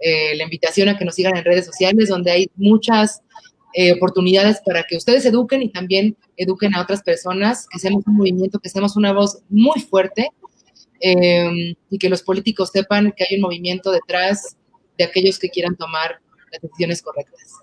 eh, 0.00 0.34
la 0.36 0.44
invitación 0.44 0.88
a 0.88 0.98
que 0.98 1.04
nos 1.04 1.14
sigan 1.14 1.36
en 1.36 1.44
redes 1.44 1.66
sociales, 1.66 2.08
donde 2.08 2.30
hay 2.30 2.50
muchas 2.56 3.22
eh, 3.72 3.92
oportunidades 3.92 4.60
para 4.64 4.84
que 4.84 4.96
ustedes 4.96 5.24
eduquen 5.24 5.62
y 5.62 5.70
también 5.70 6.16
eduquen 6.36 6.74
a 6.74 6.82
otras 6.82 7.02
personas, 7.02 7.66
que 7.70 7.78
seamos 7.78 8.06
un 8.06 8.16
movimiento, 8.16 8.58
que 8.58 8.68
seamos 8.68 8.96
una 8.96 9.12
voz 9.12 9.42
muy 9.48 9.80
fuerte 9.80 10.30
Em, 11.06 11.74
y 11.90 11.98
que 11.98 12.08
los 12.08 12.22
políticos 12.22 12.70
sepan 12.72 13.12
que 13.14 13.26
hay 13.28 13.36
un 13.36 13.42
movimiento 13.42 13.92
detrás 13.92 14.56
de 14.96 15.04
aquellos 15.04 15.38
que 15.38 15.50
quieran 15.50 15.76
tomar 15.76 16.18
las 16.50 16.62
decisiones 16.62 17.02
correctas. 17.02 17.56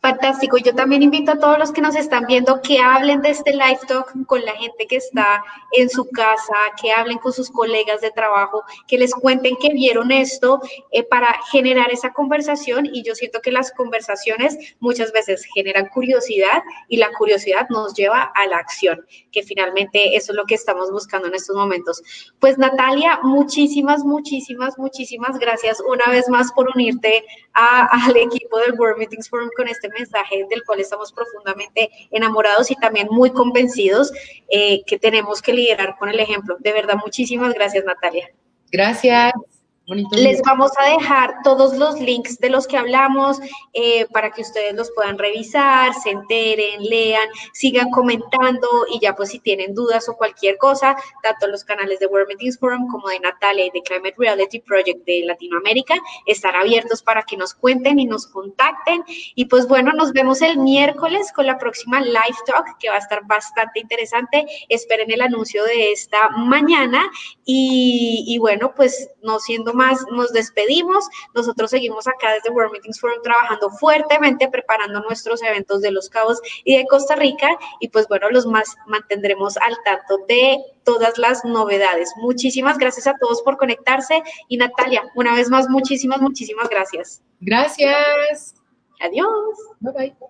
Fantástico. 0.00 0.58
Yo 0.58 0.76
también 0.76 1.02
invito 1.02 1.32
a 1.32 1.40
todos 1.40 1.58
los 1.58 1.72
que 1.72 1.80
nos 1.80 1.96
están 1.96 2.24
viendo 2.28 2.62
que 2.62 2.78
hablen 2.78 3.20
de 3.20 3.30
este 3.30 3.52
live 3.52 3.80
talk 3.88 4.14
con 4.26 4.44
la 4.44 4.52
gente 4.52 4.86
que 4.86 4.94
está 4.94 5.42
en 5.72 5.90
su 5.90 6.08
casa, 6.10 6.54
que 6.80 6.92
hablen 6.92 7.18
con 7.18 7.32
sus 7.32 7.50
colegas 7.50 8.00
de 8.00 8.12
trabajo, 8.12 8.62
que 8.86 8.96
les 8.96 9.12
cuenten 9.12 9.56
que 9.56 9.70
vieron 9.70 10.12
esto 10.12 10.60
eh, 10.92 11.02
para 11.02 11.40
generar 11.50 11.90
esa 11.90 12.12
conversación. 12.12 12.86
Y 12.86 13.02
yo 13.02 13.16
siento 13.16 13.40
que 13.40 13.50
las 13.50 13.72
conversaciones 13.72 14.56
muchas 14.78 15.10
veces 15.10 15.44
generan 15.52 15.88
curiosidad 15.88 16.62
y 16.88 16.98
la 16.98 17.10
curiosidad 17.18 17.66
nos 17.68 17.92
lleva 17.94 18.22
a 18.36 18.46
la 18.46 18.58
acción, 18.58 19.04
que 19.32 19.42
finalmente 19.42 20.14
eso 20.14 20.30
es 20.30 20.36
lo 20.36 20.44
que 20.44 20.54
estamos 20.54 20.92
buscando 20.92 21.26
en 21.26 21.34
estos 21.34 21.56
momentos. 21.56 22.04
Pues 22.38 22.56
Natalia, 22.56 23.18
muchísimas, 23.24 24.04
muchísimas, 24.04 24.78
muchísimas 24.78 25.40
gracias 25.40 25.82
una 25.84 26.06
vez 26.12 26.28
más 26.28 26.52
por 26.52 26.68
unirte 26.72 27.24
al 27.58 28.16
equipo 28.16 28.58
del 28.58 28.78
World 28.78 28.98
Meetings 28.98 29.28
Forum 29.28 29.50
con 29.56 29.68
este 29.68 29.88
mensaje 29.88 30.46
del 30.48 30.62
cual 30.64 30.80
estamos 30.80 31.12
profundamente 31.12 31.90
enamorados 32.10 32.70
y 32.70 32.76
también 32.76 33.08
muy 33.10 33.30
convencidos 33.30 34.12
eh, 34.48 34.82
que 34.86 34.98
tenemos 34.98 35.42
que 35.42 35.52
liderar 35.52 35.96
con 35.98 36.08
el 36.08 36.20
ejemplo. 36.20 36.56
De 36.60 36.72
verdad, 36.72 36.96
muchísimas 37.02 37.54
gracias, 37.54 37.84
Natalia. 37.84 38.30
Gracias. 38.70 39.32
Les 39.88 40.42
vamos 40.42 40.70
a 40.78 40.90
dejar 40.90 41.36
todos 41.42 41.74
los 41.78 41.98
links 41.98 42.38
de 42.40 42.50
los 42.50 42.66
que 42.66 42.76
hablamos 42.76 43.38
eh, 43.72 44.06
para 44.12 44.30
que 44.30 44.42
ustedes 44.42 44.74
los 44.74 44.90
puedan 44.90 45.16
revisar, 45.16 45.94
se 45.94 46.10
enteren, 46.10 46.82
lean, 46.82 47.26
sigan 47.54 47.88
comentando 47.90 48.68
y 48.92 49.00
ya 49.00 49.16
pues 49.16 49.30
si 49.30 49.38
tienen 49.38 49.74
dudas 49.74 50.06
o 50.10 50.14
cualquier 50.14 50.58
cosa, 50.58 50.94
tanto 51.22 51.46
los 51.46 51.64
canales 51.64 52.00
de 52.00 52.06
World 52.06 52.28
Meetings 52.28 52.58
Forum 52.58 52.86
como 52.88 53.08
de 53.08 53.18
Natalia 53.20 53.64
y 53.64 53.70
de 53.70 53.80
Climate 53.80 54.14
Reality 54.18 54.58
Project 54.60 55.06
de 55.06 55.22
Latinoamérica 55.24 55.94
están 56.26 56.54
abiertos 56.54 57.02
para 57.02 57.22
que 57.22 57.38
nos 57.38 57.54
cuenten 57.54 57.98
y 57.98 58.04
nos 58.04 58.26
contacten. 58.26 59.02
Y 59.34 59.46
pues 59.46 59.66
bueno, 59.68 59.92
nos 59.92 60.12
vemos 60.12 60.42
el 60.42 60.58
miércoles 60.58 61.32
con 61.34 61.46
la 61.46 61.56
próxima 61.56 62.02
Live 62.02 62.36
Talk 62.44 62.76
que 62.78 62.90
va 62.90 62.96
a 62.96 62.98
estar 62.98 63.26
bastante 63.26 63.80
interesante. 63.80 64.46
Esperen 64.68 65.10
el 65.10 65.22
anuncio 65.22 65.64
de 65.64 65.92
esta 65.92 66.28
mañana 66.28 67.10
y, 67.46 68.24
y 68.26 68.36
bueno, 68.36 68.74
pues 68.74 69.08
no 69.22 69.38
siendo 69.38 69.77
más 69.78 70.04
nos 70.10 70.32
despedimos. 70.32 71.08
Nosotros 71.34 71.70
seguimos 71.70 72.06
acá 72.08 72.32
desde 72.32 72.50
World 72.50 72.72
Meetings 72.72 73.00
Forum 73.00 73.22
trabajando 73.22 73.70
fuertemente, 73.70 74.48
preparando 74.48 75.00
nuestros 75.00 75.42
eventos 75.42 75.80
de 75.80 75.92
Los 75.92 76.10
Cabos 76.10 76.40
y 76.64 76.76
de 76.76 76.86
Costa 76.86 77.14
Rica. 77.14 77.48
Y 77.80 77.88
pues 77.88 78.08
bueno, 78.08 78.28
los 78.30 78.44
más 78.46 78.76
mantendremos 78.86 79.56
al 79.58 79.76
tanto 79.84 80.18
de 80.26 80.58
todas 80.84 81.16
las 81.16 81.44
novedades. 81.44 82.12
Muchísimas 82.16 82.76
gracias 82.76 83.06
a 83.06 83.14
todos 83.20 83.40
por 83.42 83.56
conectarse. 83.56 84.22
Y 84.48 84.56
Natalia, 84.56 85.04
una 85.14 85.34
vez 85.34 85.48
más, 85.48 85.68
muchísimas, 85.68 86.20
muchísimas 86.20 86.68
gracias. 86.68 87.22
Gracias. 87.40 88.54
Adiós. 89.00 89.56
Bye 89.80 89.92
bye. 89.92 90.28